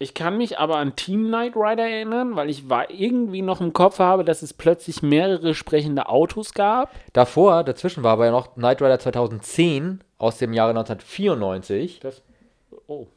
Ich 0.00 0.14
kann 0.14 0.38
mich 0.38 0.60
aber 0.60 0.76
an 0.76 0.94
Team 0.94 1.26
Knight 1.26 1.56
Rider 1.56 1.82
erinnern, 1.82 2.36
weil 2.36 2.48
ich 2.48 2.70
war 2.70 2.88
irgendwie 2.88 3.42
noch 3.42 3.60
im 3.60 3.72
Kopf 3.72 3.98
habe, 3.98 4.24
dass 4.24 4.42
es 4.42 4.54
plötzlich 4.54 5.02
mehrere 5.02 5.54
sprechende 5.54 6.08
Autos 6.08 6.54
gab. 6.54 6.94
Davor, 7.12 7.64
dazwischen 7.64 8.04
war 8.04 8.12
aber 8.12 8.26
ja 8.26 8.30
noch 8.30 8.54
Knight 8.54 8.80
Rider 8.80 9.00
2010 9.00 10.00
aus 10.16 10.38
dem 10.38 10.52
Jahre 10.52 10.70
1994. 10.70 11.98
Das, 11.98 12.22
oh. 12.86 13.08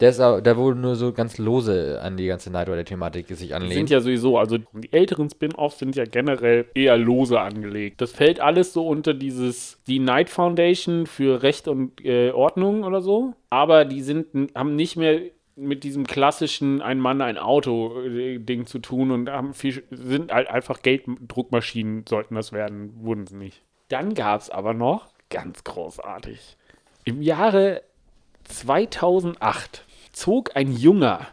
Der 0.00 0.10
ist 0.10 0.18
der 0.18 0.56
wohl 0.58 0.74
nur 0.74 0.96
so 0.96 1.12
ganz 1.12 1.38
lose 1.38 1.98
an 2.02 2.18
die 2.18 2.26
ganze 2.26 2.50
Knight 2.50 2.68
Rider-Thematik 2.68 3.28
sich 3.28 3.48
Die 3.48 3.54
anlehnt. 3.54 3.72
sind 3.72 3.90
ja 3.90 4.00
sowieso, 4.00 4.36
also 4.36 4.58
die 4.58 4.92
älteren 4.92 5.30
Spin-offs 5.30 5.78
sind 5.78 5.96
ja 5.96 6.04
generell 6.04 6.66
eher 6.74 6.98
lose 6.98 7.40
angelegt. 7.40 8.02
Das 8.02 8.12
fällt 8.12 8.40
alles 8.40 8.74
so 8.74 8.86
unter 8.86 9.14
dieses, 9.14 9.80
die 9.86 10.00
Knight 10.00 10.28
Foundation 10.28 11.06
für 11.06 11.42
Recht 11.42 11.68
und 11.68 12.04
äh, 12.04 12.32
Ordnung 12.32 12.82
oder 12.82 13.00
so. 13.00 13.34
Aber 13.48 13.86
die 13.86 14.02
sind, 14.02 14.52
haben 14.54 14.76
nicht 14.76 14.96
mehr 14.96 15.20
mit 15.56 15.84
diesem 15.84 16.06
klassischen 16.06 16.82
ein 16.82 16.98
Mann, 17.00 17.20
ein 17.20 17.38
Auto 17.38 18.02
äh, 18.02 18.64
zu 18.64 18.78
tun 18.78 19.10
und 19.10 19.30
haben 19.30 19.54
viel, 19.54 19.84
sind 19.90 20.32
halt 20.32 20.48
einfach 20.48 20.82
Gelddruckmaschinen, 20.82 22.04
sollten 22.08 22.34
das 22.34 22.52
werden, 22.52 22.92
wurden 23.04 23.26
sie 23.26 23.36
nicht. 23.36 23.62
Dann 23.88 24.14
gab 24.14 24.40
es 24.40 24.50
aber 24.50 24.74
noch, 24.74 25.08
ganz 25.30 25.64
großartig, 25.64 26.56
im 27.04 27.22
Jahre 27.22 27.82
2008 28.44 29.84
zog 30.12 30.56
ein 30.56 30.72
junger, 30.72 31.26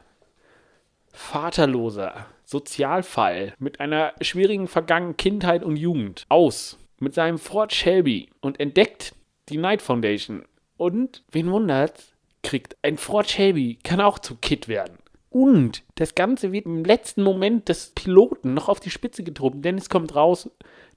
vaterloser 1.13 2.25
Sozialfall 2.45 3.53
mit 3.59 3.79
einer 3.79 4.13
schwierigen 4.21 4.67
vergangenen 4.67 5.17
Kindheit 5.17 5.63
und 5.63 5.77
Jugend 5.77 6.25
aus 6.29 6.77
mit 6.99 7.13
seinem 7.13 7.37
Ford 7.37 7.73
Shelby 7.73 8.29
und 8.41 8.59
entdeckt 8.59 9.15
die 9.49 9.57
Knight 9.57 9.81
Foundation. 9.81 10.45
Und, 10.77 11.23
wen 11.31 11.51
wundert's, 11.51 12.10
kriegt 12.43 12.77
ein 12.81 12.97
Ford 12.97 13.29
Shelby, 13.29 13.77
kann 13.83 14.01
auch 14.01 14.19
zu 14.19 14.35
Kid 14.35 14.67
werden. 14.67 14.97
Und 15.29 15.83
das 15.95 16.13
Ganze 16.13 16.51
wird 16.51 16.65
im 16.65 16.83
letzten 16.83 17.23
Moment 17.23 17.69
des 17.69 17.91
Piloten 17.95 18.53
noch 18.53 18.67
auf 18.67 18.79
die 18.79 18.89
Spitze 18.89 19.23
getroffen, 19.23 19.61
denn 19.61 19.77
es 19.77 19.89
kommt 19.89 20.13
raus, 20.13 20.49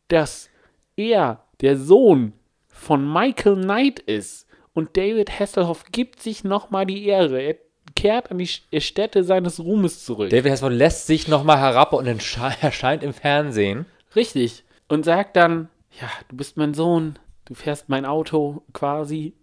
dass 0.09 0.51
er 0.97 1.45
der 1.61 1.77
Sohn 1.77 2.33
von 2.67 3.11
Michael 3.11 3.63
Knight 3.63 4.01
ist. 4.01 4.47
Und 4.73 4.97
David 4.97 5.39
Hasselhoff 5.39 5.85
gibt 5.93 6.21
sich 6.21 6.43
nochmal 6.43 6.85
die 6.85 7.07
Ehre. 7.07 7.41
Er 7.41 7.57
kehrt 7.95 8.33
an 8.33 8.39
die 8.39 8.81
Stätte 8.81 9.23
seines 9.23 9.61
Ruhmes 9.61 10.05
zurück. 10.05 10.31
David 10.31 10.51
Hasselhoff 10.51 10.77
lässt 10.77 11.07
sich 11.07 11.29
nochmal 11.29 11.59
herab 11.59 11.93
und 11.93 12.07
erscheint 12.61 13.05
im 13.05 13.13
Fernsehen. 13.13 13.87
Richtig. 14.17 14.65
Und 14.89 15.05
sagt 15.05 15.37
dann, 15.37 15.69
ja, 16.01 16.09
du 16.29 16.37
bist 16.37 16.57
mein 16.57 16.75
Sohn, 16.75 17.19
du 17.45 17.55
fährst 17.55 17.89
mein 17.89 18.05
Auto 18.05 18.63
quasi. 18.73 19.35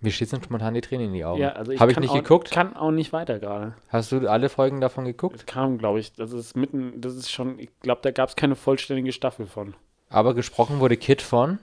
Mir 0.00 0.12
steht 0.12 0.32
dann 0.32 0.42
spontan 0.42 0.74
die 0.74 0.80
Tränen 0.80 1.08
in 1.08 1.12
die 1.12 1.24
Augen. 1.24 1.40
Ja, 1.40 1.52
also 1.52 1.72
ich 1.72 1.80
Habe 1.80 1.90
ich 1.90 1.98
nicht 1.98 2.10
auch, 2.10 2.14
geguckt? 2.14 2.50
kann 2.52 2.76
auch 2.76 2.92
nicht 2.92 3.12
weiter 3.12 3.40
gerade. 3.40 3.74
Hast 3.88 4.12
du 4.12 4.28
alle 4.28 4.48
Folgen 4.48 4.80
davon 4.80 5.04
geguckt? 5.04 5.34
Das 5.34 5.46
kam, 5.46 5.78
glaube 5.78 5.98
ich, 5.98 6.12
das 6.12 6.32
ist 6.32 6.56
mitten, 6.56 7.00
das 7.00 7.16
ist 7.16 7.30
schon, 7.32 7.58
ich 7.58 7.70
glaube, 7.80 8.00
da 8.02 8.12
gab 8.12 8.28
es 8.28 8.36
keine 8.36 8.54
vollständige 8.54 9.12
Staffel 9.12 9.46
von. 9.46 9.74
Aber 10.08 10.34
gesprochen 10.34 10.78
wurde 10.78 10.96
Kid 10.96 11.20
von 11.20 11.58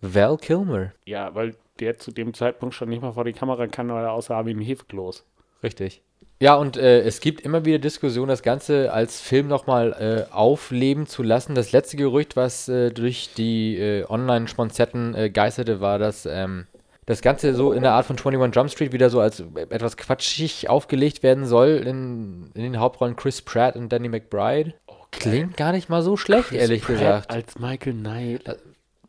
Val 0.00 0.38
Kilmer. 0.38 0.92
Ja, 1.04 1.34
weil 1.34 1.56
der 1.80 1.98
zu 1.98 2.10
dem 2.10 2.32
Zeitpunkt 2.34 2.74
schon 2.74 2.88
nicht 2.88 3.02
mal 3.02 3.12
vor 3.12 3.24
die 3.24 3.32
Kamera 3.32 3.66
kann, 3.66 3.88
weil 3.88 4.04
er 4.04 4.12
aussah 4.12 4.46
wie 4.46 4.54
ein 4.54 4.60
Hefeklos. 4.60 5.24
Richtig. 5.62 6.02
Ja, 6.40 6.56
und 6.56 6.76
äh, 6.76 7.00
es 7.02 7.20
gibt 7.20 7.40
immer 7.42 7.64
wieder 7.64 7.78
Diskussionen, 7.78 8.28
das 8.28 8.42
Ganze 8.42 8.92
als 8.92 9.20
Film 9.20 9.46
nochmal 9.48 10.26
äh, 10.28 10.32
aufleben 10.34 11.06
zu 11.06 11.22
lassen. 11.22 11.54
Das 11.54 11.72
letzte 11.72 11.96
Gerücht, 11.96 12.36
was 12.36 12.68
äh, 12.68 12.90
durch 12.90 13.30
die 13.36 13.78
äh, 13.78 14.04
Online-Sponsetten 14.08 15.14
äh, 15.14 15.30
geisterte, 15.30 15.80
war, 15.80 15.98
dass 15.98 16.26
ähm, 16.26 16.66
das 17.06 17.20
Ganze 17.20 17.54
so 17.54 17.72
in 17.72 17.82
der 17.82 17.92
Art 17.92 18.06
von 18.06 18.16
21 18.16 18.54
Jump 18.54 18.70
Street 18.70 18.92
wieder 18.92 19.10
so 19.10 19.20
als 19.20 19.42
etwas 19.70 19.96
quatschig 19.96 20.68
aufgelegt 20.68 21.22
werden 21.22 21.44
soll. 21.44 21.82
In, 21.84 22.50
in 22.54 22.62
den 22.62 22.80
Hauptrollen 22.80 23.16
Chris 23.16 23.42
Pratt 23.42 23.76
und 23.76 23.92
Danny 23.92 24.08
McBride. 24.08 24.74
Klingt 25.10 25.56
gar 25.56 25.72
nicht 25.72 25.88
mal 25.88 26.02
so 26.02 26.16
schlecht, 26.16 26.48
Chris 26.48 26.60
ehrlich 26.60 26.82
Pratt 26.82 26.96
gesagt. 26.96 27.30
Als 27.30 27.58
Michael 27.58 27.94
Knight. 27.94 28.58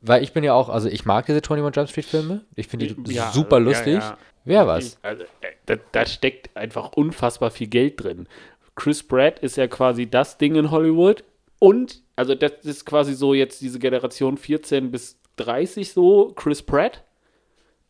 Weil 0.01 0.21
ich 0.21 0.33
bin 0.33 0.43
ja 0.43 0.53
auch, 0.53 0.69
also 0.69 0.87
ich 0.87 1.05
mag 1.05 1.25
diese 1.25 1.37
21 1.37 1.75
Jump 1.75 1.89
Street 1.89 2.05
Filme. 2.05 2.41
Ich 2.55 2.67
finde 2.67 2.87
die 2.87 3.13
Ja, 3.13 3.31
super 3.31 3.55
also, 3.55 3.69
lustig. 3.69 3.93
ja, 3.93 3.99
ja. 3.99 4.17
Wer 4.43 4.67
was? 4.67 4.97
Also, 5.01 5.23
äh, 5.41 5.47
da, 5.65 5.75
da 5.91 6.05
steckt 6.05 6.55
einfach 6.55 6.91
unfassbar 6.93 7.49
viel 7.49 7.67
Geld 7.67 8.03
drin. 8.03 8.27
Chris 8.75 9.01
Pratt 9.01 9.39
ist 9.39 9.57
ja 9.57 9.67
quasi 9.67 10.07
das 10.07 10.37
Ding 10.37 10.55
in 10.55 10.69
Hollywood. 10.69 11.23
Und, 11.57 12.03
also 12.15 12.35
das 12.35 12.51
ist 12.63 12.85
quasi 12.85 13.15
so 13.15 13.33
jetzt 13.33 13.61
diese 13.61 13.79
Generation 13.79 14.37
14 14.37 14.91
bis 14.91 15.17
30 15.37 15.91
so, 15.91 16.33
Chris 16.35 16.61
Pratt. 16.61 17.03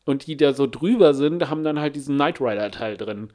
Und 0.06 0.28
die 0.28 0.38
da 0.38 0.54
so 0.54 0.68
drüber 0.68 1.16
sind, 1.16 1.50
haben 1.50 1.64
dann 1.64 1.80
halt 1.80 1.96
diesen 1.96 2.16
Knight 2.16 2.40
Rider-Teil 2.40 2.96
drin. 2.96 3.32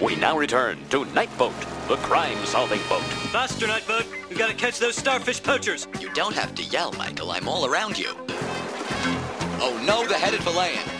We 0.00 0.16
now 0.16 0.36
return 0.36 0.78
to 0.90 1.04
Nightboat, 1.14 1.52
the 1.88 1.96
crime-solving 1.96 2.80
boat. 2.88 3.02
Faster, 3.30 3.66
Nightboat. 3.66 4.04
We 4.28 4.34
gotta 4.34 4.54
catch 4.54 4.80
those 4.80 4.96
starfish 4.96 5.42
poachers. 5.42 5.86
You 6.00 6.08
don't 6.14 6.34
have 6.34 6.54
to 6.56 6.62
yell, 6.64 6.90
Michael. 6.98 7.30
I'm 7.30 7.46
all 7.46 7.64
around 7.66 7.98
you. 7.98 8.16
Oh 9.60 9.80
no, 9.86 10.06
they're 10.08 10.18
headed 10.18 10.42
for 10.42 10.50
land. 10.50 10.90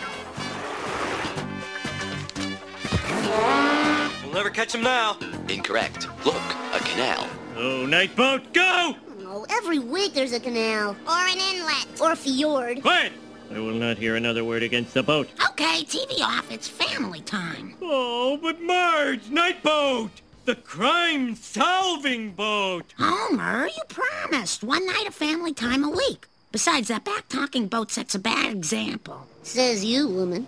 We'll 4.22 4.34
never 4.34 4.50
catch 4.50 4.72
them 4.72 4.82
now. 4.82 5.16
Incorrect. 5.48 6.08
Look, 6.24 6.36
a 6.72 6.78
canal. 6.78 7.26
Oh, 7.56 7.86
Nightboat, 7.88 8.52
go! 8.52 8.94
Oh, 9.26 9.46
every 9.50 9.80
week 9.80 10.12
there's 10.14 10.32
a 10.32 10.40
canal. 10.40 10.90
Or 11.08 11.26
an 11.26 11.38
inlet. 11.38 12.00
Or 12.00 12.12
a 12.12 12.16
fjord. 12.16 12.82
Quiet! 12.82 13.12
I 13.52 13.58
will 13.58 13.74
not 13.74 13.98
hear 13.98 14.16
another 14.16 14.44
word 14.44 14.62
against 14.62 14.94
the 14.94 15.02
boat. 15.02 15.28
Okay, 15.50 15.84
TV 15.84 16.20
off. 16.22 16.50
It's 16.50 16.68
family 16.68 17.20
time. 17.20 17.74
Oh, 17.82 18.38
but 18.40 18.60
Marge, 18.60 19.30
night 19.30 19.62
boat! 19.62 20.10
The 20.44 20.56
crime-solving 20.56 22.32
boat! 22.32 22.92
Homer, 22.98 23.66
you 23.66 23.82
promised. 23.88 24.62
One 24.62 24.86
night 24.86 25.06
of 25.06 25.14
family 25.14 25.54
time 25.54 25.84
a 25.84 25.90
week. 25.90 26.26
Besides, 26.52 26.88
that 26.88 27.04
back-talking 27.04 27.68
boat 27.68 27.90
sets 27.90 28.14
a 28.14 28.18
bad 28.18 28.52
example. 28.52 29.26
Says 29.42 29.84
you, 29.84 30.08
woman. 30.08 30.46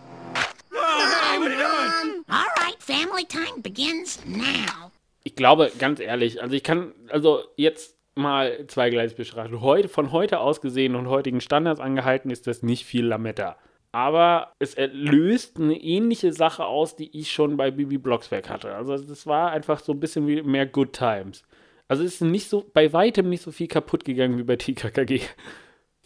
Oh, 0.73 2.23
All 2.29 2.47
right, 2.59 2.81
family 2.81 3.25
time 3.25 3.61
begins 3.61 4.25
now. 4.27 4.93
Ich 5.25 5.35
glaube, 5.35 5.73
ganz 5.79 5.99
ehrlich, 5.99 6.41
also 6.41 6.55
ich 6.55 6.63
kann, 6.63 6.93
also 7.11 7.45
jetzt 7.57 7.95
mal 8.17 8.67
zweigleisig 8.67 9.17
beschreiben. 9.17 9.61
Heute, 9.61 9.89
von 9.89 10.11
heute 10.11 10.41
aus 10.41 10.61
gesehen 10.61 10.97
und 10.97 11.09
heutigen 11.09 11.41
Standards 11.41 11.81
angehalten, 11.81 12.31
ist 12.31 12.47
das 12.47 12.63
nicht 12.63 12.85
viel 12.85 13.07
Lametta. 13.07 13.57
Aber 13.93 14.53
es 14.59 14.77
löst 14.93 15.59
eine 15.59 15.81
ähnliche 15.81 16.33
Sache 16.33 16.65
aus, 16.65 16.97
die 16.97 17.19
ich 17.19 17.31
schon 17.31 17.57
bei 17.57 17.71
Bibi 17.71 17.99
Blocksberg 17.99 18.49
hatte. 18.51 18.75
Also 18.75 18.99
das 18.99 19.27
war 19.27 19.53
einfach 19.53 19.81
so 19.81 19.93
ein 19.93 20.01
bisschen 20.01 20.27
wie 20.27 20.43
mehr 20.43 20.67
Good 20.67 20.93
Times. 20.93 21.45
Also 21.89 22.03
es 22.03 22.17
ist 22.17 22.21
nicht 22.23 22.49
so, 22.49 22.69
bei 22.75 22.93
weitem 22.93 23.29
nicht 23.29 23.43
so 23.43 23.53
viel 23.53 23.69
kaputt 23.69 24.05
gegangen 24.05 24.39
wie 24.39 24.43
bei 24.43 24.57
TKKG. 24.57 25.21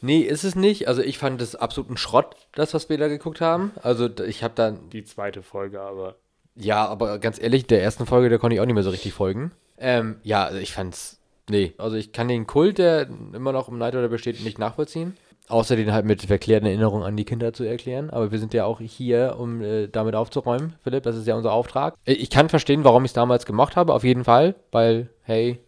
Nee, 0.02 0.20
ist 0.20 0.44
es 0.44 0.54
nicht. 0.54 0.88
Also 0.88 1.02
ich 1.02 1.18
fand 1.18 1.40
das 1.40 1.56
absoluten 1.56 1.96
Schrott, 1.96 2.36
das, 2.54 2.74
was 2.74 2.88
wir 2.88 2.98
da 2.98 3.08
geguckt 3.08 3.40
haben. 3.40 3.72
Also 3.82 4.08
ich 4.24 4.42
habe 4.42 4.54
dann... 4.54 4.88
Die 4.90 5.04
zweite 5.04 5.42
Folge 5.42 5.80
aber. 5.80 6.16
Ja, 6.54 6.86
aber 6.86 7.18
ganz 7.18 7.40
ehrlich, 7.40 7.66
der 7.66 7.82
ersten 7.82 8.06
Folge, 8.06 8.28
der 8.28 8.38
konnte 8.38 8.54
ich 8.54 8.60
auch 8.60 8.66
nicht 8.66 8.74
mehr 8.74 8.82
so 8.82 8.90
richtig 8.90 9.12
folgen. 9.12 9.52
Ähm, 9.78 10.16
ja, 10.22 10.44
also 10.44 10.58
ich 10.58 10.72
fand's... 10.72 11.19
Nee, 11.50 11.74
also 11.78 11.96
ich 11.96 12.12
kann 12.12 12.28
den 12.28 12.46
Kult, 12.46 12.78
der 12.78 13.08
immer 13.32 13.52
noch 13.52 13.68
im 13.68 13.78
Night 13.78 13.94
Rider 13.94 14.08
besteht, 14.08 14.42
nicht 14.44 14.58
nachvollziehen. 14.58 15.16
Außer 15.48 15.74
den 15.74 15.92
halt 15.92 16.06
mit 16.06 16.22
verklärten 16.22 16.66
Erinnerungen 16.66 17.02
an 17.02 17.16
die 17.16 17.24
Kinder 17.24 17.52
zu 17.52 17.64
erklären. 17.64 18.08
Aber 18.10 18.30
wir 18.30 18.38
sind 18.38 18.54
ja 18.54 18.66
auch 18.66 18.80
hier, 18.80 19.34
um 19.36 19.60
äh, 19.60 19.88
damit 19.88 20.14
aufzuräumen, 20.14 20.74
Philipp. 20.84 21.02
Das 21.02 21.16
ist 21.16 21.26
ja 21.26 21.34
unser 21.34 21.52
Auftrag. 21.52 21.96
Äh, 22.04 22.12
Ich 22.12 22.30
kann 22.30 22.48
verstehen, 22.48 22.84
warum 22.84 23.04
ich 23.04 23.10
es 23.10 23.14
damals 23.14 23.46
gemacht 23.46 23.74
habe, 23.74 23.92
auf 23.92 24.04
jeden 24.04 24.22
Fall. 24.22 24.54
Weil, 24.70 25.08
hey, 25.22 25.58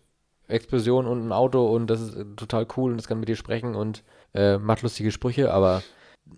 Explosion 0.47 1.07
und 1.07 1.26
ein 1.26 1.33
Auto 1.33 1.66
und 1.66 1.89
das 1.89 2.01
ist 2.01 2.14
äh, 2.14 2.24
total 2.37 2.66
cool 2.76 2.93
und 2.93 2.99
das 2.99 3.09
kann 3.09 3.18
mit 3.18 3.28
dir 3.28 3.37
sprechen 3.37 3.74
und 3.74 4.05
äh, 4.35 4.59
macht 4.59 4.83
lustige 4.83 5.11
Sprüche, 5.11 5.53
aber 5.53 5.83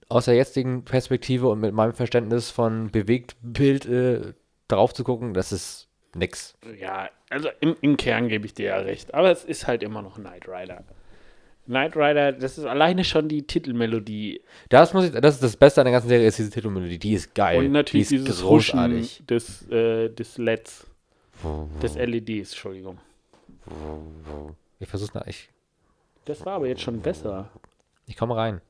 aus 0.09 0.25
der 0.25 0.35
jetzigen 0.35 0.85
Perspektive 0.85 1.49
und 1.49 1.61
mit 1.61 1.75
meinem 1.75 1.93
Verständnis 1.93 2.51
von 2.51 2.91
Bewegtbild 2.91 3.87
äh, 3.87 4.33
drauf 4.69 4.95
zu 4.95 5.05
gucken, 5.05 5.35
das 5.35 5.53
ist 5.53 5.89
nix. 6.15 6.55
Ja, 6.81 7.09
also 7.31 7.49
im, 7.61 7.77
im 7.81 7.97
Kern 7.97 8.29
gebe 8.29 8.47
ich 8.47 8.55
dir 8.55 8.67
ja 8.67 8.77
recht. 8.79 9.15
Aber 9.15 9.31
es 9.31 9.45
ist 9.45 9.67
halt 9.67 9.83
immer 9.83 10.03
noch 10.03 10.17
Knight 10.17 10.49
Rider. 10.49 10.85
Knight 11.67 11.97
Rider, 11.97 12.33
das 12.33 12.59
ist 12.59 12.65
alleine 12.67 13.05
schon 13.05 13.29
die 13.29 13.47
Titelmelodie. 13.47 14.43
Das 14.69 14.93
muss 14.93 15.07
ich, 15.07 15.13
das 15.13 15.37
ist 15.37 15.43
das 15.43 15.57
Beste 15.57 15.81
an 15.81 15.87
der 15.87 15.93
ganzen 15.93 16.09
Serie, 16.09 16.27
ist 16.27 16.39
diese 16.39 16.51
Titelmelodie. 16.51 16.99
Die 16.99 17.15
ist 17.15 17.35
geil. 17.35 17.59
Und 17.59 17.73
natürlich 17.73 18.09
die 18.09 18.17
ist 18.17 18.27
dieses 18.27 18.43
großartig. 18.43 19.03
Huschen 19.03 19.27
des, 19.27 19.69
äh, 19.71 20.09
des 20.11 20.37
LEDs. 20.39 20.87
Des 21.83 21.95
LEDs, 21.97 22.51
Entschuldigung. 22.53 22.99
Ich 24.79 24.89
versuch's 24.89 25.15
nach. 25.15 25.27
Ich, 25.27 25.49
Das 26.27 26.45
war 26.45 26.55
aber 26.55 26.67
jetzt 26.67 26.83
schon 26.83 27.01
besser. 27.01 27.49
ich 28.07 28.17
komme 28.17 28.37
rein. 28.37 28.61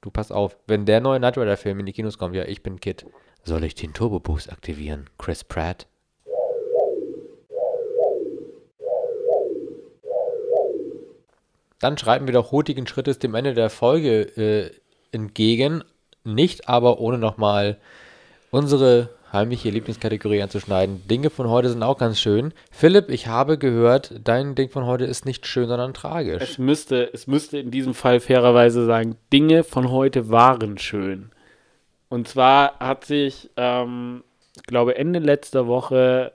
Du 0.00 0.10
pass 0.10 0.30
auf. 0.32 0.56
Wenn 0.66 0.84
der 0.84 1.00
neue 1.00 1.18
Knight 1.18 1.38
Rider 1.38 1.56
Film 1.56 1.80
in 1.80 1.86
die 1.86 1.92
Kinos 1.92 2.18
kommt, 2.18 2.34
ja, 2.34 2.44
ich 2.44 2.62
bin 2.62 2.80
Kid. 2.80 3.06
Soll 3.44 3.62
ich 3.64 3.74
den 3.76 3.92
Turbo 3.94 4.18
Boost 4.20 4.50
aktivieren? 4.50 5.08
Chris 5.18 5.44
Pratt? 5.44 5.86
Dann 11.80 11.98
schreiten 11.98 12.26
wir 12.26 12.32
doch 12.32 12.52
hutigen 12.52 12.86
Schrittes 12.86 13.18
dem 13.18 13.34
Ende 13.34 13.54
der 13.54 13.70
Folge 13.70 14.22
äh, 14.36 14.70
entgegen. 15.12 15.84
Nicht 16.24 16.68
aber 16.68 17.00
ohne 17.00 17.18
nochmal 17.18 17.78
unsere 18.50 19.10
heimliche 19.32 19.70
Lieblingskategorie 19.70 20.42
anzuschneiden. 20.42 21.06
Dinge 21.08 21.30
von 21.30 21.48
heute 21.48 21.68
sind 21.68 21.82
auch 21.82 21.98
ganz 21.98 22.18
schön. 22.18 22.52
Philipp, 22.70 23.10
ich 23.10 23.26
habe 23.26 23.58
gehört, 23.58 24.14
dein 24.24 24.54
Ding 24.54 24.70
von 24.70 24.86
heute 24.86 25.04
ist 25.04 25.26
nicht 25.26 25.46
schön, 25.46 25.68
sondern 25.68 25.94
tragisch. 25.94 26.42
Es 26.42 26.58
müsste, 26.58 27.12
es 27.12 27.26
müsste 27.26 27.58
in 27.58 27.70
diesem 27.70 27.94
Fall 27.94 28.20
fairerweise 28.20 28.86
sagen, 28.86 29.16
Dinge 29.32 29.64
von 29.64 29.90
heute 29.90 30.30
waren 30.30 30.78
schön. 30.78 31.30
Und 32.08 32.28
zwar 32.28 32.78
hat 32.78 33.04
sich, 33.04 33.50
ähm, 33.56 34.22
ich 34.56 34.62
glaube, 34.62 34.96
Ende 34.96 35.18
letzter 35.18 35.66
Woche 35.66 36.32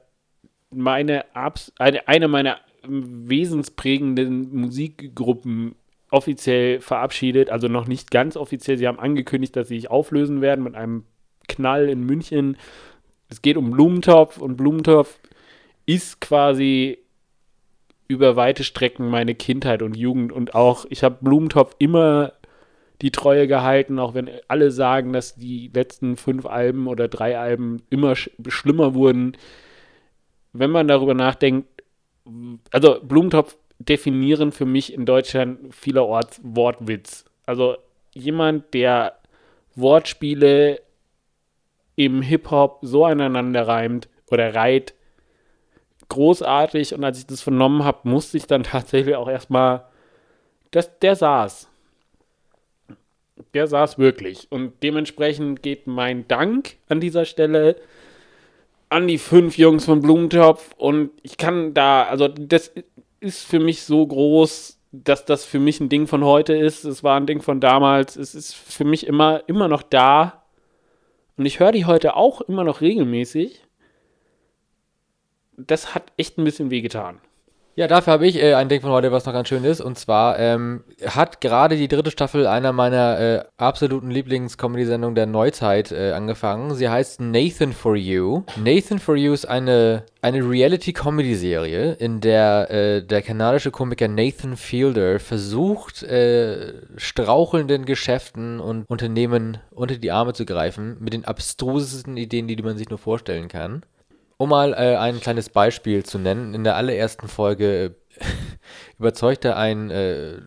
meine 0.69 1.25
Abs 1.35 1.71
eine, 1.77 2.07
eine 2.07 2.27
meiner 2.27 2.57
wesensprägenden 2.87 4.55
Musikgruppen 4.55 5.75
offiziell 6.09 6.81
verabschiedet, 6.81 7.49
also 7.49 7.67
noch 7.67 7.87
nicht 7.87 8.11
ganz 8.11 8.35
offiziell. 8.35 8.77
Sie 8.77 8.87
haben 8.87 8.99
angekündigt, 8.99 9.55
dass 9.55 9.69
sie 9.69 9.75
sich 9.75 9.89
auflösen 9.89 10.41
werden 10.41 10.63
mit 10.63 10.75
einem 10.75 11.05
Knall 11.47 11.89
in 11.89 12.05
München. 12.05 12.57
Es 13.29 13.41
geht 13.41 13.57
um 13.57 13.71
Blumentopf 13.71 14.37
und 14.37 14.57
Blumentopf 14.57 15.19
ist 15.85 16.19
quasi 16.21 16.99
über 18.07 18.35
weite 18.35 18.65
Strecken 18.65 19.09
meine 19.09 19.35
Kindheit 19.35 19.81
und 19.81 19.95
Jugend 19.95 20.33
und 20.33 20.53
auch, 20.53 20.85
ich 20.89 21.03
habe 21.03 21.17
Blumentopf 21.21 21.75
immer 21.79 22.33
die 23.01 23.11
Treue 23.11 23.47
gehalten, 23.47 23.99
auch 23.99 24.13
wenn 24.13 24.29
alle 24.47 24.69
sagen, 24.69 25.13
dass 25.13 25.35
die 25.35 25.71
letzten 25.73 26.17
fünf 26.17 26.45
Alben 26.45 26.87
oder 26.87 27.07
drei 27.07 27.39
Alben 27.39 27.81
immer 27.89 28.15
sch 28.15 28.29
schlimmer 28.47 28.93
wurden. 28.93 29.37
Wenn 30.53 30.71
man 30.71 30.87
darüber 30.87 31.13
nachdenkt, 31.13 31.67
also 32.71 32.99
Blumentopf 33.01 33.57
definieren 33.79 34.51
für 34.51 34.65
mich 34.65 34.93
in 34.93 35.05
Deutschland 35.05 35.73
vielerorts 35.73 36.39
Wortwitz. 36.43 37.25
Also 37.45 37.77
jemand, 38.13 38.73
der 38.73 39.17
Wortspiele 39.75 40.81
im 41.95 42.21
Hip-Hop 42.21 42.79
so 42.81 43.05
aneinander 43.05 43.67
reimt 43.67 44.07
oder 44.29 44.53
reiht, 44.55 44.93
großartig. 46.09 46.93
Und 46.93 47.03
als 47.03 47.19
ich 47.19 47.27
das 47.27 47.41
vernommen 47.41 47.83
habe, 47.83 48.07
musste 48.09 48.37
ich 48.37 48.47
dann 48.47 48.63
tatsächlich 48.63 49.15
auch 49.15 49.29
erstmal, 49.29 49.85
das, 50.71 50.99
der 50.99 51.15
saß. 51.15 51.67
Der 53.53 53.67
saß 53.67 53.97
wirklich. 53.97 54.47
Und 54.51 54.83
dementsprechend 54.83 55.63
geht 55.63 55.87
mein 55.87 56.27
Dank 56.27 56.75
an 56.87 56.99
dieser 56.99 57.25
Stelle 57.25 57.75
an 58.91 59.07
die 59.07 59.17
fünf 59.17 59.57
Jungs 59.57 59.85
von 59.85 60.01
Blumentopf 60.01 60.73
und 60.75 61.11
ich 61.23 61.37
kann 61.37 61.73
da, 61.73 62.03
also 62.03 62.27
das 62.27 62.73
ist 63.21 63.45
für 63.45 63.59
mich 63.59 63.83
so 63.83 64.05
groß, 64.05 64.79
dass 64.91 65.23
das 65.23 65.45
für 65.45 65.59
mich 65.59 65.79
ein 65.79 65.87
Ding 65.87 66.07
von 66.07 66.25
heute 66.25 66.53
ist. 66.57 66.83
Es 66.83 67.01
war 67.01 67.15
ein 67.15 67.25
Ding 67.25 67.41
von 67.41 67.61
damals. 67.61 68.17
Es 68.17 68.35
ist 68.35 68.53
für 68.53 68.83
mich 68.83 69.07
immer, 69.07 69.43
immer 69.47 69.69
noch 69.69 69.81
da. 69.81 70.43
Und 71.37 71.45
ich 71.45 71.61
höre 71.61 71.71
die 71.71 71.85
heute 71.85 72.17
auch 72.17 72.41
immer 72.41 72.65
noch 72.65 72.81
regelmäßig. 72.81 73.61
Das 75.55 75.95
hat 75.95 76.11
echt 76.17 76.37
ein 76.37 76.43
bisschen 76.43 76.69
wehgetan. 76.69 77.21
Ja, 77.75 77.87
dafür 77.87 78.13
habe 78.13 78.27
ich 78.27 78.35
äh, 78.35 78.53
ein 78.55 78.67
Ding 78.67 78.81
von 78.81 78.91
heute, 78.91 79.13
was 79.13 79.25
noch 79.25 79.31
ganz 79.31 79.47
schön 79.47 79.63
ist. 79.63 79.79
Und 79.79 79.97
zwar 79.97 80.37
ähm, 80.37 80.83
hat 81.05 81.39
gerade 81.39 81.77
die 81.77 81.87
dritte 81.87 82.11
Staffel 82.11 82.45
einer 82.45 82.73
meiner 82.73 83.19
äh, 83.19 83.43
absoluten 83.57 84.11
Lieblings-Comedy-Sendungen 84.11 85.15
der 85.15 85.25
Neuzeit 85.25 85.91
äh, 85.93 86.11
angefangen. 86.11 86.75
Sie 86.75 86.89
heißt 86.89 87.21
Nathan 87.21 87.71
for 87.71 87.95
You. 87.95 88.43
Nathan 88.61 88.99
for 88.99 89.15
You 89.15 89.31
ist 89.31 89.45
eine, 89.45 90.03
eine 90.21 90.39
Reality-Comedy-Serie, 90.47 91.93
in 91.93 92.19
der 92.19 92.69
äh, 92.71 93.03
der 93.03 93.21
kanadische 93.21 93.71
Komiker 93.71 94.09
Nathan 94.09 94.57
Fielder 94.57 95.19
versucht, 95.19 96.03
äh, 96.03 96.73
strauchelnden 96.97 97.85
Geschäften 97.85 98.59
und 98.59 98.83
Unternehmen 98.89 99.59
unter 99.71 99.95
die 99.95 100.11
Arme 100.11 100.33
zu 100.33 100.45
greifen, 100.45 100.97
mit 100.99 101.13
den 101.13 101.23
abstrusesten 101.23 102.17
Ideen, 102.17 102.47
die 102.47 102.61
man 102.61 102.77
sich 102.77 102.89
nur 102.89 102.99
vorstellen 102.99 103.47
kann. 103.47 103.83
Um 104.41 104.49
mal 104.49 104.73
äh, 104.73 104.95
ein 104.95 105.19
kleines 105.19 105.49
Beispiel 105.49 106.03
zu 106.03 106.17
nennen, 106.17 106.55
in 106.55 106.63
der 106.63 106.75
allerersten 106.75 107.27
Folge 107.27 107.95
äh, 108.15 108.25
überzeugte 108.97 109.55
ein, 109.55 109.91
äh, 109.91 110.39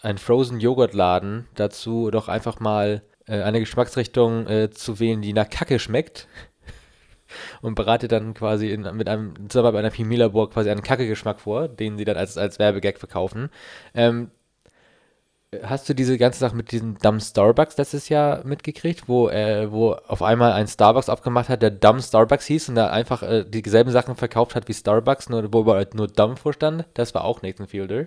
ein 0.00 0.16
Frozen 0.16 0.60
Joghurt 0.60 0.94
Laden 0.94 1.46
dazu, 1.54 2.10
doch 2.10 2.28
einfach 2.28 2.58
mal 2.58 3.02
äh, 3.26 3.42
eine 3.42 3.60
Geschmacksrichtung 3.60 4.46
äh, 4.46 4.70
zu 4.70 4.98
wählen, 4.98 5.20
die 5.20 5.34
nach 5.34 5.50
Kacke 5.50 5.78
schmeckt. 5.78 6.26
Und 7.60 7.74
bereitet 7.74 8.12
dann 8.12 8.32
quasi 8.32 8.70
in, 8.70 8.80
mit 8.96 9.10
einem, 9.10 9.34
zusammen 9.50 9.74
bei 9.74 9.78
einer 9.80 9.90
Chemielabor 9.90 10.48
quasi 10.48 10.70
einen 10.70 10.82
Kacke-Geschmack 10.82 11.38
vor, 11.40 11.68
den 11.68 11.98
sie 11.98 12.06
dann 12.06 12.16
als, 12.16 12.38
als 12.38 12.58
Werbegag 12.58 12.98
verkaufen. 12.98 13.50
Ähm, 13.92 14.30
Hast 15.62 15.88
du 15.88 15.94
diese 15.94 16.18
ganze 16.18 16.38
Sache 16.38 16.56
mit 16.56 16.72
diesem 16.72 16.98
Dumb 16.98 17.22
Starbucks 17.22 17.76
letztes 17.76 18.08
Jahr 18.08 18.44
mitgekriegt, 18.44 19.08
wo, 19.08 19.28
äh, 19.28 19.70
wo 19.70 19.92
auf 19.92 20.22
einmal 20.22 20.52
ein 20.52 20.66
Starbucks 20.66 21.08
aufgemacht 21.08 21.48
hat, 21.48 21.62
der 21.62 21.70
Dumb 21.70 22.02
Starbucks 22.02 22.46
hieß 22.46 22.68
und 22.68 22.74
da 22.74 22.90
einfach 22.90 23.22
äh, 23.22 23.44
dieselben 23.44 23.90
Sachen 23.90 24.16
verkauft 24.16 24.54
hat 24.54 24.68
wie 24.68 24.74
Starbucks, 24.74 25.28
nur 25.28 25.52
wo 25.52 25.66
halt 25.72 25.94
nur 25.94 26.08
Dumb 26.08 26.38
vorstand? 26.38 26.84
Das 26.94 27.14
war 27.14 27.24
auch 27.24 27.42
Nathan 27.42 27.66
Fielder. 27.66 28.06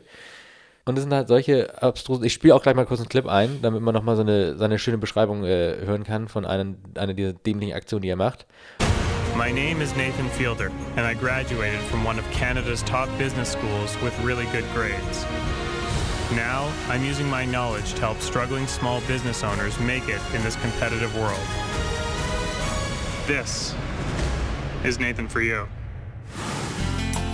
Und 0.85 0.95
das 0.95 1.03
sind 1.03 1.13
halt 1.13 1.27
solche 1.27 1.81
abstrusen. 1.83 2.23
Ich 2.23 2.33
spiele 2.33 2.55
auch 2.55 2.63
gleich 2.63 2.75
mal 2.75 2.85
kurz 2.85 3.01
einen 3.01 3.09
Clip 3.09 3.27
ein, 3.27 3.61
damit 3.61 3.81
man 3.81 3.93
nochmal 3.93 4.15
so 4.15 4.21
eine, 4.21 4.57
so 4.57 4.63
eine 4.63 4.79
schöne 4.79 4.97
Beschreibung 4.97 5.43
äh, 5.43 5.75
hören 5.85 6.05
kann 6.05 6.29
von 6.29 6.45
einem, 6.45 6.77
einer 6.95 7.13
dieser 7.13 7.33
dämlichen 7.33 7.75
Aktionen, 7.75 8.03
die 8.03 8.09
er 8.09 8.15
macht. 8.15 8.45
My 9.35 9.51
name 9.51 9.83
is 9.83 9.93
Nathan 9.95 10.29
Fielder, 10.31 10.71
and 10.95 11.05
I 11.05 11.13
graduated 11.13 11.79
from 11.91 12.05
one 12.05 12.17
of 12.17 12.25
Canada's 12.31 12.81
top 12.83 13.09
business 13.19 13.51
schools 13.51 13.95
with 14.01 14.13
really 14.23 14.45
good 14.45 14.65
grades. 14.73 15.27
Now, 16.33 16.71
I'm 16.89 17.05
using 17.05 17.29
my 17.29 17.45
knowledge 17.45 17.93
to 17.93 18.01
help 18.01 18.19
struggling 18.19 18.67
small 18.67 18.99
business 19.01 19.43
owners 19.43 19.79
make 19.79 20.09
it 20.09 20.21
in 20.33 20.43
this 20.43 20.57
competitive 20.57 21.15
world. 21.15 21.39
This 23.25 23.73
is 24.83 24.99
Nathan 24.99 25.29
for 25.29 25.41
you. 25.41 25.67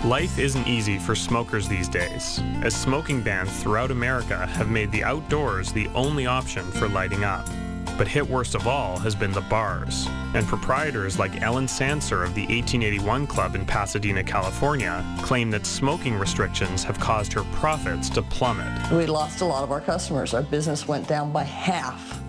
Life 0.06 0.38
isn't 0.38 0.68
easy 0.68 1.00
for 1.00 1.16
smokers 1.16 1.68
these 1.68 1.88
days, 1.90 2.40
as 2.62 2.76
smoking 2.76 3.22
bans 3.22 3.52
throughout 3.64 3.90
America 3.90 4.46
have 4.48 4.70
made 4.70 4.92
the 4.92 5.04
outdoors 5.04 5.72
the 5.72 5.88
only 5.96 6.28
option 6.28 6.64
for 6.74 6.88
lighting 6.88 7.24
up. 7.24 7.48
But 7.98 8.08
hit 8.08 8.28
worst 8.28 8.56
of 8.56 8.68
all 8.68 8.98
has 8.98 9.14
been 9.14 9.32
the 9.32 9.42
bars, 9.42 10.08
and 10.34 10.48
proprietors 10.48 11.20
like 11.20 11.44
Ellen 11.44 11.68
Sanser 11.68 12.24
of 12.24 12.34
the 12.34 12.42
1881 12.42 13.28
Club 13.28 13.54
in 13.54 13.66
Pasadena, 13.66 14.24
California, 14.24 15.06
claim 15.22 15.52
that 15.52 15.68
smoking 15.68 16.16
restrictions 16.16 16.84
have 16.84 17.00
caused 17.00 17.32
her 17.34 17.44
profits 17.54 18.10
to 18.10 18.24
plummet. 18.24 18.92
We 18.92 19.06
lost 19.06 19.42
a 19.42 19.46
lot 19.46 19.64
of 19.64 19.72
our 19.72 19.82
customers. 19.82 20.34
Our 20.34 20.42
business 20.42 20.88
went 20.88 21.08
down 21.08 21.32
by 21.32 21.44
half. 21.44 22.20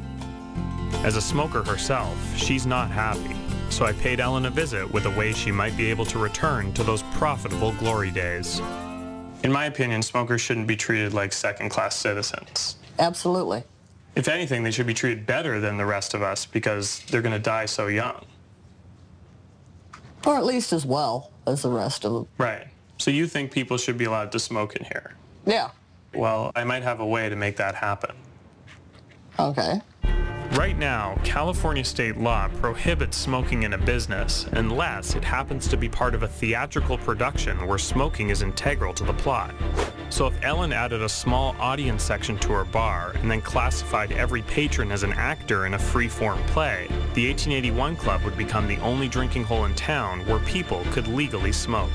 As 1.05 1.17
a 1.17 1.21
smoker 1.23 1.63
herself, 1.63 2.17
she's 2.37 2.67
not 2.67 2.91
happy, 2.91 3.35
so 3.71 3.87
I 3.87 3.93
paid 3.93 4.21
Ellen 4.21 4.45
a 4.45 4.51
visit 4.51 4.91
with 4.91 5.07
a 5.07 5.11
way 5.11 5.33
she 5.33 5.51
might 5.51 5.77
be 5.79 5.91
able 5.91 6.05
to 6.07 6.19
return 6.19 6.75
to 6.75 6.85
those 6.85 7.03
profitable 7.15 7.73
glory 7.73 8.11
days. 8.11 8.61
In 9.43 9.51
my 9.53 9.65
opinion, 9.65 10.03
smokers 10.03 10.43
shouldn't 10.43 10.67
be 10.67 10.77
treated 10.77 11.15
like 11.15 11.33
second-class 11.33 11.97
citizens. 11.97 12.77
Absolutely. 12.99 13.65
If 14.17 14.29
anything, 14.29 14.63
they 14.63 14.71
should 14.71 14.87
be 14.87 14.95
treated 14.95 15.27
better 15.27 15.61
than 15.61 15.77
the 15.77 15.87
rest 15.87 16.15
of 16.15 16.23
us 16.23 16.47
because 16.47 17.01
they're 17.11 17.23
going 17.23 17.35
to 17.35 17.39
die 17.39 17.67
so 17.67 17.89
young. 17.89 18.25
Or 20.25 20.37
at 20.37 20.45
least 20.45 20.73
as 20.73 20.87
well 20.87 21.31
as 21.47 21.63
the 21.63 21.71
rest 21.71 22.05
of 22.05 22.13
them. 22.13 22.29
Right. 22.39 22.69
So 22.99 23.11
you 23.11 23.27
think 23.27 23.51
people 23.51 23.77
should 23.77 23.99
be 23.99 24.05
allowed 24.05 24.33
to 24.33 24.39
smoke 24.39 24.77
in 24.77 24.85
here? 24.85 25.15
Yeah. 25.47 25.71
Well, 26.15 26.53
I 26.55 26.65
might 26.65 26.83
have 26.83 27.01
a 27.01 27.07
way 27.07 27.29
to 27.29 27.37
make 27.37 27.57
that 27.57 27.75
happen. 27.75 28.15
Okay. 29.39 29.81
Right 30.53 30.79
now, 30.79 31.19
California 31.25 31.83
state 31.83 32.17
law 32.17 32.49
prohibits 32.61 33.17
smoking 33.17 33.65
in 33.65 33.73
a 33.73 33.79
business 33.79 34.47
unless 34.53 35.17
it 35.17 35.25
happens 35.25 35.67
to 35.69 35.77
be 35.77 35.89
part 35.89 36.15
of 36.15 36.23
a 36.23 36.29
theatrical 36.29 36.97
production 36.99 37.67
where 37.67 37.79
smoking 37.79 38.31
is 38.31 38.43
integral 38.43 38.95
to 38.95 39.05
the 39.05 39.15
plot. 39.15 39.53
So 40.11 40.27
if 40.27 40.45
Ellen 40.45 40.73
added 40.73 41.03
a 41.03 41.09
small 41.09 41.57
audience 41.59 42.05
section 42.05 42.39
to 42.39 42.53
her 42.53 42.65
bar 42.65 43.13
and 43.17 43.29
then 43.29 43.41
classified 43.41 44.13
every 44.13 44.43
patron 44.43 44.93
as 44.93 45.03
an 45.03 45.13
actor 45.15 45.67
in 45.67 45.75
a 45.75 45.79
free-form 45.79 46.39
play, 46.45 46.87
the 47.15 47.27
1881 47.27 47.97
Club 47.97 48.23
would 48.23 48.37
become 48.37 48.69
the 48.69 48.79
only 48.79 49.09
drinking 49.09 49.43
hole 49.45 49.65
in 49.65 49.75
town 49.75 50.25
where 50.27 50.39
people 50.41 50.85
could 50.93 51.09
legally 51.09 51.53
smoke. 51.53 51.91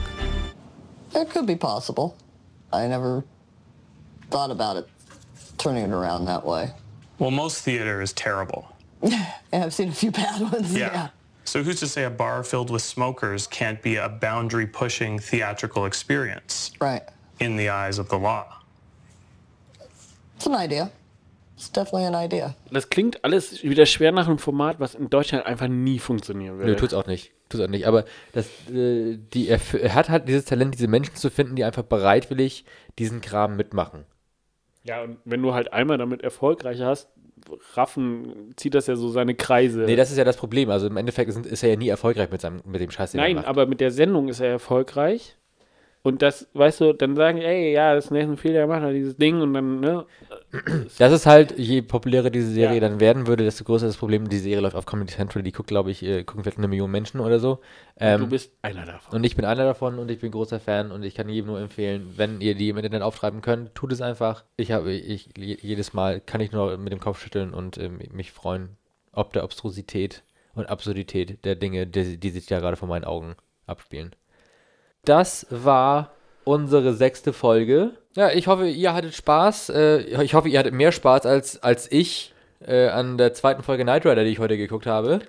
It 1.16 1.30
could 1.30 1.46
be 1.46 1.56
possible. 1.56 2.18
I 2.74 2.88
never 2.88 3.24
thought 4.30 4.52
about 4.52 4.76
it 4.76 4.90
turning 5.58 5.84
it 5.84 5.92
around 5.92 6.26
that 6.26 6.46
way. 6.46 6.72
Well, 7.20 7.32
most 7.32 7.64
theater 7.64 8.02
is 8.02 8.14
terrible. 8.14 8.68
yeah, 9.04 9.34
I've 9.52 9.74
seen 9.74 9.90
a 9.90 9.94
few 9.94 10.12
bad 10.12 10.42
ones. 10.42 10.74
Yeah. 10.74 10.92
yeah. 10.94 11.08
So 11.44 11.64
who's 11.64 11.80
to 11.80 11.88
say 11.88 12.06
a 12.06 12.10
bar 12.10 12.44
filled 12.44 12.70
with 12.70 12.82
smokers 12.82 13.48
can't 13.48 13.82
be 13.82 13.98
a 13.98 14.08
boundary-pushing 14.08 15.20
theatrical 15.20 15.86
experience? 15.86 16.72
Right. 16.80 17.04
In 17.40 17.58
the 17.58 17.70
eyes 17.70 17.98
of 17.98 18.10
the 18.10 18.18
law. 18.18 18.46
It's 20.36 20.46
an 20.46 20.56
idea. 20.56 20.92
It's 21.58 21.70
definitely 21.70 22.06
an 22.06 22.16
idea. 22.16 22.56
Das 22.72 22.90
klingt 22.90 23.22
alles 23.26 23.64
wieder 23.64 23.86
schwer 23.86 24.14
nach 24.14 24.28
einem 24.28 24.38
Format, 24.38 24.80
was 24.80 24.96
in 24.96 25.10
Deutschland 25.10 25.46
einfach 25.46 25.68
nie 25.68 26.00
funktionieren 26.00 26.58
würde. 26.58 26.72
Nö, 26.72 26.78
tut's 26.78 26.94
auch 26.94 27.08
nicht. 27.08 27.32
Tut's 27.50 27.64
auch 27.64 27.68
nicht. 27.68 27.86
Aber 27.86 28.06
das, 28.32 28.46
äh, 28.70 29.18
die, 29.34 29.50
er, 29.50 29.60
er 29.74 29.96
hat 29.96 30.08
halt 30.08 30.30
dieses 30.30 30.46
Talent, 30.46 30.76
diese 30.76 30.88
Menschen 30.88 31.16
zu 31.16 31.30
finden, 31.30 31.58
die 31.58 31.66
einfach 31.66 31.84
bereitwillig 31.84 32.64
diesen 32.98 33.20
Kram 33.20 33.58
mitmachen. 33.58 34.06
Ja, 34.90 35.04
und 35.04 35.20
wenn 35.24 35.40
du 35.44 35.54
halt 35.54 35.72
einmal 35.72 36.00
damit 36.00 36.24
erfolgreich 36.24 36.82
hast, 36.82 37.12
Raffen 37.76 38.54
zieht 38.56 38.74
das 38.74 38.88
ja 38.88 38.96
so 38.96 39.10
seine 39.10 39.36
Kreise. 39.36 39.82
Nee, 39.82 39.96
das 39.96 40.10
ist 40.10 40.18
ja 40.18 40.24
das 40.24 40.36
Problem. 40.36 40.72
Also 40.72 40.88
im 40.88 40.98
Endeffekt 40.98 41.30
ist, 41.30 41.46
ist 41.46 41.62
er 41.62 41.70
ja 41.70 41.76
nie 41.76 41.90
erfolgreich 41.90 42.32
mit, 42.32 42.42
seinem, 42.42 42.64
mit 42.66 42.82
dem 42.82 42.90
Scheiß, 42.90 43.12
den 43.12 43.20
er 43.20 43.28
Nein, 43.28 43.36
macht. 43.36 43.46
aber 43.46 43.68
mit 43.68 43.82
der 43.82 43.92
Sendung 43.92 44.30
ist 44.30 44.40
er 44.40 44.48
erfolgreich. 44.50 45.38
Und 46.02 46.22
das, 46.22 46.48
weißt 46.54 46.80
du, 46.82 46.94
dann 46.94 47.16
sagen, 47.18 47.40
die, 47.40 47.44
ey, 47.46 47.74
ja, 47.74 47.94
das 47.94 48.06
ist 48.06 48.12
Nathan 48.12 48.38
Fielder, 48.38 48.68
macht 48.68 48.82
halt 48.82 48.96
dieses 48.96 49.18
Ding 49.18 49.42
und 49.42 49.54
dann, 49.54 49.82
ne? 49.82 50.06
Das 50.98 51.12
ist 51.12 51.26
halt, 51.26 51.58
je 51.58 51.82
populärer 51.82 52.30
diese 52.30 52.50
Serie 52.52 52.76
Ja. 52.76 52.88
dann 52.88 53.00
werden 53.00 53.28
würde, 53.28 53.44
desto 53.44 53.64
größer 53.66 53.86
das 53.86 53.98
Problem. 53.98 54.30
Die 54.30 54.38
Serie 54.38 54.62
läuft 54.62 54.76
auf 54.76 54.86
Comedy 54.86 55.14
Central, 55.14 55.44
die 55.44 55.52
guckt, 55.52 55.68
glaube 55.68 55.92
ich, 55.92 56.02
äh, 56.04 56.24
gucken 56.24 56.44
vielleicht 56.44 56.58
eine 56.58 56.68
Million 56.70 56.90
Menschen 56.90 57.20
oder 57.20 57.40
so. 57.40 57.60
Ähm, 57.98 58.22
du 58.22 58.28
bist 58.28 58.54
einer 58.62 58.86
davon. 58.86 59.14
Und 59.16 59.24
ich 59.26 59.36
bin 59.36 59.44
einer 59.46 59.66
davon 59.66 60.00
und 60.00 60.10
ich 60.10 60.20
bin 60.20 60.32
großer 60.32 60.60
Fan 60.60 60.92
und 60.92 61.04
ich 61.04 61.16
kann 61.16 61.28
jedem 61.30 61.48
nur 61.48 61.60
empfehlen, 61.60 62.14
wenn 62.16 62.40
ihr 62.42 62.56
die 62.56 62.70
im 62.70 62.78
Internet 62.78 63.02
auftreiben 63.02 63.42
könnt, 63.42 63.76
tut 63.76 63.92
es 63.92 64.02
einfach. 64.02 64.46
Ich 64.58 64.72
habe, 64.72 64.92
ich, 64.94 65.30
je- 65.38 65.58
jedes 65.62 65.94
Mal 65.94 66.22
kann 66.22 66.42
ich 66.42 66.52
nur 66.52 66.78
mit 66.78 66.94
dem 66.94 67.00
Kopf 67.00 67.22
schütteln 67.22 67.54
und 67.54 67.78
ähm, 67.78 68.00
mich 68.14 68.32
freuen, 68.32 68.78
ob 69.12 69.34
der 69.34 69.44
Obstrusität 69.44 70.24
und 70.56 70.70
Absurdität 70.70 71.44
der 71.46 71.56
Dinge, 71.56 71.86
die, 71.88 72.18
die 72.18 72.30
sich 72.30 72.46
da 72.46 72.60
gerade 72.60 72.78
vor 72.78 72.88
meinen 72.88 73.06
Augen 73.06 73.36
abspielen. 73.68 74.16
Das 75.06 75.48
war 75.50 76.12
unsere 76.44 76.94
sechste 76.94 77.34
Folge. 77.34 77.92
Ja, 78.16 78.32
ich 78.32 78.48
hoffe, 78.48 78.68
ihr 78.68 78.94
hattet 78.94 79.14
Spaß. 79.14 79.70
Äh, 79.70 80.24
ich 80.24 80.34
hoffe, 80.34 80.50
ihr 80.50 80.60
hattet 80.60 80.74
mehr 80.74 80.92
Spaß 80.92 81.26
als, 81.26 81.62
als 81.62 81.92
ich 81.92 82.34
äh, 82.60 82.88
an 82.88 83.18
der 83.18 83.34
zweiten 83.34 83.64
Folge 83.64 83.84
Knight 83.84 84.06
Rider, 84.06 84.24
die 84.24 84.32
ich 84.32 84.40
heute 84.40 84.58
geguckt 84.58 84.86
habe. 84.86 85.20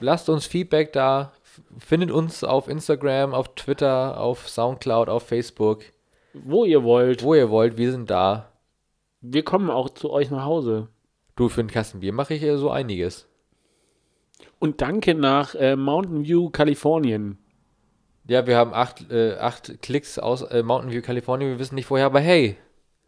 Lasst 0.00 0.28
uns 0.28 0.46
Feedback 0.46 0.92
da. 0.92 1.32
Findet 1.78 2.12
uns 2.12 2.44
auf 2.44 2.68
Instagram, 2.68 3.34
auf 3.34 3.54
Twitter, 3.56 4.20
auf 4.20 4.48
Soundcloud, 4.48 5.08
auf 5.08 5.24
Facebook. 5.24 5.82
Wo 6.34 6.64
ihr 6.64 6.84
wollt. 6.84 7.22
Wo 7.22 7.34
ihr 7.34 7.50
wollt, 7.50 7.78
wir 7.78 7.90
sind 7.90 8.10
da. 8.10 8.52
Wir 9.20 9.42
kommen 9.42 9.70
auch 9.70 9.90
zu 9.90 10.10
euch 10.10 10.30
nach 10.30 10.44
Hause. 10.44 10.88
Du, 11.34 11.48
für 11.48 11.60
einen 11.60 11.70
Kasten 11.70 12.00
Bier 12.00 12.12
mache 12.12 12.34
ich 12.34 12.42
äh, 12.42 12.56
so 12.56 12.70
einiges. 12.70 13.28
Und 14.60 14.80
danke 14.80 15.14
nach 15.14 15.54
äh, 15.54 15.76
Mountain 15.76 16.24
View, 16.24 16.50
Kalifornien. 16.50 17.38
Ja, 18.28 18.46
wir 18.46 18.58
haben 18.58 18.74
acht, 18.74 19.10
äh, 19.10 19.36
acht 19.38 19.80
Klicks 19.80 20.18
aus 20.18 20.42
äh, 20.42 20.62
Mountain 20.62 20.92
View, 20.92 21.00
Kalifornien. 21.00 21.50
Wir 21.50 21.58
wissen 21.58 21.76
nicht 21.76 21.88
woher, 21.88 22.04
aber 22.04 22.20
hey, 22.20 22.58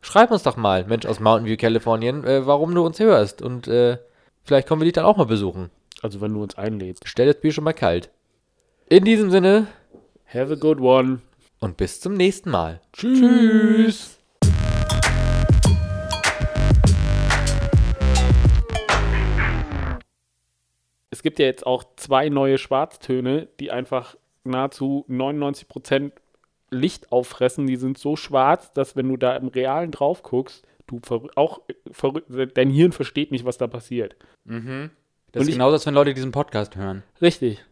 schreib 0.00 0.30
uns 0.30 0.44
doch 0.44 0.56
mal, 0.56 0.86
Mensch 0.86 1.04
aus 1.04 1.20
Mountain 1.20 1.46
View, 1.46 1.58
Kalifornien, 1.58 2.24
äh, 2.24 2.46
warum 2.46 2.74
du 2.74 2.86
uns 2.86 2.98
hörst. 3.00 3.42
Und 3.42 3.68
äh, 3.68 3.98
vielleicht 4.44 4.66
kommen 4.66 4.80
wir 4.80 4.86
dich 4.86 4.94
dann 4.94 5.04
auch 5.04 5.18
mal 5.18 5.26
besuchen. 5.26 5.68
Also 6.00 6.22
wenn 6.22 6.32
du 6.32 6.42
uns 6.42 6.56
einlädst. 6.56 7.02
Stell 7.06 7.26
das 7.26 7.38
Bier 7.38 7.52
schon 7.52 7.64
mal 7.64 7.74
kalt. 7.74 8.08
In 8.88 9.04
diesem 9.04 9.30
Sinne. 9.30 9.66
Have 10.26 10.54
a 10.54 10.56
good 10.56 10.80
one. 10.80 11.20
Und 11.58 11.76
bis 11.76 12.00
zum 12.00 12.14
nächsten 12.14 12.48
Mal. 12.48 12.80
Tschüss. 12.94 14.18
Es 21.10 21.22
gibt 21.22 21.38
ja 21.38 21.44
jetzt 21.44 21.66
auch 21.66 21.84
zwei 21.96 22.30
neue 22.30 22.56
Schwarztöne, 22.56 23.48
die 23.60 23.70
einfach 23.70 24.16
nahezu 24.50 25.04
99% 25.08 26.12
Licht 26.70 27.10
auffressen. 27.12 27.66
Die 27.66 27.76
sind 27.76 27.98
so 27.98 28.16
schwarz, 28.16 28.72
dass 28.72 28.96
wenn 28.96 29.08
du 29.08 29.16
da 29.16 29.36
im 29.36 29.48
Realen 29.48 29.90
drauf 29.90 30.22
guckst, 30.22 30.66
du 30.86 31.00
auch 31.36 31.60
verrückt, 31.90 32.26
dein 32.56 32.70
Hirn 32.70 32.92
versteht 32.92 33.30
nicht, 33.32 33.44
was 33.44 33.58
da 33.58 33.66
passiert. 33.66 34.16
Mhm. 34.44 34.90
Und 34.90 34.90
Das 35.32 35.42
ist 35.42 35.48
ich- 35.48 35.54
genauso, 35.54 35.74
als 35.74 35.86
wenn 35.86 35.94
Leute 35.94 36.14
diesen 36.14 36.32
Podcast 36.32 36.76
hören. 36.76 37.02
Richtig. 37.22 37.64